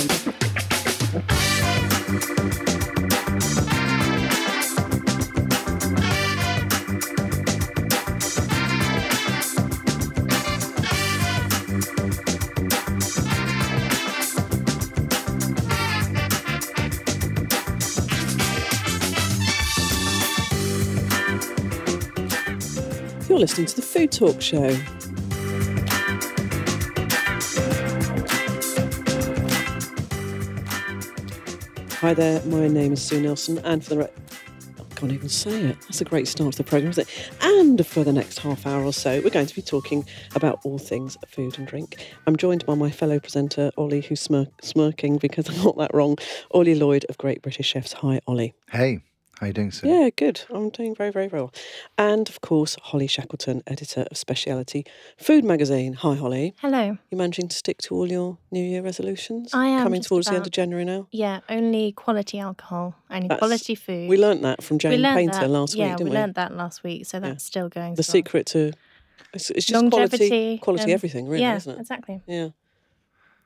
You're 0.00 0.08
listening 23.38 23.66
to 23.66 23.76
the 23.76 23.82
Food 23.82 24.12
Talk 24.12 24.40
Show. 24.40 24.99
Hi 32.00 32.14
there, 32.14 32.42
my 32.46 32.66
name 32.66 32.94
is 32.94 33.02
Sue 33.02 33.20
Nelson, 33.20 33.58
and 33.58 33.84
for 33.84 33.90
the 33.90 33.98
re- 33.98 34.08
I 34.78 34.94
can't 34.94 35.12
even 35.12 35.28
say 35.28 35.64
it. 35.66 35.80
That's 35.82 36.00
a 36.00 36.06
great 36.06 36.26
start 36.26 36.52
to 36.52 36.56
the 36.56 36.64
programme, 36.64 36.92
isn't 36.92 37.06
it? 37.06 37.30
And 37.42 37.86
for 37.86 38.04
the 38.04 38.12
next 38.12 38.38
half 38.38 38.66
hour 38.66 38.82
or 38.82 38.92
so, 38.94 39.20
we're 39.20 39.28
going 39.28 39.44
to 39.44 39.54
be 39.54 39.60
talking 39.60 40.06
about 40.34 40.60
all 40.64 40.78
things 40.78 41.18
food 41.28 41.58
and 41.58 41.66
drink. 41.66 41.98
I'm 42.26 42.36
joined 42.36 42.64
by 42.64 42.74
my 42.74 42.90
fellow 42.90 43.18
presenter, 43.20 43.70
Ollie, 43.76 44.00
who's 44.00 44.20
smirk- 44.22 44.62
smirking 44.62 45.18
because 45.18 45.46
I 45.50 45.62
got 45.62 45.76
that 45.76 45.92
wrong. 45.92 46.16
Ollie 46.52 46.74
Lloyd 46.74 47.04
of 47.10 47.18
Great 47.18 47.42
British 47.42 47.66
Chefs. 47.66 47.92
Hi, 47.92 48.20
Ollie. 48.26 48.54
Hey, 48.70 49.02
how 49.40 49.46
are 49.46 49.48
you 49.48 49.52
doing, 49.54 49.70
sir? 49.70 49.86
Yeah, 49.88 50.10
good. 50.14 50.42
I'm 50.50 50.68
doing 50.68 50.94
very, 50.94 51.10
very 51.10 51.28
well. 51.28 51.50
And 51.96 52.28
of 52.28 52.42
course, 52.42 52.76
Holly 52.82 53.06
Shackleton, 53.06 53.62
editor 53.66 54.06
of 54.10 54.18
Speciality 54.18 54.84
Food 55.16 55.44
Magazine. 55.46 55.94
Hi, 55.94 56.14
Holly. 56.14 56.54
Hello. 56.60 56.98
You 57.10 57.16
managing 57.16 57.48
to 57.48 57.56
stick 57.56 57.78
to 57.78 57.94
all 57.94 58.06
your 58.12 58.36
New 58.50 58.62
Year 58.62 58.82
resolutions? 58.82 59.54
I 59.54 59.68
am 59.68 59.82
Coming 59.82 60.00
just 60.00 60.10
towards 60.10 60.26
the 60.26 60.34
end 60.34 60.44
of 60.46 60.52
January 60.52 60.84
now. 60.84 61.08
Yeah, 61.10 61.40
only 61.48 61.92
quality 61.92 62.38
alcohol, 62.38 62.96
only 63.10 63.28
That's- 63.28 63.38
quality 63.38 63.74
food. 63.74 64.10
We 64.10 64.18
learnt 64.18 64.42
that 64.42 64.62
from 64.62 64.74
We 64.74 64.80
Jane 64.80 65.02
Painter 65.02 65.40
that- 65.40 65.48
last 65.48 65.74
yeah, 65.74 65.86
week, 65.88 65.96
didn't 65.96 66.10
we 66.10 66.10
we? 66.10 66.16
learned 66.20 66.34
that 66.34 66.54
last 66.54 66.84
week, 66.84 67.06
so 67.06 67.18
that's 67.18 67.42
still 67.42 67.70
going. 67.70 67.94
the 67.94 68.02
strong. 68.02 68.12
secret 68.18 68.44
to 68.48 68.72
it's, 69.32 69.48
it's 69.50 69.64
just 69.64 69.80
quality, 69.88 69.96
longevity, 69.96 70.58
quality 70.58 70.82
and- 70.84 70.92
everything, 70.92 71.26
really, 71.28 71.40
yeah, 71.42 71.56
isn't 71.56 71.76
it? 71.76 71.80
exactly. 71.80 72.20
Yeah. 72.26 72.48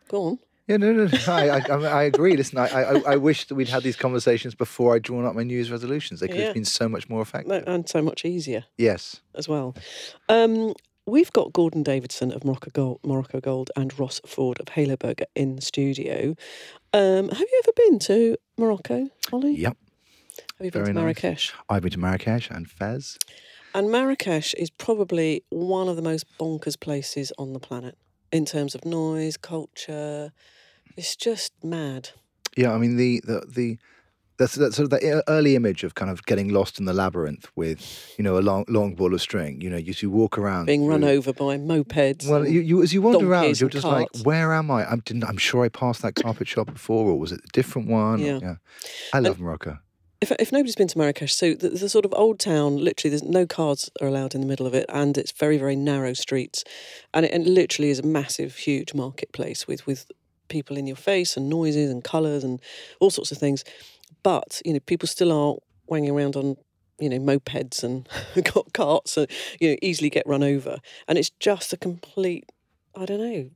Go 0.08 0.22
on. 0.24 0.38
Yeah, 0.66 0.78
no, 0.78 0.92
no, 0.92 1.04
no. 1.06 1.18
I, 1.28 1.48
I, 1.48 1.58
I, 1.58 1.74
I 1.84 2.02
agree. 2.04 2.36
Listen, 2.36 2.58
I, 2.58 2.66
I, 2.68 3.12
I 3.12 3.16
wish 3.16 3.46
that 3.48 3.54
we'd 3.54 3.68
had 3.68 3.82
these 3.82 3.96
conversations 3.96 4.54
before 4.54 4.94
I'd 4.94 5.02
drawn 5.02 5.26
up 5.26 5.34
my 5.34 5.42
New 5.42 5.54
Year's 5.54 5.70
resolutions. 5.70 6.20
They 6.20 6.28
could 6.28 6.36
Yeah. 6.38 6.44
have 6.46 6.54
been 6.54 6.64
so 6.64 6.88
much 6.88 7.08
more 7.08 7.20
effective. 7.20 7.64
And 7.66 7.86
so 7.88 8.00
much 8.00 8.24
easier 8.24 8.64
Yes. 8.78 9.20
as 9.34 9.46
well. 9.46 9.76
Um, 10.30 10.72
we've 11.06 11.30
got 11.32 11.52
Gordon 11.52 11.82
Davidson 11.82 12.32
of 12.32 12.44
Morocco 12.44 12.70
Gold, 12.72 13.00
Morocco 13.04 13.40
Gold 13.40 13.70
and 13.76 13.96
Ross 13.98 14.22
Forder 14.26 14.62
of 14.62 14.70
Halo 14.70 14.96
Burger 14.96 15.26
in 15.34 15.60
studio. 15.60 16.34
Um, 16.94 17.28
have 17.28 17.40
you 17.40 17.62
ever 17.64 17.72
been 17.76 17.98
to 17.98 18.36
Morocco, 18.56 19.08
Ollie? 19.32 19.56
Yep. 19.56 19.76
Have 20.58 20.64
you 20.64 20.70
been 20.70 20.82
Very 20.84 20.86
to 20.86 20.92
nice. 20.94 21.02
Marrakesh? 21.22 21.52
I've 21.68 21.82
been 21.82 21.90
to 21.92 21.98
Marrakesh 21.98 22.48
and 22.50 22.70
Fez. 22.70 23.18
And 23.74 23.90
Marrakesh 23.90 24.54
is 24.54 24.70
probably 24.70 25.44
one 25.50 25.88
of 25.88 25.96
the 25.96 26.02
most 26.02 26.24
bonkers 26.38 26.78
places 26.80 27.32
on 27.38 27.52
the 27.52 27.58
planet 27.60 27.98
in 28.34 28.44
terms 28.44 28.74
of 28.74 28.84
noise, 28.84 29.36
culture. 29.36 30.32
It's 30.96 31.16
just 31.16 31.52
mad. 31.62 32.10
Yeah, 32.56 32.72
I 32.74 32.78
mean 32.78 32.96
the 32.96 33.20
the 33.24 33.38
the 33.48 33.78
that's 34.36 34.54
that 34.56 34.74
sort 34.74 34.84
of 34.84 34.90
the 34.90 35.18
e- 35.18 35.22
early 35.28 35.54
image 35.54 35.84
of 35.84 35.94
kind 35.94 36.10
of 36.10 36.24
getting 36.26 36.48
lost 36.48 36.78
in 36.80 36.84
the 36.86 36.92
labyrinth 36.92 37.46
with 37.54 37.78
you 38.18 38.24
know 38.24 38.36
a 38.36 38.42
long 38.50 38.64
long 38.68 38.94
ball 38.94 39.14
of 39.14 39.20
string. 39.20 39.60
You 39.60 39.70
know, 39.70 39.76
you, 39.76 39.94
you 39.96 40.10
walk 40.10 40.36
around 40.38 40.66
Being 40.66 40.86
run 40.86 41.04
over 41.04 41.32
by 41.32 41.56
mopeds. 41.56 42.28
Well, 42.28 42.46
you, 42.46 42.60
you 42.60 42.82
as 42.82 42.92
you 42.92 43.00
wander 43.02 43.26
around, 43.30 43.60
you're 43.60 43.70
just 43.70 43.86
carts. 43.86 44.18
like, 44.18 44.26
where 44.26 44.52
am 44.52 44.70
I? 44.70 44.84
I'm 44.90 45.00
didn't, 45.00 45.24
I'm 45.24 45.36
sure 45.36 45.64
I 45.64 45.68
passed 45.68 46.02
that 46.02 46.14
carpet 46.16 46.48
shop 46.48 46.72
before, 46.72 47.10
or 47.10 47.18
was 47.18 47.30
it 47.32 47.40
a 47.44 47.48
different 47.52 47.88
one? 47.88 48.20
Or- 48.22 48.38
Yeah. 48.42 48.54
I 49.12 49.20
love 49.20 49.38
Morocco. 49.40 49.78
If, 50.20 50.32
if 50.32 50.52
nobody's 50.52 50.76
been 50.76 50.88
to 50.88 50.98
Marrakesh, 50.98 51.34
so 51.34 51.54
the, 51.54 51.68
the 51.68 51.88
sort 51.88 52.04
of 52.04 52.14
old 52.16 52.38
town, 52.38 52.78
literally, 52.78 53.10
there's 53.10 53.22
no 53.22 53.46
cars 53.46 53.90
are 54.00 54.08
allowed 54.08 54.34
in 54.34 54.40
the 54.40 54.46
middle 54.46 54.66
of 54.66 54.74
it, 54.74 54.86
and 54.88 55.18
it's 55.18 55.32
very, 55.32 55.58
very 55.58 55.76
narrow 55.76 56.12
streets, 56.12 56.64
and 57.12 57.26
it, 57.26 57.32
and 57.32 57.46
literally 57.46 57.90
is 57.90 57.98
a 57.98 58.06
massive, 58.06 58.56
huge 58.56 58.94
marketplace 58.94 59.66
with 59.66 59.86
with 59.86 60.10
people 60.48 60.76
in 60.76 60.86
your 60.86 60.96
face 60.96 61.36
and 61.36 61.48
noises 61.48 61.90
and 61.90 62.04
colours 62.04 62.44
and 62.44 62.60
all 63.00 63.10
sorts 63.10 63.32
of 63.32 63.38
things. 63.38 63.64
But 64.22 64.60
you 64.64 64.72
know, 64.72 64.80
people 64.80 65.08
still 65.08 65.32
are 65.32 65.56
wanging 65.86 66.10
around 66.10 66.36
on 66.36 66.56
you 66.98 67.08
know 67.08 67.18
mopeds 67.18 67.82
and 67.82 68.08
got 68.54 68.72
carts, 68.72 69.16
and 69.16 69.26
you 69.60 69.70
know 69.70 69.76
easily 69.82 70.10
get 70.10 70.26
run 70.26 70.42
over, 70.42 70.78
and 71.08 71.18
it's 71.18 71.30
just 71.30 71.72
a 71.72 71.76
complete, 71.76 72.50
I 72.94 73.04
don't 73.04 73.20
know, 73.20 73.50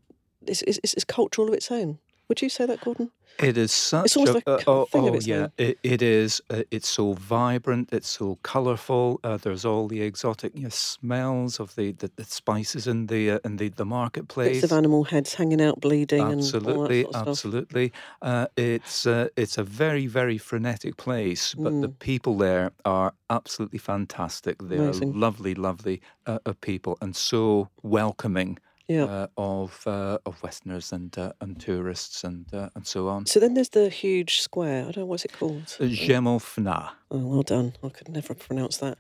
it's, 0.47 0.63
it's, 0.63 0.79
it's 0.83 1.05
cultural 1.05 1.49
of 1.49 1.55
its 1.55 1.71
own. 1.71 1.99
Would 2.29 2.43
you 2.43 2.49
say 2.49 2.67
that, 2.67 2.81
Gordon? 2.81 3.11
It 3.39 3.57
is 3.57 3.71
such 3.71 4.07
It's 4.07 4.17
almost 4.17 4.33
a 4.47 4.51
like 4.51 4.67
a 4.67 4.71
uh, 4.71 4.75
oh, 4.81 4.85
thing 4.87 5.07
of 5.07 5.15
oh, 5.15 5.17
its 5.17 5.27
yeah. 5.27 5.47
It, 5.59 5.79
it 5.85 6.03
is 6.03 6.43
uh, 6.51 6.65
it's 6.73 6.89
so 6.89 7.13
vibrant 7.13 7.89
it's 7.93 8.09
so 8.09 8.37
colorful 8.43 9.21
uh, 9.23 9.37
there's 9.37 9.65
all 9.65 9.87
the 9.87 10.03
exotic 10.03 10.57
you 10.57 10.65
know, 10.65 10.69
smells 10.71 11.61
of 11.61 11.77
the, 11.77 11.93
the, 11.93 12.11
the 12.17 12.25
spices 12.25 12.89
in 12.89 13.07
the 13.07 13.31
uh, 13.31 13.39
in 13.45 13.57
the, 13.59 13.69
the 13.69 13.85
marketplace 13.85 14.61
Bits 14.63 14.73
of 14.73 14.77
animal 14.77 15.05
heads 15.05 15.35
hanging 15.35 15.61
out, 15.63 15.81
bleeding, 15.81 16.21
absolutely 16.21 17.03
and 17.03 17.07
all 17.07 17.13
that 17.13 17.15
sort 17.15 17.27
of 17.27 17.29
absolutely. 17.29 17.93
Uh, 18.23 18.47
it's 18.57 19.07
uh, 19.07 19.29
it's 19.37 19.57
a 19.57 19.63
very 19.63 20.07
very 20.09 20.39
frenetic 20.39 20.97
place 20.97 21.55
but 21.55 21.81
the 21.81 21.89
Mm. 21.89 21.99
people 22.01 22.37
there 22.37 22.73
are 22.85 23.15
absolutely 23.31 23.79
fantastic. 23.79 24.57
They're 24.61 24.93
lovely 24.93 25.55
lovely 25.55 26.03
uh, 26.27 26.39
people 26.61 26.99
and 27.01 27.15
so 27.15 27.69
welcoming 27.83 28.59
Yeah. 28.89 29.05
uh, 29.05 29.27
of 29.37 29.87
uh, 29.87 30.17
of 30.25 30.43
Westerners 30.43 30.93
and 30.93 31.17
uh, 31.19 31.33
and 31.41 31.61
tourists 31.61 32.25
and 32.25 32.47
uh, 32.55 32.71
and 32.75 32.87
so 32.87 33.09
on. 33.09 33.27
So 33.27 33.39
then 33.41 33.53
there's 33.55 33.69
the 33.71 33.91
huge 33.91 34.41
square. 34.41 34.81
I 34.81 34.91
don't 34.93 34.97
know 34.97 35.05
what's 35.07 35.25
it 35.27 35.33
called. 35.39 35.67
Jemaa 35.79 36.33
el-Fnaa. 36.33 36.91
Oh, 37.11 37.19
well 37.19 37.43
done. 37.43 37.73
I 37.85 37.89
could 37.91 38.09
never 38.09 38.35
pronounce 38.35 38.79
that. 38.79 38.97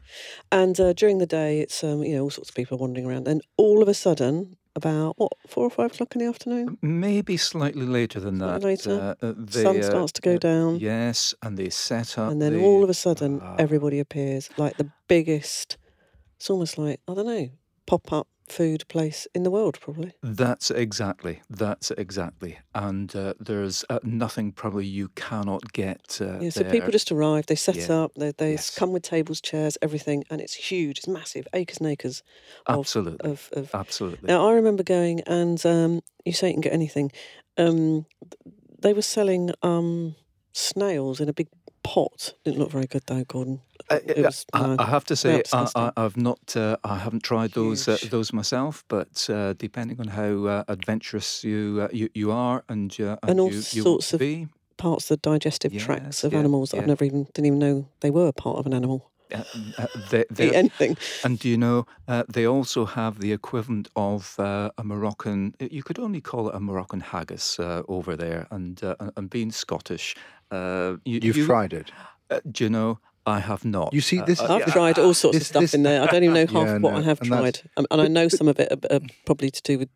And 0.52 0.78
uh, 0.78 0.92
during 0.92 1.18
the 1.18 1.26
day, 1.26 1.60
it's 1.60 1.82
um, 1.82 2.02
you 2.02 2.14
know 2.16 2.22
all 2.24 2.30
sorts 2.30 2.50
of 2.50 2.54
people 2.54 2.76
wandering 2.78 3.06
around. 3.06 3.24
Then 3.24 3.40
all 3.56 3.82
of 3.82 3.88
a 3.88 3.94
sudden, 3.94 4.56
about 4.76 5.14
what 5.16 5.32
four 5.46 5.64
or 5.64 5.70
five 5.70 5.92
o'clock 5.92 6.14
in 6.14 6.20
the 6.20 6.28
afternoon, 6.28 6.76
Maybe 6.82 7.36
slightly 7.38 7.86
later 7.86 8.20
than 8.20 8.38
that. 8.38 8.60
Slightly 8.60 8.70
later. 8.92 9.16
Uh, 9.22 9.26
uh, 9.26 9.34
they, 9.38 9.62
sun 9.62 9.78
uh, 9.78 9.82
starts 9.82 10.12
to 10.12 10.20
go 10.20 10.34
uh, 10.34 10.38
down, 10.38 10.78
Yes, 10.80 11.34
and 11.42 11.56
they 11.56 11.70
set 11.70 12.18
up. 12.18 12.30
and 12.30 12.40
then 12.42 12.52
the- 12.52 12.62
all 12.62 12.84
of 12.84 12.90
a 12.90 12.94
sudden, 12.94 13.40
everybody 13.58 14.00
appears 14.00 14.50
like 14.58 14.76
the 14.76 14.90
biggest. 15.08 15.78
It's 16.36 16.50
almost 16.50 16.76
like 16.78 17.00
I 17.08 17.14
don't 17.14 17.26
know, 17.26 17.48
pop 17.86 18.12
up 18.12 18.26
food 18.52 18.86
place 18.88 19.26
in 19.34 19.42
the 19.42 19.50
world, 19.50 19.78
probably. 19.80 20.12
That's 20.22 20.70
exactly. 20.70 21.42
That's 21.48 21.90
exactly. 21.92 22.58
And 22.74 23.14
uh, 23.14 23.34
there's 23.38 23.84
uh, 23.88 23.98
nothing 24.02 24.52
probably 24.52 24.86
you 24.86 25.08
cannot 25.14 25.72
get. 25.72 26.18
Uh, 26.20 26.40
Yeah, 26.40 26.50
so 26.50 26.60
there. 26.60 26.70
people 26.70 26.90
just 26.92 27.12
arrive, 27.12 27.46
they 27.46 27.54
set 27.56 27.76
Yeah. 27.76 28.02
up, 28.02 28.14
they, 28.16 28.32
they 28.32 28.52
Yes. 28.52 28.70
come 28.70 28.92
with 28.92 29.02
tables, 29.02 29.40
chairs, 29.40 29.78
everything, 29.82 30.24
and 30.30 30.40
it's 30.40 30.54
huge, 30.54 30.98
it's 30.98 31.08
massive, 31.08 31.46
acres 31.52 31.78
and 31.78 31.86
acres 31.88 32.22
of, 32.66 32.78
Absolutely. 32.78 33.30
of, 33.30 33.48
of 33.52 33.74
Absolutely. 33.74 34.28
Now 34.28 34.48
I 34.48 34.52
remember 34.52 34.82
going 34.82 35.20
and 35.26 35.64
um, 35.66 36.00
you 36.24 36.32
say 36.32 36.48
you 36.48 36.54
can 36.54 36.60
get 36.62 36.72
anything. 36.72 37.12
Um, 37.56 38.06
they 38.80 38.92
were 38.92 39.02
selling 39.02 39.50
um, 39.62 40.14
snails 40.52 41.20
in 41.20 41.28
a 41.28 41.32
big 41.32 41.48
pot. 41.88 42.34
Didn't 42.44 42.58
look 42.58 42.70
very 42.70 42.86
good 42.86 43.02
though, 43.06 43.24
Gordon. 43.24 43.60
I, 43.90 43.96
It 44.06 44.24
was, 44.26 44.44
I, 44.52 44.60
no, 44.60 44.76
I 44.78 44.84
have 44.84 45.04
to 45.04 45.16
say, 45.16 45.42
I, 45.52 45.92
I've 45.96 46.16
not, 46.16 46.56
uh, 46.56 46.76
I 46.84 46.98
haven't 46.98 47.22
tried 47.22 47.52
those 47.52 47.88
uh, 47.88 47.96
those 48.10 48.32
myself. 48.32 48.84
But 48.88 49.28
uh, 49.30 49.54
depending 49.54 49.98
on 50.00 50.08
how 50.08 50.46
uh, 50.46 50.64
adventurous 50.68 51.42
you, 51.44 51.80
uh, 51.82 51.88
you 51.92 52.08
you 52.14 52.30
are, 52.32 52.62
and 52.68 52.90
uh, 53.00 53.16
And 53.22 53.40
all 53.40 53.48
you, 53.50 53.56
you 53.72 53.82
sorts 53.82 54.12
of 54.12 54.20
be, 54.20 54.48
Parts 54.76 55.10
of 55.10 55.20
the 55.22 55.30
digestive 55.30 55.76
tracts 55.76 56.22
of 56.24 56.32
yeah, 56.32 56.38
animals 56.38 56.70
that 56.70 56.78
I've 56.80 56.86
never 56.86 57.04
even 57.04 57.24
didn't 57.34 57.46
even 57.46 57.58
know 57.58 57.88
they 58.00 58.10
were 58.10 58.30
part 58.32 58.58
of 58.58 58.66
an 58.66 58.74
animal. 58.74 59.10
uh, 59.34 59.42
uh, 59.78 59.86
they, 60.30 60.54
anything. 60.54 60.96
And 61.24 61.38
do 61.38 61.48
you 61.48 61.56
know, 61.58 61.84
uh, 62.06 62.22
they 62.28 62.46
also 62.46 62.84
have 62.84 63.18
the 63.18 63.32
equivalent 63.32 63.88
of 63.96 64.38
uh, 64.38 64.70
a 64.78 64.84
Moroccan, 64.84 65.54
you 65.58 65.82
could 65.82 65.98
only 65.98 66.20
call 66.20 66.48
it 66.48 66.54
a 66.54 66.60
Moroccan 66.60 67.00
haggis 67.00 67.58
uh, 67.58 67.82
over 67.88 68.14
there. 68.16 68.46
And, 68.50 68.82
uh, 68.84 68.94
and- 69.00 69.12
and 69.16 69.30
being 69.30 69.50
Scottish, 69.52 70.14
uh, 70.50 70.96
you, 71.04 71.20
You've 71.22 71.36
you- 71.36 71.46
tried 71.46 71.72
it. 71.72 71.90
Uh, 72.30 72.40
do 72.50 72.64
you 72.64 72.70
know, 72.70 72.98
I 73.26 73.40
have 73.40 73.64
not. 73.64 73.92
You 73.92 74.00
see, 74.00 74.20
Uh, 74.20 74.24
this- 74.26 74.40
uh, 74.40 74.54
I've 74.54 74.60
yeah, 74.66 74.72
tried 74.72 74.98
all 74.98 75.14
sorts 75.14 75.36
this- 75.38 75.42
of 75.42 75.46
stuff 75.48 75.60
this- 75.62 75.74
in 75.74 75.82
there. 75.82 76.02
I 76.02 76.06
don't 76.06 76.22
even 76.24 76.34
know 76.34 76.46
half 76.60 76.66
Yeah, 76.66 76.78
what 76.78 76.92
no, 76.92 76.98
I 76.98 77.02
have 77.02 77.20
and 77.20 77.28
tried, 77.28 77.60
um, 77.76 77.86
and 77.90 78.00
I 78.00 78.08
know 78.08 78.28
some 78.28 78.48
of 78.48 78.58
it 78.58 78.70
are, 78.72 78.94
are 78.96 79.00
probably 79.26 79.50
to 79.50 79.62
do 79.62 79.78
with 79.78 79.88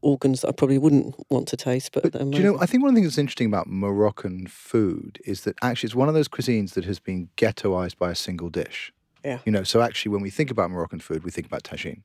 organs 0.00 0.40
that 0.40 0.48
I 0.48 0.52
probably 0.52 0.78
wouldn't 0.78 1.14
want 1.30 1.46
to 1.48 1.56
taste. 1.56 1.92
But, 1.92 2.02
But 2.12 2.30
do 2.30 2.38
you 2.38 2.42
know? 2.44 2.58
I 2.58 2.66
think 2.66 2.82
one 2.82 2.88
of 2.90 2.94
the 2.94 3.00
things 3.00 3.12
that's 3.12 3.18
interesting 3.18 3.46
about 3.46 3.68
Moroccan 3.68 4.46
food 4.48 5.18
is 5.24 5.42
that 5.42 5.54
actually 5.62 5.88
it's 5.88 5.94
one 5.94 6.08
of 6.08 6.14
those 6.14 6.28
cuisines 6.28 6.72
that 6.74 6.84
has 6.84 6.98
been 6.98 7.28
ghettoized 7.36 7.98
by 7.98 8.10
a 8.10 8.14
single 8.14 8.48
dish. 8.50 8.92
Yeah. 9.24 9.38
You 9.46 9.52
know, 9.52 9.62
so 9.62 9.80
actually 9.80 10.10
when 10.10 10.20
we 10.22 10.30
think 10.30 10.50
about 10.50 10.70
Moroccan 10.70 10.98
food, 10.98 11.22
we 11.24 11.30
think 11.30 11.46
about 11.46 11.62
tagine. 11.62 12.02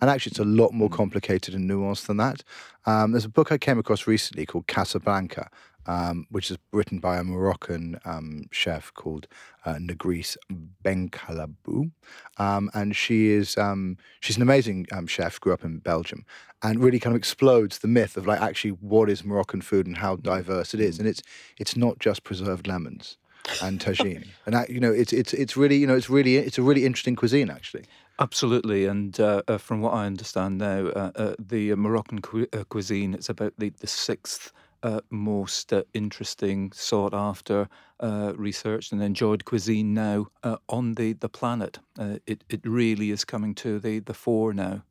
And 0.00 0.08
actually, 0.08 0.30
it's 0.30 0.38
a 0.38 0.44
lot 0.44 0.72
more 0.72 0.88
complicated 0.88 1.54
and 1.54 1.68
nuanced 1.68 2.06
than 2.06 2.18
that. 2.18 2.44
Um, 2.86 3.10
there's 3.10 3.24
a 3.24 3.28
book 3.28 3.50
I 3.50 3.58
came 3.58 3.78
across 3.80 4.06
recently 4.06 4.46
called 4.46 4.68
Casablanca, 4.68 5.50
um, 5.86 6.26
which 6.30 6.50
is 6.50 6.58
written 6.72 6.98
by 6.98 7.18
a 7.18 7.24
Moroccan 7.24 7.98
um, 8.04 8.44
chef 8.50 8.92
called 8.94 9.26
uh, 9.64 9.74
Nargisse 9.74 10.36
Benkabbou, 10.84 11.90
um, 12.38 12.70
and 12.74 12.94
she 12.94 13.30
is 13.30 13.56
um, 13.58 13.96
she's 14.20 14.36
an 14.36 14.42
amazing 14.42 14.86
um, 14.92 15.06
chef. 15.06 15.40
Grew 15.40 15.52
up 15.52 15.64
in 15.64 15.78
Belgium, 15.78 16.24
and 16.62 16.82
really 16.82 16.98
kind 16.98 17.14
of 17.14 17.18
explodes 17.18 17.78
the 17.78 17.88
myth 17.88 18.16
of 18.16 18.26
like 18.26 18.40
actually 18.40 18.70
what 18.70 19.10
is 19.10 19.24
Moroccan 19.24 19.60
food 19.60 19.86
and 19.86 19.98
how 19.98 20.16
diverse 20.16 20.74
it 20.74 20.80
is. 20.80 20.98
And 20.98 21.08
it's 21.08 21.22
it's 21.58 21.76
not 21.76 21.98
just 21.98 22.24
preserved 22.24 22.66
lemons 22.66 23.16
and 23.60 23.80
tagine, 23.84 24.28
and 24.46 24.54
that, 24.54 24.70
you 24.70 24.80
know 24.80 24.92
it's 24.92 25.12
it's 25.12 25.32
it's 25.34 25.56
really 25.56 25.76
you 25.76 25.86
know 25.86 25.96
it's 25.96 26.10
really 26.10 26.36
it's 26.36 26.58
a 26.58 26.62
really 26.62 26.86
interesting 26.86 27.16
cuisine 27.16 27.50
actually. 27.50 27.84
Absolutely, 28.18 28.84
and 28.84 29.18
uh, 29.18 29.42
uh, 29.48 29.58
from 29.58 29.80
what 29.80 29.94
I 29.94 30.06
understand 30.06 30.58
now, 30.58 30.86
uh, 30.88 31.10
uh 31.16 31.34
the 31.38 31.74
Moroccan 31.74 32.20
cu- 32.20 32.46
uh, 32.52 32.64
cuisine 32.64 33.14
it's 33.14 33.28
about 33.28 33.54
the, 33.58 33.70
the 33.80 33.86
sixth 33.86 34.52
uh, 34.82 35.00
most 35.10 35.72
uh, 35.72 35.82
interesting, 35.94 36.72
sought 36.72 37.14
after, 37.14 37.68
uh, 38.00 38.32
researched, 38.36 38.92
and 38.92 39.02
enjoyed 39.02 39.44
cuisine 39.44 39.94
now 39.94 40.26
uh, 40.42 40.56
on 40.68 40.94
the, 40.94 41.12
the 41.14 41.28
planet. 41.28 41.78
Uh, 41.98 42.18
it, 42.26 42.44
it 42.48 42.60
really 42.64 43.10
is 43.10 43.24
coming 43.24 43.54
to 43.54 43.78
the, 43.78 44.00
the 44.00 44.14
fore 44.14 44.52
now. 44.52 44.82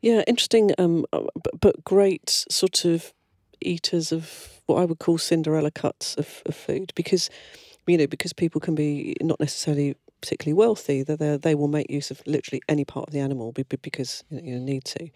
Yeah, 0.00 0.22
interesting, 0.26 0.72
um, 0.78 1.04
uh, 1.12 1.22
but, 1.42 1.60
but 1.60 1.84
great 1.84 2.44
sort 2.50 2.84
of 2.84 3.12
eaters 3.60 4.12
of 4.12 4.60
what 4.66 4.80
I 4.80 4.84
would 4.84 4.98
call 4.98 5.18
Cinderella 5.18 5.70
cuts 5.70 6.14
of, 6.14 6.42
of 6.46 6.54
food 6.54 6.92
because, 6.94 7.30
you 7.86 7.98
know, 7.98 8.06
because 8.06 8.32
people 8.32 8.60
can 8.60 8.74
be 8.74 9.16
not 9.20 9.40
necessarily 9.40 9.96
particularly 10.20 10.54
wealthy, 10.54 11.02
that 11.02 11.42
they 11.42 11.54
will 11.54 11.68
make 11.68 11.90
use 11.90 12.10
of 12.10 12.22
literally 12.26 12.60
any 12.68 12.84
part 12.84 13.08
of 13.08 13.12
the 13.12 13.20
animal 13.20 13.52
because 13.52 14.24
you 14.30 14.58
need 14.58 14.84
to. 14.86 15.08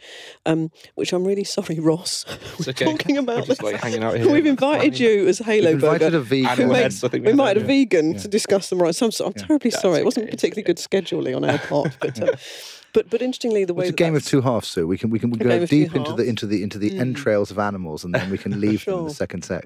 Um, 0.47 0.71
which 0.95 1.13
I'm 1.13 1.25
really 1.25 1.45
sorry, 1.45 1.79
Ross. 1.81 2.25
We're 2.59 2.71
okay. 2.71 2.85
talking 2.85 3.19
about 3.19 3.49
We're 3.49 3.57
like 3.73 3.81
hanging 3.81 4.03
out 4.05 4.17
here. 4.17 4.31
We've 4.31 4.47
invited 4.47 4.99
you 4.99 5.27
as 5.29 5.39
Halo 5.39 5.73
We've 5.73 5.81
Burger. 5.81 6.07
invited 6.07 6.15
a 6.15 6.21
vegan. 6.21 6.69
We, 6.69 6.77
I 6.85 6.89
think 6.91 7.13
we 7.13 7.21
we 7.21 7.33
might 7.33 7.57
have 7.57 7.65
a 7.65 7.67
vegan 7.67 8.13
Yeah. 8.13 8.19
to 8.19 8.29
discuss 8.29 8.69
them 8.71 8.81
right. 8.83 8.95
So 8.95 9.07
I'm, 9.07 9.13
so- 9.13 9.27
I'm 9.27 9.33
Yeah. 9.37 9.45
terribly 9.47 9.71
That's 9.71 9.83
sorry. 9.83 9.99
It 9.99 10.05
wasn't 10.05 10.25
okay, 10.25 10.31
particularly 10.37 10.63
good 10.65 10.77
scheduling 10.79 11.37
on 11.37 11.45
our 11.45 11.59
part, 11.59 11.97
but 12.01 12.21
uh, 12.23 12.37
but 12.93 13.11
but 13.11 13.23
interestingly, 13.23 13.65
the 13.65 13.75
way 13.75 13.85
It's 13.85 13.91
a 13.91 14.05
game 14.05 14.15
of 14.17 14.25
two 14.25 14.41
halves, 14.43 14.69
so 14.69 14.87
we 14.87 14.99
can 14.99 15.11
we 15.11 15.19
can 15.19 15.31
we 15.31 15.39
go 15.39 15.65
deep 15.67 15.95
into 15.97 16.13
the 16.13 16.25
into 16.25 16.47
the 16.47 16.63
into 16.63 16.79
the 16.79 16.91
Mm. 16.91 17.01
entrails 17.01 17.51
of 17.51 17.59
animals, 17.59 18.05
and 18.05 18.15
then 18.15 18.31
we 18.31 18.39
can 18.39 18.61
leave 18.67 18.85
them 18.85 18.99
in 18.99 19.05
the 19.05 19.11
second 19.15 19.45
set. 19.45 19.65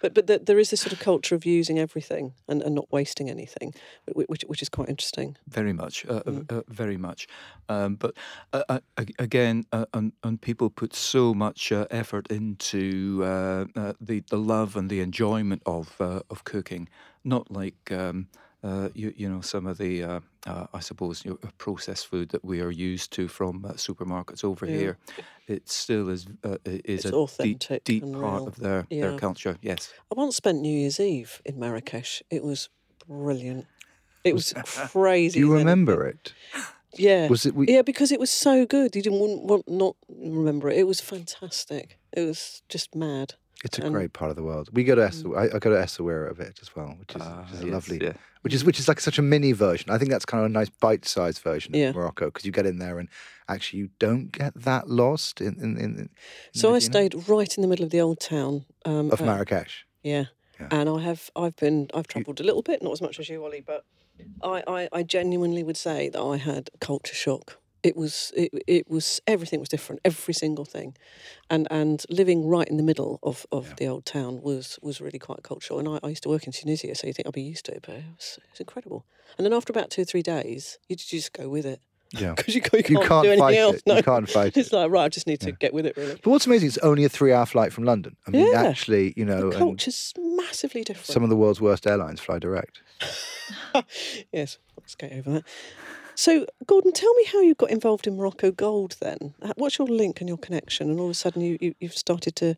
But 0.00 0.14
but 0.14 0.26
the, 0.26 0.38
there 0.38 0.58
is 0.58 0.70
this 0.70 0.80
sort 0.80 0.92
of 0.92 0.98
culture 0.98 1.34
of 1.34 1.44
using 1.44 1.78
everything 1.78 2.32
and, 2.48 2.62
and 2.62 2.74
not 2.74 2.86
wasting 2.90 3.28
anything, 3.30 3.74
which 4.14 4.42
which 4.46 4.62
is 4.62 4.68
quite 4.68 4.88
interesting. 4.88 5.36
Very 5.48 5.72
much, 5.72 6.06
uh, 6.06 6.14
uh, 6.14 6.22
Mm. 6.32 6.52
uh, 6.52 6.62
very 6.68 6.96
much. 6.96 7.26
Um, 7.68 7.96
but 7.96 8.14
uh, 8.52 8.62
uh, 8.68 8.80
again, 9.18 9.64
uh, 9.72 9.84
and, 9.92 10.12
and 10.22 10.40
people 10.40 10.70
put 10.70 10.94
so 10.94 11.34
much 11.34 11.72
uh, 11.72 11.86
effort 11.90 12.26
into 12.30 13.20
uh, 13.24 13.64
uh, 13.76 13.92
the 14.00 14.22
the 14.30 14.38
love 14.38 14.76
and 14.78 14.88
the 14.90 15.00
enjoyment 15.00 15.62
of 15.66 16.00
uh, 16.00 16.20
of 16.30 16.44
cooking, 16.44 16.88
not 17.24 17.50
like. 17.50 17.90
Um, 17.92 18.28
uh, 18.62 18.88
you, 18.94 19.12
you 19.16 19.28
know 19.28 19.40
some 19.40 19.66
of 19.66 19.78
the 19.78 20.02
uh, 20.04 20.20
uh, 20.46 20.66
I 20.72 20.80
suppose 20.80 21.24
you 21.24 21.32
know, 21.42 21.50
processed 21.58 22.06
food 22.06 22.28
that 22.30 22.44
we 22.44 22.60
are 22.60 22.70
used 22.70 23.12
to 23.12 23.28
from 23.28 23.64
uh, 23.64 23.72
supermarkets 23.72 24.44
over 24.44 24.66
Yeah. 24.66 24.76
here. 24.78 24.98
It 25.48 25.68
still 25.68 26.08
is 26.08 26.26
uh, 26.44 26.58
is 26.64 26.80
It's 26.84 27.04
a 27.06 27.10
deep, 27.10 27.14
authentic 27.16 27.84
deep 27.84 28.02
and 28.04 28.14
part 28.20 28.40
real. 28.42 28.48
of 28.48 28.56
their 28.56 28.86
Yeah. 28.90 29.00
their 29.10 29.18
culture. 29.18 29.56
Yes. 29.62 29.92
I 30.10 30.14
once 30.14 30.36
spent 30.36 30.60
New 30.60 30.76
Year's 30.78 31.00
Eve 31.00 31.40
in 31.44 31.58
Marrakesh. 31.58 32.22
It 32.30 32.42
was 32.44 32.68
brilliant. 33.08 33.66
It 34.24 34.34
was 34.34 34.52
crazy. 34.92 35.34
Do 35.40 35.46
you 35.46 35.52
remember 35.52 36.06
it? 36.06 36.32
Yeah. 36.94 37.28
Was 37.28 37.46
it? 37.46 37.54
We, 37.54 37.66
yeah, 37.68 37.82
because 37.82 38.12
it 38.12 38.20
was 38.20 38.30
so 38.30 38.66
good. 38.66 38.94
You 38.94 39.02
didn't 39.02 39.18
want, 39.18 39.42
want 39.44 39.68
not 39.68 39.96
remember 40.08 40.70
it. 40.70 40.78
It 40.78 40.86
was 40.86 41.00
fantastic. 41.00 41.98
It 42.12 42.20
was 42.26 42.62
just 42.68 42.94
mad. 42.94 43.34
It's 43.64 43.78
a 43.78 43.82
and- 43.84 43.92
great 43.94 44.12
part 44.12 44.30
of 44.30 44.36
the 44.36 44.42
world. 44.42 44.68
We 44.72 44.84
go 44.84 44.94
to 44.94 45.04
Essa, 45.04 45.28
I, 45.30 45.44
I 45.44 45.58
go 45.58 45.70
to 45.70 45.76
Essaouira 45.76 46.30
of 46.30 46.40
it 46.40 46.58
as 46.60 46.74
well, 46.74 46.94
which 46.98 47.14
is, 47.14 47.22
Ah, 47.22 47.42
which 47.42 47.52
is 47.54 47.60
a 47.60 47.64
yes, 47.64 47.72
lovely, 47.72 47.98
yeah. 48.02 48.12
which 48.42 48.54
is 48.54 48.64
which 48.64 48.78
is 48.80 48.88
like 48.88 49.00
such 49.00 49.18
a 49.18 49.22
mini 49.22 49.52
version. 49.52 49.90
I 49.90 49.98
think 49.98 50.10
that's 50.10 50.24
kind 50.24 50.44
of 50.44 50.50
a 50.50 50.52
nice 50.52 50.68
bite-sized 50.68 51.40
version 51.42 51.74
Yeah. 51.74 51.90
of 51.90 51.94
Morocco 51.96 52.26
because 52.26 52.44
you 52.44 52.52
get 52.52 52.66
in 52.66 52.78
there 52.78 52.98
and 52.98 53.08
actually 53.48 53.80
you 53.80 53.90
don't 53.98 54.32
get 54.32 54.52
that 54.54 54.88
lost 54.88 55.40
in 55.40 55.54
in, 55.60 55.76
in, 55.76 55.98
in 55.98 56.08
So 56.52 56.74
I 56.74 56.80
stayed 56.80 57.28
right 57.28 57.56
in 57.56 57.62
the 57.62 57.68
middle 57.68 57.84
of 57.84 57.90
the 57.90 58.00
old 58.00 58.18
town. 58.20 58.64
Um, 58.84 59.10
of 59.12 59.20
uh, 59.20 59.24
Marrakesh. 59.24 59.86
Yeah. 60.02 60.24
Yeah. 60.60 60.68
And 60.70 60.88
I 60.88 61.00
have 61.00 61.30
I've 61.36 61.56
been 61.56 61.88
I've 61.94 62.06
travelled 62.08 62.40
a 62.40 62.44
little 62.44 62.62
bit, 62.62 62.82
not 62.82 62.92
as 62.92 63.00
much 63.02 63.18
as 63.20 63.28
you, 63.28 63.44
Ollie, 63.44 63.62
but 63.64 63.84
I, 64.42 64.62
I, 64.66 64.88
I 64.92 65.02
genuinely 65.02 65.62
would 65.62 65.76
say 65.76 66.08
that 66.10 66.20
I 66.20 66.36
had 66.36 66.70
culture 66.80 67.14
shock. 67.14 67.58
It 67.82 67.96
was 67.96 68.32
it, 68.36 68.52
it 68.66 68.88
was 68.88 69.20
everything 69.26 69.58
was 69.60 69.68
different, 69.68 70.00
every 70.04 70.34
single 70.34 70.64
thing. 70.64 70.96
And 71.50 71.66
and 71.70 72.04
living 72.08 72.46
right 72.46 72.68
in 72.68 72.76
the 72.76 72.82
middle 72.82 73.18
of, 73.22 73.44
of 73.50 73.74
the 73.76 73.86
old 73.88 74.04
town 74.06 74.40
was 74.40 74.78
was 74.82 75.00
really 75.00 75.18
quite 75.18 75.42
cultural. 75.42 75.78
And 75.80 75.88
I, 75.88 75.98
I 76.04 76.08
used 76.10 76.22
to 76.22 76.28
work 76.28 76.44
in 76.46 76.52
Tunisia, 76.52 76.94
so 76.94 77.06
you 77.08 77.12
think 77.12 77.26
I'd 77.26 77.32
be 77.34 77.42
used 77.42 77.64
to 77.66 77.72
it, 77.72 77.82
but 77.86 77.96
it 77.96 78.04
was, 78.16 78.38
it 78.42 78.50
was 78.52 78.60
incredible. 78.60 79.04
And 79.36 79.44
then 79.44 79.52
after 79.52 79.72
about 79.72 79.90
two 79.90 80.02
or 80.02 80.04
three 80.04 80.22
days, 80.22 80.78
you 80.88 80.96
just, 80.96 81.12
you 81.12 81.18
just 81.18 81.32
go 81.32 81.48
with 81.48 81.66
it. 81.66 81.80
Yeah. 82.12 82.34
Because 82.36 82.54
you, 82.54 82.60
can't- 82.60 82.88
You 82.90 83.00
you 83.00 83.06
can't, 83.08 83.24
do 83.24 83.30
anything 83.30 83.38
fight 83.40 83.56
else. 83.56 83.76
it. 83.76 83.82
No. 83.86 83.96
You 83.96 84.02
can't 84.02 84.28
fight 84.38 84.56
It's 84.56 84.68
it. 84.70 84.76
like, 84.76 84.90
right, 84.90 85.04
I 85.04 85.08
just 85.08 85.26
need 85.26 85.40
to 85.40 85.52
get 85.52 85.72
with 85.72 85.86
it, 85.86 85.96
really. 85.96 86.14
But 86.22 86.26
what's 86.30 86.46
amazing, 86.46 86.68
it's 86.68 86.78
only 86.78 87.04
a 87.04 87.08
three-hour 87.08 87.46
flight 87.46 87.72
from 87.72 87.84
London. 87.84 88.16
I 88.26 88.30
mean, 88.30 88.52
Yeah. 88.52 88.62
actually, 88.64 89.14
you 89.16 89.24
know, 89.24 89.50
The 89.50 89.56
culture's 89.58 90.12
massively 90.18 90.84
different. 90.84 91.06
some 91.06 91.22
of 91.24 91.30
the 91.30 91.36
world's 91.36 91.60
worst 91.60 91.86
airlines 91.86 92.20
fly 92.20 92.38
direct. 92.38 92.82
yes, 94.32 94.58
let's 94.78 94.94
get 94.94 95.12
over 95.12 95.30
that. 95.32 95.44
So, 96.14 96.46
Gordon, 96.66 96.92
tell 96.92 97.12
me 97.14 97.24
how 97.24 97.40
you 97.40 97.54
got 97.54 97.70
involved 97.70 98.06
in 98.06 98.16
Morocco 98.16 98.50
Gold 98.50 98.96
then. 99.00 99.34
What's 99.56 99.78
your 99.78 99.88
link 99.88 100.20
and 100.20 100.28
your 100.28 100.38
connection? 100.38 100.90
And 100.90 101.00
all 101.00 101.06
of 101.06 101.12
a 101.12 101.14
sudden, 101.14 101.42
you, 101.42 101.58
you, 101.60 101.74
you've 101.80 101.96
started 101.96 102.36
to 102.36 102.54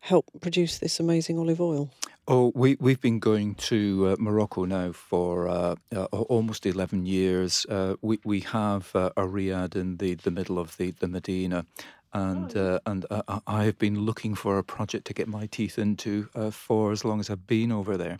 help 0.00 0.26
produce 0.40 0.78
this 0.78 1.00
amazing 1.00 1.38
olive 1.38 1.60
oil. 1.60 1.90
Oh, 2.30 2.52
we 2.54 2.76
we've 2.78 3.00
been 3.00 3.18
going 3.20 3.54
to 3.54 4.08
uh, 4.08 4.16
Morocco 4.18 4.66
now 4.66 4.92
for 4.92 5.48
uh, 5.48 5.76
uh, 5.96 6.04
almost 6.04 6.66
eleven 6.66 7.06
years. 7.06 7.64
Uh, 7.70 7.96
we 8.02 8.18
we 8.22 8.40
have 8.40 8.94
uh, 8.94 9.10
a 9.16 9.22
riad 9.22 9.74
in 9.74 9.96
the, 9.96 10.14
the 10.14 10.30
middle 10.30 10.58
of 10.58 10.76
the 10.76 10.90
the 10.90 11.08
Medina, 11.08 11.64
and 12.12 12.54
uh, 12.54 12.80
and 12.84 13.06
uh, 13.10 13.22
I- 13.46 13.64
have 13.64 13.78
been 13.78 14.00
looking 14.00 14.34
for 14.34 14.58
a 14.58 14.62
project 14.62 15.06
to 15.06 15.14
get 15.14 15.26
my 15.26 15.46
teeth 15.46 15.78
into 15.78 16.28
uh, 16.34 16.50
for 16.50 16.92
as 16.92 17.02
long 17.02 17.18
as 17.18 17.30
I've 17.30 17.46
been 17.46 17.72
over 17.72 17.96
there. 17.96 18.18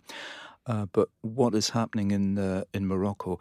Uh, 0.65 0.87
but 0.91 1.09
what 1.21 1.53
is 1.53 1.69
happening 1.69 2.09
in 2.09 2.39
uh, 2.39 2.63
in 2.73 2.87
Morocco? 2.87 3.37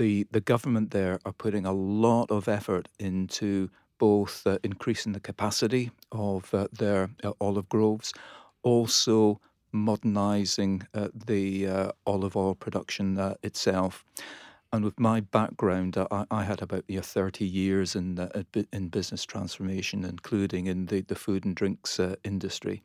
The 0.00 0.26
the 0.30 0.40
government 0.40 0.92
there 0.92 1.18
are 1.26 1.32
putting 1.32 1.66
a 1.66 1.74
lot 1.74 2.30
of 2.30 2.48
effort 2.48 2.88
into 2.98 3.68
both 3.98 4.46
uh, 4.46 4.56
increasing 4.62 5.12
the 5.12 5.20
capacity 5.20 5.90
of 6.10 6.54
uh, 6.54 6.68
their 6.72 7.10
uh, 7.22 7.32
olive 7.38 7.68
groves, 7.68 8.14
also 8.62 9.42
modernising 9.72 10.86
uh, 10.94 11.08
the 11.26 11.66
uh, 11.66 11.92
olive 12.06 12.34
oil 12.34 12.54
production 12.54 13.18
uh, 13.18 13.34
itself. 13.42 14.02
And 14.72 14.86
with 14.86 14.98
my 14.98 15.20
background, 15.20 15.98
I, 15.98 16.24
I 16.30 16.44
had 16.44 16.62
about 16.62 16.84
yeah, 16.88 17.02
30 17.02 17.44
years 17.44 17.94
in, 17.94 18.26
in 18.72 18.88
business 18.88 19.26
transformation, 19.26 20.06
including 20.06 20.66
in 20.66 20.86
the, 20.86 21.02
the 21.02 21.14
food 21.14 21.44
and 21.44 21.54
drinks 21.54 22.00
industry. 22.24 22.80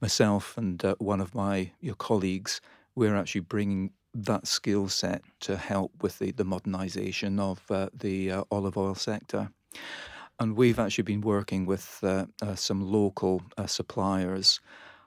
Myself 0.00 0.56
and 0.56 0.80
one 0.98 1.20
of 1.20 1.34
my 1.34 1.72
your 1.80 1.96
colleagues, 1.96 2.60
we're 2.94 3.16
actually 3.16 3.40
bringing 3.40 3.90
that 4.24 4.46
skill 4.46 4.88
set 4.88 5.22
to 5.40 5.56
help 5.56 5.92
with 6.02 6.18
the, 6.18 6.32
the 6.32 6.44
modernisation 6.44 7.38
of 7.38 7.62
uh, 7.70 7.88
the 7.94 8.30
uh, 8.30 8.44
olive 8.50 8.76
oil 8.76 8.94
sector. 8.94 9.50
And 10.38 10.56
we've 10.56 10.78
actually 10.78 11.04
been 11.04 11.20
working 11.22 11.66
with 11.66 11.98
uh, 12.02 12.26
uh, 12.42 12.54
some 12.54 12.80
local 12.80 13.42
uh, 13.56 13.66
suppliers 13.66 14.60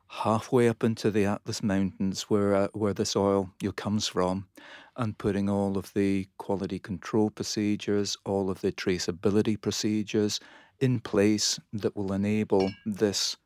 halfway 0.09 0.67
up 0.67 0.83
into 0.83 1.11
the 1.11 1.25
Atlas 1.25 1.61
Mountains 1.61 2.23
where, 2.23 2.55
uh, 2.55 2.67
where 2.73 2.95
this 2.95 3.15
oil 3.15 3.51
comes 3.75 4.07
from 4.07 4.47
and 4.97 5.17
putting 5.17 5.49
all 5.49 5.77
of 5.77 5.93
the 5.93 6.27
quality 6.37 6.79
control 6.79 7.29
procedures, 7.29 8.17
all 8.25 8.49
of 8.49 8.61
the 8.61 8.71
traceability 8.71 9.59
procedures 9.59 10.39
in 10.79 10.99
place 10.99 11.59
that 11.73 11.95
will 11.95 12.11
enable 12.11 12.71
this 12.85 13.37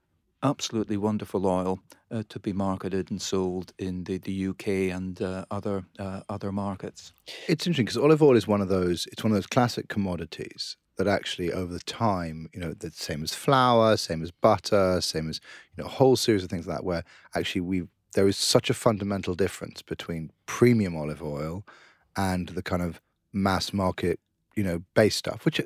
absolutely 0.43 0.97
wonderful 0.97 1.47
oil 1.47 1.79
uh, 2.11 2.23
to 2.29 2.39
be 2.39 2.53
marketed 2.53 3.09
and 3.09 3.21
sold 3.21 3.73
in 3.79 4.03
the, 4.03 4.17
the 4.19 4.47
UK 4.47 4.67
and 4.95 5.21
uh, 5.21 5.45
other 5.49 5.85
uh, 5.97 6.21
other 6.29 6.51
markets. 6.51 7.13
It's 7.47 7.65
interesting 7.65 7.85
because 7.85 7.97
olive 7.97 8.21
oil 8.21 8.35
is 8.35 8.47
one 8.47 8.61
of 8.61 8.69
those. 8.69 9.07
It's 9.11 9.23
one 9.23 9.31
of 9.31 9.35
those 9.35 9.47
classic 9.47 9.87
commodities 9.87 10.77
that 10.97 11.07
actually, 11.07 11.51
over 11.51 11.73
the 11.73 11.79
time, 11.79 12.47
you 12.53 12.59
know, 12.59 12.73
the 12.73 12.91
same 12.91 13.23
as 13.23 13.33
flour, 13.33 13.97
same 13.97 14.21
as 14.21 14.29
butter, 14.29 15.01
same 15.01 15.29
as 15.29 15.39
you 15.75 15.83
know, 15.83 15.87
a 15.87 15.91
whole 15.91 16.15
series 16.15 16.43
of 16.43 16.49
things 16.49 16.67
like 16.67 16.77
that. 16.77 16.83
Where 16.83 17.03
actually 17.35 17.61
we 17.61 17.83
there 18.13 18.27
is 18.27 18.37
such 18.37 18.69
a 18.69 18.75
fundamental 18.75 19.33
difference 19.33 19.81
between 19.81 20.31
premium 20.45 20.95
olive 20.95 21.23
oil 21.23 21.65
and 22.15 22.49
the 22.49 22.61
kind 22.61 22.83
of 22.83 23.01
mass 23.31 23.73
market, 23.73 24.19
you 24.55 24.63
know, 24.63 24.83
base 24.93 25.15
stuff. 25.15 25.45
Which 25.45 25.61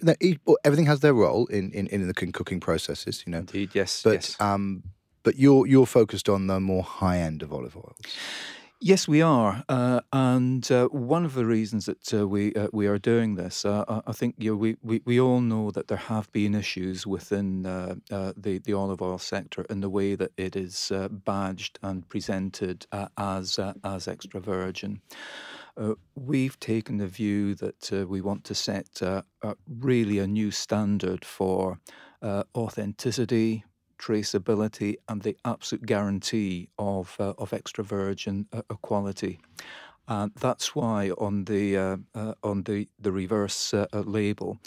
everything 0.63 0.85
has 0.87 0.99
their 0.99 1.13
role 1.13 1.45
in 1.47 1.71
in, 1.71 1.87
in 1.87 2.07
the 2.07 2.13
cooking- 2.13 2.59
processes, 2.59 3.23
you 3.25 3.31
know. 3.31 3.39
Indeed, 3.39 3.71
yes, 3.73 4.01
But 4.03 4.13
yes. 4.13 4.35
um, 4.41 4.83
but 5.23 5.35
you're 5.35 5.67
you're 5.67 5.85
focused 5.87 6.29
on 6.29 6.47
the 6.47 6.59
more 6.59 6.83
high 6.83 7.19
end 7.19 7.43
of 7.43 7.51
olive 7.51 7.75
oils. 7.75 7.97
Yes, 8.79 9.07
we 9.07 9.23
are, 9.23 9.63
uh, 9.69 10.01
and 10.13 10.71
uh, 10.71 10.87
one 10.89 11.25
of 11.25 11.33
the 11.33 11.45
reasons 11.47 11.85
that 11.85 12.13
uh, 12.13 12.27
we 12.27 12.53
uh, 12.53 12.67
we 12.71 12.85
are 12.85 12.99
doing 12.99 13.35
this, 13.35 13.65
uh, 13.65 13.83
I 13.87 14.11
I 14.11 14.13
think 14.13 14.35
you 14.37 14.51
know, 14.51 14.57
we, 14.57 14.75
we 14.83 15.01
we 15.03 15.19
all 15.19 15.41
know 15.41 15.71
that 15.71 15.87
there 15.87 15.97
have 16.07 16.31
been 16.31 16.53
issues 16.53 17.07
within 17.07 17.65
uh, 17.65 17.95
the 18.37 18.59
the 18.63 18.73
olive 18.73 19.01
oil 19.01 19.17
sector 19.17 19.65
in 19.69 19.81
the 19.81 19.89
way 19.89 20.15
that 20.15 20.31
it 20.37 20.55
is 20.55 20.91
uh, 20.91 21.07
badged 21.09 21.79
and 21.81 22.07
presented 22.07 22.85
uh, 22.91 23.07
as 23.17 23.57
uh, 23.59 23.73
as 23.83 24.07
extra 24.07 24.39
virgin. 24.39 25.01
Uh, 25.77 25.93
we've 26.15 26.59
taken 26.59 26.97
the 26.97 27.07
view 27.07 27.53
that 27.53 27.93
uh, 27.93 28.07
we 28.07 28.19
want 28.19 28.43
to 28.43 28.55
set 28.55 29.01
uh, 29.01 29.21
really 29.79 30.17
a 30.17 30.25
new 30.25 30.49
standard 30.49 31.23
for 31.23 31.79
uh, 32.23 32.43
authenticity, 32.55 33.63
traceability, 33.99 34.95
and 35.07 35.21
the 35.21 35.37
absolute 35.45 35.85
guarantee 35.85 36.69
of 36.79 37.15
uh, 37.19 37.33
of 37.37 37.53
extra 37.53 37.83
virgin 37.83 38.47
uh, 38.51 38.61
quality. 38.81 39.39
And 40.07 40.31
that's 40.39 40.73
why 40.73 41.11
on 41.17 41.45
the 41.45 41.77
on 42.41 42.63
the 42.63 42.87
the 42.99 43.11
reverse 43.11 43.73
label, 43.93 44.57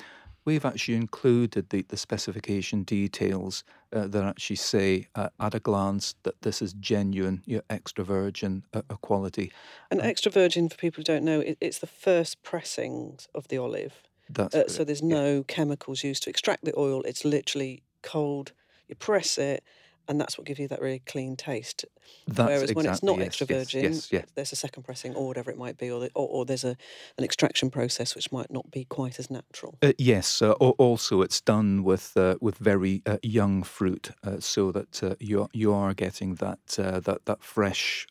we've 0.44 0.64
actually 0.64 0.94
included 0.94 1.70
the, 1.70 1.82
the 1.82 1.97
specification 1.97 2.82
details 2.82 3.64
uh, 3.92 4.06
that 4.06 4.25
actually 4.25 4.56
say 4.56 5.09
uh, 5.14 5.28
at 5.38 5.54
a 5.54 5.61
glance 5.61 6.14
that 6.23 6.40
this 6.42 6.62
is 6.62 6.73
genuine 6.75 7.42
you 7.47 7.56
know, 7.56 7.62
extra 7.68 8.04
virgin 8.04 8.64
uh, 8.73 8.82
quality. 9.02 9.52
And 9.90 10.00
extra 10.00 10.30
virgin, 10.32 10.68
for 10.68 10.76
people 10.76 11.00
who 11.00 11.04
don't 11.04 11.25
know, 11.25 11.40
it, 11.40 11.59
it's 11.61 11.78
the 11.78 11.87
first 11.87 12.42
pressings 12.42 13.28
of 13.35 13.49
the 13.49 13.59
olive. 13.59 14.02
That's 14.28 14.54
Uh, 14.54 14.68
so 14.68 14.85
there's 14.85 15.02
yeah. 15.02 15.09
no 15.09 15.42
chemicals 15.42 16.04
used 16.04 16.23
to 16.25 16.30
extract 16.30 16.64
the 16.64 16.78
oil. 16.78 17.02
It's 17.02 17.25
literally 17.25 17.82
cold. 18.02 18.52
You 18.88 18.94
press 18.94 19.38
it, 19.38 19.64
and 20.09 20.20
that's 20.20 20.38
what 20.38 20.47
gives 20.47 20.61
you 20.61 20.68
that 20.68 20.80
really 20.80 21.00
clean 21.00 21.37
taste. 21.37 21.85
That's 22.26 22.49
Whereas 22.49 22.75
when 22.75 22.87
it's 22.87 23.02
not 23.02 23.19
yes, 23.19 23.26
extra 23.26 23.47
virgin, 23.47 23.83
yes, 23.83 24.12
yes. 24.12 24.26
there's 24.35 24.52
a 24.52 24.57
second 24.57 24.85
pressing 24.85 25.14
or 25.14 25.26
whatever 25.26 25.50
it 25.50 25.59
might 25.59 25.78
be, 25.78 25.90
or, 25.90 26.00
the, 26.00 26.11
or, 26.14 26.28
or 26.28 26.45
there's 26.45 26.64
a 26.64 26.76
an 27.19 27.25
extraction 27.25 27.71
process 27.71 28.14
which 28.14 28.30
might 28.30 28.50
not 28.50 28.71
be 28.71 28.85
quite 28.85 29.19
as 29.19 29.30
natural. 29.30 29.78
Uh, 29.83 29.92
yes. 29.99 30.42
Uh, 30.42 30.54
al- 30.61 30.76
also, 30.78 31.23
it's 31.23 31.40
done 31.40 31.83
with 31.83 32.16
uh, 32.16 32.37
with 32.40 32.59
very 32.59 33.02
uh, 33.07 33.19
young 33.23 33.62
fruit, 33.62 34.11
uh, 34.25 34.38
so 34.38 34.71
that 34.73 35.02
uh, 35.02 35.14
you 35.19 35.42
are- 35.42 35.49
you 35.52 35.73
are 35.73 35.95
getting 35.95 36.37
that 36.37 36.66
that 36.76 37.21
that 37.25 37.42
fresh, 37.42 38.07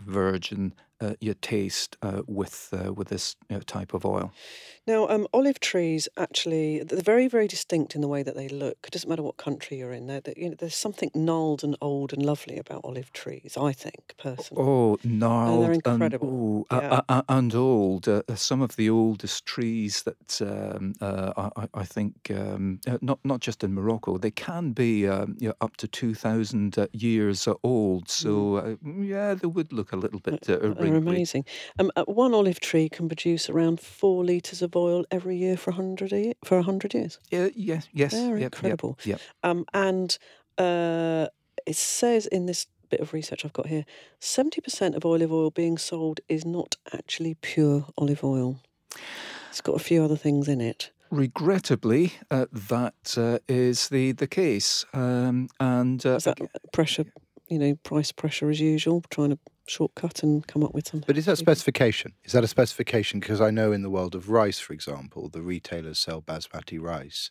virgin 0.00 0.74
uh, 1.00 1.14
your 1.20 1.34
taste 1.34 1.96
uh, 2.02 2.22
with 2.26 2.68
uh, 2.72 2.92
with 2.92 3.08
this 3.08 3.36
you 3.48 3.56
know, 3.56 3.62
type 3.62 3.94
of 3.94 4.04
oil. 4.04 4.32
Now, 4.86 5.08
um, 5.08 5.26
olive 5.32 5.58
trees 5.60 6.08
actually 6.16 6.82
they're 6.82 7.00
very 7.00 7.28
very 7.28 7.48
distinct 7.48 7.94
in 7.94 8.00
the 8.00 8.08
way 8.08 8.22
that 8.22 8.36
they 8.36 8.48
look. 8.48 8.76
It 8.84 8.90
doesn't 8.90 9.08
matter 9.08 9.22
what 9.22 9.36
country 9.36 9.78
you're 9.78 9.92
in. 9.92 10.06
They're, 10.06 10.20
they 10.20 10.34
you 10.36 10.50
know, 10.50 10.56
there's 10.58 10.76
something 10.76 11.10
gnarled 11.14 11.64
and 11.64 11.76
old 11.80 12.12
and 12.12 12.22
lovely 12.22 12.58
about 12.58 12.82
olive 12.84 13.12
trees. 13.12 13.39
I 13.56 13.72
think 13.72 14.14
personally. 14.18 14.62
Oh, 14.64 14.98
gnarled 15.04 15.70
incredible. 15.86 16.66
and, 16.70 16.80
ooh, 16.82 16.82
Yeah. 16.82 17.00
a- 17.08 17.24
and 17.28 17.54
old. 17.54 18.08
Uh, 18.08 18.22
uh, 18.28 18.34
some 18.36 18.60
of 18.62 18.76
the 18.76 18.88
oldest 18.90 19.44
trees 19.46 20.02
that 20.04 20.40
um, 20.42 20.94
uh, 21.00 21.50
I, 21.56 21.68
I- 21.74 21.84
think, 21.84 22.30
um, 22.30 22.80
uh, 22.86 22.98
not 23.00 23.18
not 23.24 23.40
just 23.40 23.64
in 23.64 23.74
Morocco, 23.74 24.18
they 24.18 24.30
can 24.30 24.72
be 24.72 25.08
um, 25.08 25.36
you 25.40 25.48
know, 25.48 25.54
up 25.60 25.76
to 25.78 25.88
two 25.88 26.14
thousand 26.14 26.78
uh, 26.78 26.86
years 26.92 27.48
uh, 27.48 27.54
old. 27.62 28.08
So 28.08 28.56
uh, 28.56 28.76
yeah, 29.00 29.34
they 29.34 29.46
would 29.48 29.72
look 29.72 29.92
a 29.92 29.96
little 29.96 30.20
bit 30.20 30.48
uh, 30.48 30.58
They're 30.58 30.94
amazing. 30.96 31.44
Um, 31.78 31.90
uh, 31.96 32.04
one 32.04 32.34
olive 32.34 32.60
tree 32.60 32.88
can 32.88 33.08
produce 33.08 33.48
around 33.50 33.80
four 33.80 34.24
litres 34.24 34.62
of 34.62 34.76
oil 34.76 35.04
every 35.10 35.36
year 35.36 35.56
for 35.56 35.70
a 35.70 35.74
hundred 35.74 36.12
ye- 36.12 36.34
for 36.44 36.58
a 36.58 36.62
hundred 36.62 36.94
years. 36.94 37.18
Yeah, 37.30 37.48
yes, 37.56 37.88
yes, 37.92 38.12
They're 38.12 38.38
yep, 38.38 38.40
yep, 38.40 38.54
incredible. 38.54 38.98
Yep, 39.04 39.20
Um, 39.42 39.64
and 39.72 40.18
uh, 40.58 41.26
it 41.66 41.76
says 41.76 42.26
in 42.26 42.46
this 42.46 42.66
bit 42.90 43.00
of 43.00 43.12
research 43.12 43.44
I've 43.44 43.52
got 43.52 43.68
here, 43.68 43.84
seventy 44.18 44.60
percent 44.60 44.94
of 44.94 45.04
olive 45.04 45.32
oil 45.32 45.50
being 45.50 45.78
sold 45.78 46.20
is 46.28 46.44
not 46.44 46.76
actually 46.92 47.36
pure 47.40 47.86
olive 47.96 48.22
oil. 48.24 48.58
It's 49.48 49.60
got 49.60 49.76
a 49.76 49.84
few 49.84 50.04
other 50.04 50.16
things 50.16 50.48
in 50.48 50.60
it. 50.60 50.90
Regrettably, 51.10 52.12
uh, 52.30 52.46
that 52.52 53.16
uh, 53.16 53.38
is 53.48 53.88
the 53.88 54.12
the 54.12 54.26
case, 54.28 54.84
um, 54.92 55.48
and 55.58 56.04
uh, 56.06 56.16
Is 56.16 56.24
that 56.24 56.38
pressure, 56.72 57.04
you 57.48 57.58
know, 57.58 57.74
price 57.82 58.12
pressure 58.12 58.48
as 58.50 58.60
usual, 58.60 59.02
trying 59.10 59.30
to 59.30 59.38
shortcut 59.66 60.22
and 60.22 60.46
come 60.46 60.62
up 60.62 60.72
with 60.72 60.86
something? 60.86 61.06
But 61.06 61.18
is 61.18 61.26
that 61.26 61.38
specification? 61.38 62.14
Is 62.24 62.32
that 62.32 62.44
a 62.44 62.48
specification? 62.48 63.18
Because 63.20 63.40
I 63.40 63.50
know 63.50 63.72
in 63.72 63.82
the 63.82 63.90
world 63.90 64.14
of 64.14 64.30
rice, 64.30 64.60
for 64.60 64.72
example, 64.72 65.28
the 65.28 65.42
retailers 65.42 65.98
sell 65.98 66.22
basmati 66.22 66.80
rice, 66.80 67.30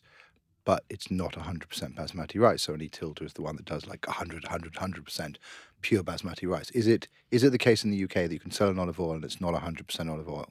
but 0.64 0.84
it's 0.88 1.10
not 1.10 1.32
100% 1.32 1.66
basmati 1.94 2.40
rice. 2.40 2.62
So 2.62 2.72
only 2.72 2.88
Tilda 2.88 3.24
is 3.24 3.32
the 3.32 3.42
one 3.42 3.56
that 3.56 3.64
does 3.64 3.86
like 3.86 4.06
100, 4.06 4.44
100, 4.44 4.74
100% 4.74 5.36
pure 5.82 6.02
basmati 6.02 6.48
rice. 6.48 6.70
Is 6.70 6.86
it 6.86 7.08
is 7.30 7.44
it 7.44 7.50
the 7.50 7.58
case 7.58 7.84
in 7.84 7.90
the 7.90 8.04
UK 8.04 8.14
that 8.14 8.32
you 8.32 8.40
can 8.40 8.50
sell 8.50 8.68
an 8.68 8.78
olive 8.78 9.00
oil 9.00 9.12
and 9.12 9.24
it's 9.24 9.40
not 9.40 9.54
100% 9.54 10.10
olive 10.10 10.28
oil? 10.28 10.48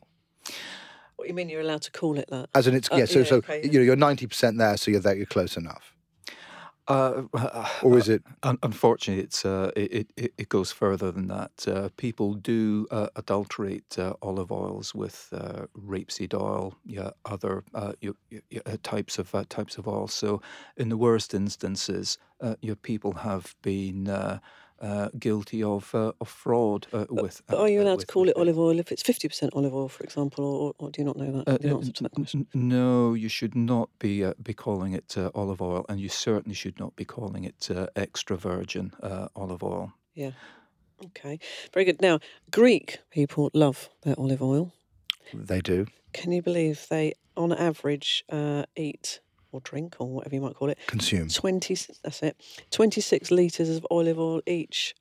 What 1.15 1.27
you 1.27 1.33
mean? 1.33 1.49
You're 1.49 1.61
allowed 1.61 1.81
to 1.81 1.91
call 1.91 2.17
it 2.17 2.29
that? 2.29 2.49
As 2.55 2.65
in, 2.67 2.75
it's 2.75 2.89
Uh, 2.91 2.95
yeah. 2.97 3.05
So 3.05 3.19
yeah, 3.19 3.25
so 3.25 3.35
okay, 3.37 3.61
you 3.63 3.79
know 3.79 3.81
you're 3.81 3.97
90% 3.97 4.57
there, 4.57 4.77
so 4.77 4.89
you're 4.89 5.01
there. 5.01 5.15
You're 5.15 5.25
close 5.25 5.57
enough. 5.57 5.93
Uh, 6.89 7.23
Or 7.81 7.97
is 7.97 8.09
it? 8.09 8.23
Un- 8.43 8.59
unfortunately, 8.61 9.23
it's 9.23 9.45
uh, 9.45 9.71
it, 9.75 10.11
it 10.17 10.33
it 10.37 10.49
goes 10.49 10.71
further 10.71 11.11
than 11.11 11.27
that. 11.27 11.65
Uh, 11.67 11.89
people 11.97 12.33
do 12.33 12.87
uh, 12.91 13.07
adulterate 13.15 13.97
uh, 13.97 14.13
olive 14.21 14.51
oils 14.51 14.93
with 14.93 15.29
uh, 15.31 15.67
rapeseed 15.77 16.33
oil, 16.33 16.75
yeah, 16.85 17.11
other 17.25 17.63
uh, 17.73 17.93
uh, 18.65 18.77
types 18.83 19.17
of 19.17 19.33
uh, 19.33 19.45
types 19.49 19.77
of 19.77 19.87
oil. 19.87 20.07
So, 20.07 20.41
in 20.75 20.89
the 20.89 20.97
worst 20.97 21.33
instances, 21.33 22.17
uh, 22.41 22.55
your 22.61 22.75
people 22.75 23.13
have 23.13 23.55
been 23.61 24.09
uh, 24.81 25.09
guilty 25.19 25.63
of 25.63 25.93
uh, 25.93 26.11
of 26.21 26.29
fraud 26.29 26.87
uh, 26.93 27.05
with. 27.09 27.41
But 27.47 27.57
uh, 27.57 27.61
are 27.61 27.69
you 27.69 27.79
uh, 27.79 27.83
allowed 27.83 27.99
to 28.01 28.07
call 28.07 28.21
with 28.23 28.29
it 28.31 28.37
olive 28.37 28.57
oil 28.59 28.79
if 28.79 28.91
it's 28.91 29.03
fifty 29.03 29.27
percent 29.27 29.53
olive 29.55 29.73
oil, 29.73 29.87
for 29.89 30.03
example, 30.03 30.45
or, 30.45 30.73
or 30.77 30.91
do 30.91 31.01
you 31.01 31.05
not 31.05 31.17
know 31.17 31.31
that? 31.31 31.47
Uh, 31.47 31.57
the 31.57 31.71
uh, 31.73 31.77
answer 31.77 31.91
to 31.93 32.03
that 32.03 32.11
question. 32.13 32.47
n- 32.53 32.69
No, 32.69 33.13
you 33.13 33.29
should 33.29 33.55
not 33.55 33.89
be 33.99 34.23
uh, 34.23 34.33
be 34.41 34.53
calling 34.53 34.93
it 34.93 35.17
uh, 35.17 35.29
olive 35.33 35.61
oil, 35.61 35.85
and 35.89 35.99
you 35.99 36.09
certainly 36.09 36.55
should 36.55 36.79
not 36.79 36.95
be 36.95 37.05
calling 37.05 37.43
it 37.43 37.69
uh, 37.71 37.87
extra 37.95 38.37
virgin 38.37 38.93
uh, 39.01 39.27
olive 39.35 39.63
oil. 39.63 39.93
Yeah. 40.13 40.31
Okay, 41.05 41.39
very 41.73 41.85
good. 41.85 42.01
Now, 42.01 42.19
Greek 42.51 42.99
people 43.09 43.49
love 43.53 43.89
their 44.01 44.15
olive 44.19 44.41
oil. 44.41 44.73
They 45.33 45.61
do. 45.61 45.85
Can 46.11 46.31
you 46.33 46.41
believe 46.41 46.87
they, 46.89 47.13
on 47.37 47.53
average, 47.53 48.25
uh, 48.29 48.63
eat 48.75 49.21
or 49.51 49.61
drink 49.61 49.95
or 49.99 50.07
whatever 50.07 50.35
you 50.35 50.41
might 50.41 50.55
call 50.55 50.69
it, 50.69 50.77
Consume. 50.87 51.29
twenty? 51.29 51.75
That's 52.03 52.21
it. 52.23 52.35
Twenty-six 52.71 53.31
liters 53.31 53.69
of 53.69 53.85
olive 53.89 54.19
oil 54.19 54.41
each 54.45 54.95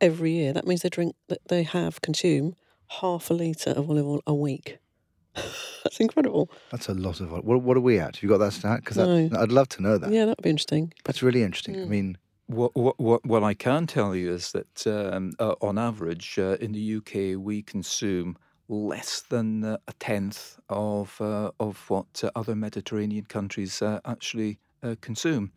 every 0.00 0.32
year. 0.32 0.52
That 0.52 0.66
means 0.66 0.82
they 0.82 0.88
drink. 0.88 1.14
that 1.28 1.40
They 1.48 1.62
have 1.64 2.00
consume 2.00 2.54
half 3.00 3.30
a 3.30 3.34
liter 3.34 3.70
of 3.70 3.90
olive 3.90 4.06
oil 4.06 4.22
a 4.26 4.34
week. 4.34 4.78
That's 5.34 6.00
incredible. 6.00 6.50
That's 6.70 6.88
a 6.88 6.94
lot 6.94 7.20
of. 7.20 7.30
What, 7.30 7.44
what 7.62 7.76
are 7.76 7.80
we 7.80 7.98
at? 7.98 8.16
Have 8.16 8.22
you 8.22 8.28
got 8.28 8.38
that 8.38 8.52
stat? 8.52 8.80
Because 8.80 8.96
No. 8.96 9.28
I'd 9.38 9.52
love 9.52 9.68
to 9.70 9.82
know 9.82 9.98
that. 9.98 10.10
Yeah, 10.10 10.26
that'd 10.26 10.42
be 10.42 10.50
interesting. 10.50 10.92
That's 11.04 11.22
really 11.22 11.42
interesting. 11.42 11.76
I 11.76 11.78
Mm. 11.84 11.88
mean, 11.88 12.18
What, 12.46 12.74
what, 12.74 12.98
what, 12.98 13.26
what 13.26 13.42
I 13.44 13.52
can 13.54 13.86
tell 13.86 14.16
you 14.16 14.32
is 14.32 14.52
that 14.52 14.86
um, 14.86 15.32
uh, 15.38 15.54
on 15.60 15.76
average 15.78 16.38
uh, 16.38 16.56
in 16.60 16.72
the 16.72 16.96
UK 16.96 17.38
we 17.38 17.62
consume 17.62 18.36
less 18.68 19.20
than 19.22 19.64
uh, 19.64 19.78
a 19.88 19.92
tenth 19.94 20.58
of 20.68 21.20
uh, 21.20 21.50
of 21.58 21.88
what 21.88 22.22
uh, 22.22 22.30
other 22.36 22.54
Mediterranean 22.54 23.24
countries 23.24 23.82
uh, 23.82 24.00
actually 24.04 24.58
uh, 24.82 24.94
consume. 25.00 25.52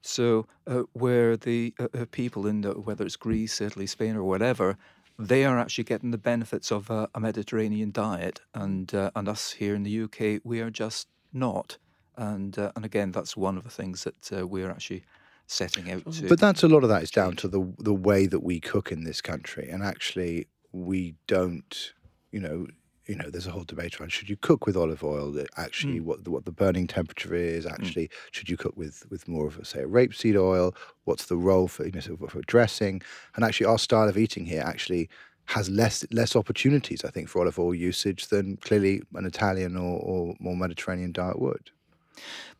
So 0.00 0.46
uh, 0.66 0.82
where 0.94 1.36
the 1.36 1.74
people 2.10 2.46
in 2.46 2.62
the, 2.62 2.72
whether 2.72 3.04
it's 3.04 3.16
Greece, 3.16 3.60
Italy, 3.60 3.86
Spain, 3.86 4.16
or 4.16 4.24
whatever, 4.24 4.76
they 5.16 5.44
are 5.44 5.58
actually 5.58 5.84
getting 5.84 6.10
the 6.10 6.18
benefits 6.18 6.72
of 6.72 6.90
a 6.90 7.08
Mediterranean 7.18 7.92
diet, 7.92 8.40
and 8.52 8.92
and 8.92 9.28
us 9.28 9.52
here 9.52 9.74
in 9.76 9.84
the 9.84 10.02
UK 10.02 10.40
we 10.44 10.60
are 10.60 10.70
just 10.70 11.08
not. 11.32 11.78
And 12.16 12.58
and 12.58 12.84
again, 12.84 13.12
that's 13.12 13.36
one 13.36 13.56
of 13.56 13.62
the 13.62 13.70
things 13.70 14.04
that 14.04 14.48
we're 14.48 14.70
actually 14.70 15.04
setting 15.46 15.90
out 15.90 16.10
to. 16.14 16.28
But 16.28 16.40
that's 16.40 16.64
a 16.64 16.68
lot 16.68 16.82
of 16.82 16.88
that 16.88 17.04
is 17.04 17.10
down 17.12 17.36
to 17.36 17.48
the 17.48 17.72
the 17.78 17.94
way 17.94 18.26
that 18.26 18.42
we 18.42 18.58
cook 18.58 18.90
in 18.90 19.04
this 19.04 19.20
country, 19.20 19.68
and 19.68 19.84
actually 19.84 20.48
we 20.72 21.14
don't. 21.28 21.92
You 22.32 22.40
know, 22.40 22.66
you 23.06 23.14
know. 23.14 23.30
There's 23.30 23.46
a 23.46 23.52
whole 23.52 23.64
debate 23.64 24.00
around 24.00 24.10
should 24.10 24.28
you 24.28 24.36
cook 24.36 24.66
with 24.66 24.76
olive 24.76 25.04
oil? 25.04 25.30
That 25.32 25.48
actually, 25.56 26.00
what 26.00 26.24
the, 26.24 26.30
what 26.30 26.44
the 26.44 26.52
burning 26.52 26.86
temperature 26.86 27.34
is. 27.34 27.66
Actually, 27.66 28.10
should 28.32 28.48
you 28.48 28.56
cook 28.56 28.76
with 28.76 29.04
with 29.10 29.28
more 29.28 29.46
of 29.46 29.58
a 29.58 29.64
say 29.64 29.82
a 29.82 29.86
rapeseed 29.86 30.36
oil? 30.36 30.74
What's 31.04 31.26
the 31.26 31.36
role 31.36 31.68
for 31.68 31.84
you 31.86 31.92
know 31.92 32.00
for 32.00 32.42
dressing? 32.42 33.02
And 33.36 33.44
actually, 33.44 33.66
our 33.66 33.78
style 33.78 34.08
of 34.08 34.18
eating 34.18 34.46
here 34.46 34.62
actually 34.64 35.08
has 35.46 35.68
less 35.68 36.04
less 36.10 36.34
opportunities, 36.36 37.04
I 37.04 37.10
think, 37.10 37.28
for 37.28 37.42
olive 37.42 37.58
oil 37.58 37.74
usage 37.74 38.28
than 38.28 38.56
clearly 38.58 39.02
an 39.14 39.26
Italian 39.26 39.76
or, 39.76 39.98
or 40.00 40.34
more 40.40 40.56
Mediterranean 40.56 41.12
diet 41.12 41.38
would. 41.40 41.70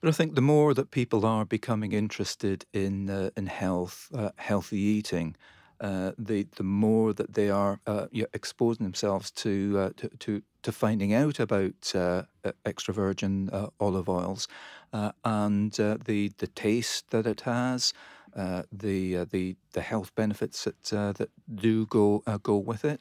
But 0.01 0.09
I 0.09 0.13
think 0.13 0.35
the 0.35 0.41
more 0.41 0.75
that 0.75 0.91
people 0.91 1.25
are 1.25 1.45
becoming 1.45 1.93
interested 1.93 2.67
in 2.73 3.09
uh, 3.09 3.31
in 3.37 3.47
health, 3.47 4.09
uh, 4.15 4.31
healthy 4.37 4.79
eating, 4.79 5.37
uh, 5.83 6.13
the 6.17 6.47
the 6.57 6.63
more 6.63 7.13
that 7.13 7.35
they 7.35 7.51
are 7.51 7.81
uh, 7.87 8.07
exposing 8.33 8.85
themselves 8.87 9.31
to, 9.33 9.77
uh, 9.79 9.91
to 9.97 10.09
to 10.21 10.43
to 10.63 10.73
finding 10.73 11.13
out 11.13 11.41
about 11.41 11.93
uh, 11.95 12.23
extra 12.65 12.95
virgin 12.95 13.51
uh, 13.53 13.67
olive 13.81 14.09
oils 14.09 14.47
uh, 14.93 15.11
and 15.25 15.73
the 15.73 16.33
the 16.39 16.47
taste 16.47 17.11
that 17.11 17.27
it 17.27 17.41
has, 17.43 17.93
the 18.35 19.27
the 19.31 19.57
the 19.73 19.81
health 19.81 20.15
benefits 20.15 20.65
that 20.65 20.83
that 21.17 21.31
do 21.53 21.85
go 21.87 22.23
go 22.43 22.57
with 22.57 22.85
it. 22.85 23.01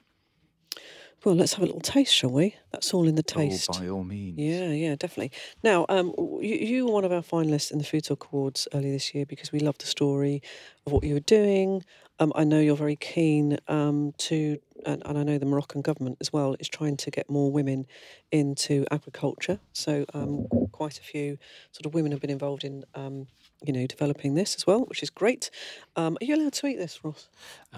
Well, 1.23 1.35
let's 1.35 1.53
have 1.53 1.61
a 1.61 1.67
little 1.67 1.81
taste, 1.81 2.15
shall 2.15 2.31
we? 2.31 2.55
That's 2.71 2.95
all 2.95 3.07
in 3.07 3.13
the 3.13 3.21
taste. 3.21 3.69
Oh, 3.71 3.79
by 3.79 3.87
all 3.89 4.03
means. 4.03 4.39
Yeah, 4.39 4.69
yeah, 4.69 4.95
definitely. 4.95 5.31
Now, 5.63 5.85
um, 5.87 6.15
you, 6.17 6.55
you 6.55 6.85
were 6.87 6.93
one 6.93 7.05
of 7.05 7.11
our 7.11 7.21
finalists 7.21 7.71
in 7.71 7.77
the 7.77 7.83
Food 7.83 8.05
Talk 8.05 8.27
Awards 8.31 8.67
earlier 8.73 8.93
this 8.93 9.13
year 9.13 9.27
because 9.27 9.51
we 9.51 9.59
loved 9.59 9.81
the 9.81 9.85
story 9.85 10.41
of 10.87 10.93
what 10.93 11.03
you 11.03 11.13
were 11.13 11.19
doing. 11.19 11.85
Um, 12.19 12.33
I 12.35 12.43
know 12.43 12.59
you're 12.59 12.75
very 12.75 12.95
keen 12.95 13.59
um, 13.67 14.13
to, 14.17 14.57
and, 14.83 15.03
and 15.05 15.17
I 15.17 15.21
know 15.21 15.37
the 15.37 15.45
Moroccan 15.45 15.81
government 15.81 16.17
as 16.21 16.33
well 16.33 16.55
is 16.59 16.67
trying 16.67 16.97
to 16.97 17.11
get 17.11 17.29
more 17.29 17.51
women 17.51 17.85
into 18.31 18.85
agriculture. 18.89 19.59
So 19.73 20.05
um, 20.15 20.47
quite 20.71 20.97
a 20.97 21.03
few 21.03 21.37
sort 21.71 21.85
of 21.85 21.93
women 21.93 22.11
have 22.13 22.21
been 22.21 22.31
involved 22.31 22.63
in, 22.63 22.83
um, 22.95 23.27
you 23.63 23.73
know, 23.73 23.85
developing 23.85 24.33
this 24.33 24.55
as 24.55 24.65
well, 24.65 24.81
which 24.85 25.03
is 25.03 25.09
great. 25.09 25.49
Um, 25.95 26.17
are 26.19 26.25
you 26.25 26.35
allowed 26.35 26.53
to 26.53 26.67
eat 26.67 26.77
this, 26.77 27.03
Ross? 27.03 27.29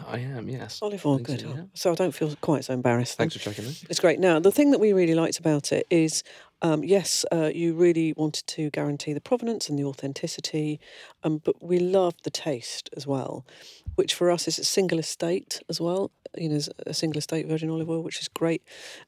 I 0.08 0.20
am, 0.20 0.48
yes. 0.48 0.80
Olive 0.82 1.06
oil, 1.06 1.18
think 1.18 1.28
so, 1.28 1.48
good. 1.48 1.56
yeah. 1.56 1.64
So 1.74 1.92
I 1.92 1.96
don't 1.96 2.14
feel 2.14 2.34
quite 2.42 2.66
so 2.66 2.74
embarrassed. 2.74 3.18
then. 3.18 3.30
Thanks 3.30 3.36
for 3.36 3.50
checking 3.52 3.66
in. 3.66 3.76
It's 3.90 4.00
great. 4.00 4.20
Now, 4.20 4.40
the 4.40 4.52
thing 4.52 4.72
that 4.72 4.80
we 4.80 4.94
really 4.94 5.14
liked 5.14 5.40
about 5.40 5.72
it 5.74 5.86
is, 5.90 6.24
um, 6.62 6.84
yes, 6.84 7.26
uh, 7.34 7.52
you 7.54 7.74
really 7.74 8.14
wanted 8.16 8.48
to 8.48 8.70
guarantee 8.70 9.12
the 9.12 9.22
provenance 9.22 9.68
and 9.68 9.78
the 9.78 9.84
authenticity, 9.84 10.80
um, 11.24 11.42
but 11.44 11.62
we 11.62 11.80
loved 11.80 12.24
the 12.24 12.32
taste 12.32 12.90
as 12.96 13.06
well, 13.06 13.46
which 13.96 14.14
for 14.14 14.32
us 14.32 14.48
is 14.48 14.58
a 14.60 14.64
single 14.64 15.00
estate 15.00 15.62
as 15.70 15.82
well. 15.82 16.12
You 16.38 16.50
know, 16.50 16.60
a 16.88 16.94
single 16.94 17.20
estate 17.20 17.46
virgin 17.48 17.70
olive 17.70 17.90
oil, 17.90 18.02
which 18.02 18.22
is 18.22 18.30
great. 18.30 18.64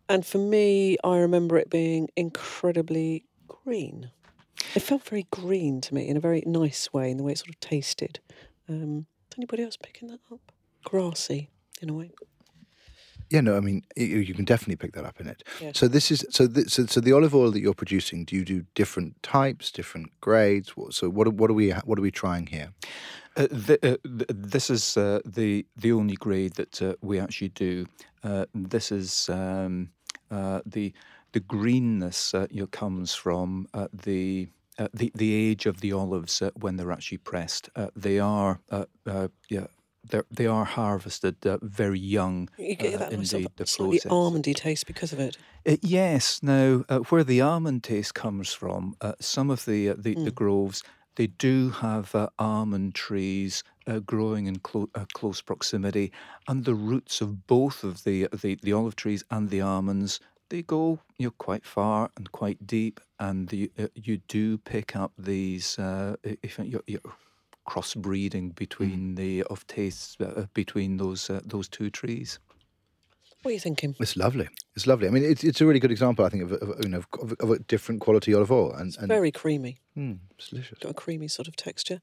And 0.09 0.25
for 0.25 0.37
me, 0.37 0.97
I 1.03 1.17
remember 1.17 1.57
it 1.57 1.69
being 1.69 2.09
incredibly 2.17 3.23
green. 3.47 4.11
It 4.75 4.81
felt 4.81 5.03
very 5.03 5.27
green 5.31 5.81
to 5.81 5.93
me 5.93 6.07
in 6.07 6.17
a 6.17 6.19
very 6.19 6.43
nice 6.45 6.91
way 6.93 7.09
in 7.11 7.17
the 7.17 7.23
way 7.23 7.33
it 7.33 7.37
sort 7.37 7.49
of 7.49 7.59
tasted. 7.59 8.19
Um, 8.69 9.05
is 9.31 9.37
anybody 9.37 9.63
else 9.63 9.77
picking 9.77 10.07
that 10.09 10.19
up? 10.31 10.51
Grassy 10.83 11.49
in 11.81 11.89
a 11.89 11.93
way. 11.93 12.11
Yeah, 13.31 13.41
no, 13.41 13.57
I 13.57 13.59
mean 13.59 13.83
you, 13.95 14.19
you 14.19 14.33
can 14.35 14.45
definitely 14.45 14.75
pick 14.75 14.93
that 14.93 15.03
up 15.05 15.19
in 15.19 15.27
it. 15.27 15.43
Yeah. 15.59 15.71
So 15.73 15.87
this 15.87 16.11
is 16.11 16.25
so, 16.29 16.47
th- 16.47 16.69
so 16.69 16.85
so 16.85 17.01
the 17.01 17.11
olive 17.11 17.33
oil 17.33 17.51
that 17.51 17.59
you're 17.59 17.73
producing. 17.73 18.23
Do 18.23 18.35
you 18.35 18.45
do 18.45 18.63
different 18.75 19.21
types, 19.23 19.71
different 19.71 20.11
grades? 20.21 20.77
What, 20.77 20.93
so 20.93 21.09
what 21.09 21.27
are- 21.27 21.31
what 21.31 21.49
are 21.49 21.53
we 21.55 21.71
what 21.71 21.97
are 21.97 22.03
we 22.03 22.11
trying 22.11 22.47
here? 22.47 22.73
Uh, 23.35 23.47
th- 23.47 23.79
uh, 23.83 23.97
th- 24.03 24.29
this 24.29 24.69
is 24.69 24.95
uh, 24.95 25.19
the 25.25 25.65
the 25.75 25.91
only 25.91 26.15
grade 26.15 26.53
that 26.53 26.81
uh, 26.81 26.93
we 27.01 27.19
actually 27.19 27.49
do. 27.49 27.87
Uh, 28.23 28.45
this 28.53 28.91
is 28.91 29.27
um, 29.29 29.89
uh, 30.29 30.61
the 30.65 30.93
the 31.35 31.41
greenness 31.41 32.33
uh, 32.33 32.47
you 32.49 32.61
know, 32.61 32.67
comes 32.67 33.13
from 33.13 33.67
uh, 33.73 33.87
the. 33.93 34.47
Uh, 34.77 34.89
the 34.93 35.09
the 35.15 35.33
age 35.33 35.65
of 35.65 35.79
the 35.79 35.93
olives 35.93 36.41
uh, 36.41 36.51
when 36.59 36.75
they're 36.75 36.91
actually 36.91 37.17
pressed, 37.17 37.69
uh, 37.77 37.87
they 37.95 38.19
are 38.19 38.59
uh, 38.69 38.83
uh, 39.07 39.29
yeah 39.49 39.67
they 40.11 40.21
they 40.29 40.47
are 40.47 40.65
harvested 40.65 41.35
uh, 41.47 41.57
very 41.61 41.97
young 41.97 42.49
You 42.57 42.75
get 42.75 42.99
that 42.99 43.13
in 43.13 43.19
nice 43.19 43.31
the, 43.31 43.65
slightly 43.65 43.99
almondy 43.99 44.53
taste 44.53 44.85
because 44.85 45.13
of 45.13 45.19
it. 45.19 45.37
Yes. 45.81 46.43
Now, 46.43 46.83
uh, 46.89 46.99
where 47.09 47.23
the 47.23 47.39
almond 47.39 47.85
taste 47.85 48.13
comes 48.13 48.53
from, 48.53 48.95
uh, 48.99 49.13
some 49.21 49.49
of 49.49 49.63
the, 49.63 49.89
uh, 49.91 49.95
the 49.97 50.13
the 50.15 50.31
groves 50.31 50.83
they 51.15 51.27
do 51.27 51.69
have 51.69 52.13
uh, 52.13 52.27
almond 52.37 52.93
trees 52.93 53.63
uh, 53.87 53.99
growing 53.99 54.47
in 54.47 54.59
clo- 54.59 54.89
uh, 54.93 55.05
close 55.13 55.41
proximity, 55.41 56.11
and 56.47 56.65
the 56.65 56.75
roots 56.75 57.21
of 57.21 57.47
both 57.47 57.83
of 57.83 58.03
the, 58.03 58.27
the 58.41 58.59
the 58.61 58.73
olive 58.73 58.95
trees 58.95 59.23
and 59.31 59.49
the 59.49 59.61
almonds 59.61 60.19
they 60.49 60.61
go 60.61 60.99
you 61.17 61.27
know 61.27 61.33
quite 61.37 61.65
far 61.65 62.09
and 62.17 62.31
quite 62.31 62.65
deep, 62.67 62.99
and 63.19 63.49
the, 63.49 63.71
uh, 63.79 63.87
you 63.95 64.17
do 64.27 64.57
pick 64.57 64.95
up 64.95 65.11
these 65.17 65.77
uh, 65.79 66.15
i- 66.25 66.37
if 66.43 66.59
you're, 66.59 66.83
you're 66.87 67.01
crossbreeding 67.67 68.53
between 68.55 69.15
the 69.15 69.43
of 69.43 69.65
tastes 69.67 70.17
uh, 70.21 70.45
between 70.53 70.97
those 70.97 71.29
uh, 71.29 71.41
those 71.45 71.67
two 71.67 71.89
trees. 71.89 72.39
What 73.41 73.49
are 73.51 73.53
you 73.53 73.59
thinking? 73.59 73.95
It's 73.99 74.15
lovely. 74.15 74.47
It's 74.75 74.87
lovely. 74.87 75.07
I 75.07 75.11
mean, 75.11 75.23
it's 75.23 75.43
it's 75.43 75.61
a 75.61 75.65
really 75.65 75.79
good 75.79 75.91
example, 75.91 76.25
I 76.25 76.29
think, 76.29 76.43
of, 76.43 76.51
a- 76.51 76.55
of 76.55 76.83
you 76.83 76.89
know 76.89 77.03
of, 77.21 77.33
of 77.39 77.51
a 77.51 77.59
different 77.59 78.01
quality 78.01 78.33
olive 78.33 78.51
oil, 78.51 78.71
and, 78.73 78.95
and 78.99 79.07
Very 79.07 79.31
creamy. 79.31 79.77
Mm, 79.97 80.19
it's 80.37 80.49
delicious. 80.49 80.77
Got 80.79 80.91
a 80.91 80.93
creamy 80.95 81.27
sort 81.27 81.47
of 81.47 81.55
texture. 81.55 82.01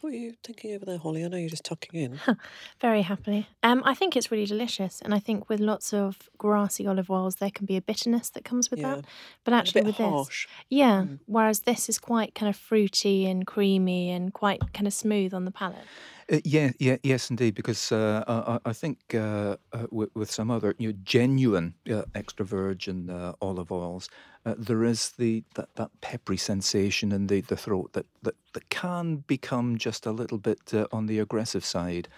What 0.00 0.14
are 0.14 0.16
you 0.16 0.32
thinking 0.42 0.74
over 0.74 0.86
there, 0.86 0.96
Holly? 0.98 1.24
I 1.24 1.28
know 1.28 1.36
you're 1.36 1.50
just 1.50 1.64
tucking 1.64 2.00
in. 2.00 2.20
Very 2.80 3.02
happily. 3.02 3.48
Um, 3.62 3.82
I 3.84 3.94
think 3.94 4.16
it's 4.16 4.30
really 4.30 4.46
delicious, 4.46 5.02
and 5.02 5.14
I 5.14 5.18
think 5.18 5.48
with 5.50 5.60
lots 5.60 5.92
of 5.92 6.30
grassy 6.38 6.86
olive 6.86 7.10
oils, 7.10 7.36
there 7.36 7.50
can 7.50 7.66
be 7.66 7.76
a 7.76 7.82
bitterness 7.82 8.30
that 8.30 8.44
comes 8.44 8.70
with 8.70 8.80
Yeah. 8.80 8.96
that. 8.96 9.04
But 9.44 9.52
actually, 9.54 9.82
with 9.82 9.98
this, 9.98 10.06
harsh. 10.06 10.46
yeah. 10.70 11.04
Whereas 11.26 11.60
this 11.60 11.88
is 11.90 11.98
quite 11.98 12.34
kind 12.34 12.48
of 12.48 12.56
fruity 12.56 13.26
and 13.26 13.46
creamy 13.46 14.10
and 14.10 14.32
quite 14.32 14.72
kind 14.72 14.86
of 14.86 14.94
smooth 14.94 15.34
on 15.34 15.44
the 15.44 15.50
palate. 15.50 15.84
Uh, 16.32 16.38
yeah, 16.44 16.70
yeah, 16.78 16.96
yes, 17.02 17.28
indeed. 17.30 17.54
Because 17.54 17.90
uh, 17.92 18.22
I, 18.26 18.70
I- 18.70 18.72
think 18.72 18.98
uh, 19.14 19.56
uh, 19.72 19.86
with, 19.90 20.10
with 20.14 20.30
some 20.30 20.50
other 20.50 20.74
you 20.78 20.88
know, 20.92 20.98
genuine 21.02 21.74
uh, 21.90 22.02
extra 22.14 22.44
virgin 22.46 23.10
olive 23.40 23.72
oils, 23.72 24.08
there 24.56 24.84
is 24.84 25.10
the 25.18 25.42
that, 25.54 25.68
that 25.74 25.90
peppery 26.00 26.36
sensation 26.36 27.12
in 27.12 27.26
the, 27.26 27.40
the 27.42 27.56
throat 27.56 27.92
that, 27.92 28.06
that, 28.22 28.34
that 28.54 28.68
can 28.70 29.16
become 29.26 29.76
just 29.76 30.06
a 30.06 30.12
little 30.12 30.38
bit 30.38 30.72
on 30.92 31.06
the 31.06 31.18
aggressive 31.18 31.64
side. 31.64 32.08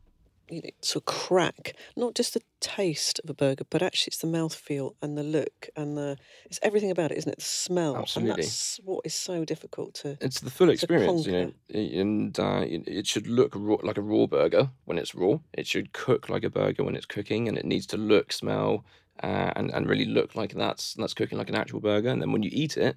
you 0.49 0.63
know, 0.63 0.71
sort 0.81 1.03
of 1.03 1.07
crack 1.07 1.75
not 1.97 2.15
just 2.15 2.35
the 2.35 2.43
taste 2.61 3.21
of 3.23 3.31
a 3.31 3.35
burger, 3.35 3.65
but 3.69 3.83
actually 3.83 4.11
it's 4.11 4.19
the 4.19 4.27
mouthfeel 4.27 4.95
and 5.03 5.17
the 5.17 5.23
look 5.23 5.69
and 5.77 5.97
the 5.97 6.17
it's 6.45 6.61
everything 6.63 6.91
about 6.91 7.13
it, 7.13 7.19
isn't 7.19 7.33
it? 7.33 7.39
The 7.39 7.45
smell, 7.45 7.97
Absolutely. 7.97 8.31
and 8.31 8.43
that's 8.43 8.81
what 8.85 9.05
is 9.05 9.15
so 9.15 9.45
difficult 9.45 9.95
to. 9.95 10.17
It's 10.21 10.41
the 10.41 10.51
full 10.51 10.71
experience, 10.71 11.27
you 11.27 11.33
know, 11.33 11.53
and 11.73 12.39
uh, 12.39 12.65
it 12.67 13.07
should 13.07 13.27
look 13.27 13.53
raw, 13.55 13.77
like 13.83 13.99
a 13.99 14.03
raw 14.03 14.27
burger 14.27 14.71
when 14.85 14.99
it's 14.99 15.15
raw. 15.15 15.39
It 15.53 15.67
should 15.67 15.93
cook 15.93 16.29
like 16.29 16.45
a 16.45 16.51
burger 16.51 16.85
when 16.85 16.97
it's 16.97 17.07
cooking, 17.07 17.49
and 17.49 17.59
it 17.59 17.65
needs 17.65 17.87
to 17.89 17.97
look, 17.97 18.33
smell, 18.33 18.85
uh, 19.23 19.53
and 19.57 19.71
and 19.71 19.89
really 19.89 20.05
look 20.05 20.35
like 20.35 20.55
that's 20.55 20.95
that's 20.95 21.15
cooking 21.15 21.39
like 21.39 21.49
an 21.49 21.57
actual 21.57 21.81
burger. 21.81 22.09
And 22.09 22.23
then 22.23 22.33
when 22.33 22.43
you 22.43 22.51
eat 22.53 22.77
it, 22.77 22.97